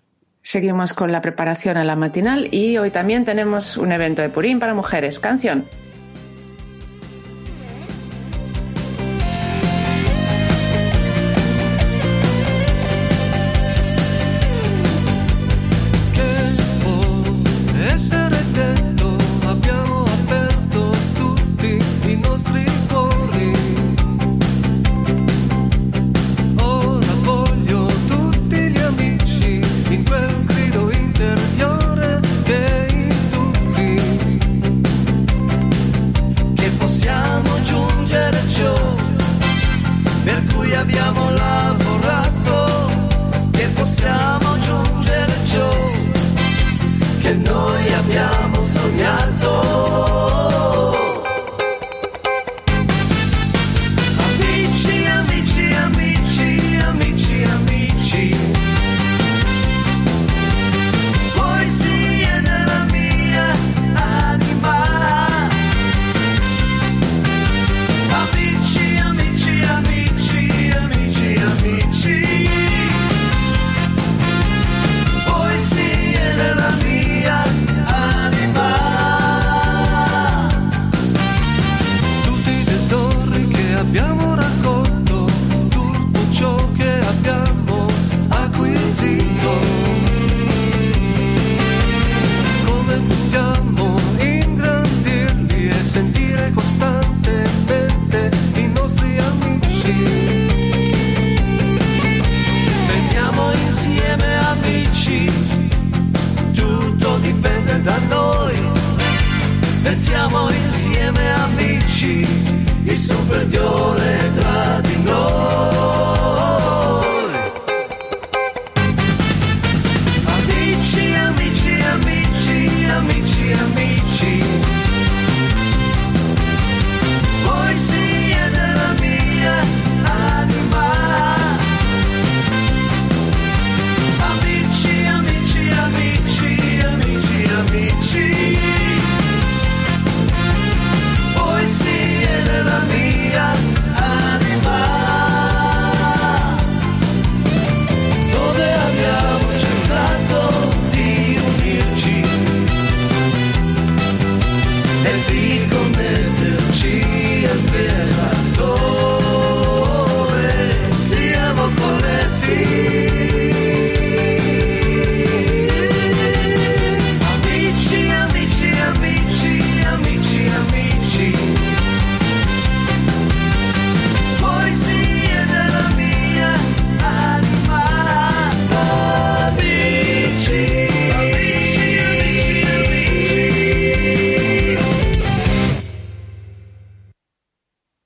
seguimos 0.41 0.93
con 0.93 1.11
la 1.11 1.21
preparación 1.21 1.77
a 1.77 1.83
la 1.83 1.95
matinal 1.95 2.53
y 2.53 2.77
hoy 2.77 2.91
también 2.91 3.25
tenemos 3.25 3.77
un 3.77 3.91
evento 3.91 4.21
de 4.21 4.29
Purín 4.29 4.59
para 4.59 4.73
mujeres. 4.73 5.19
Canción. 5.19 5.65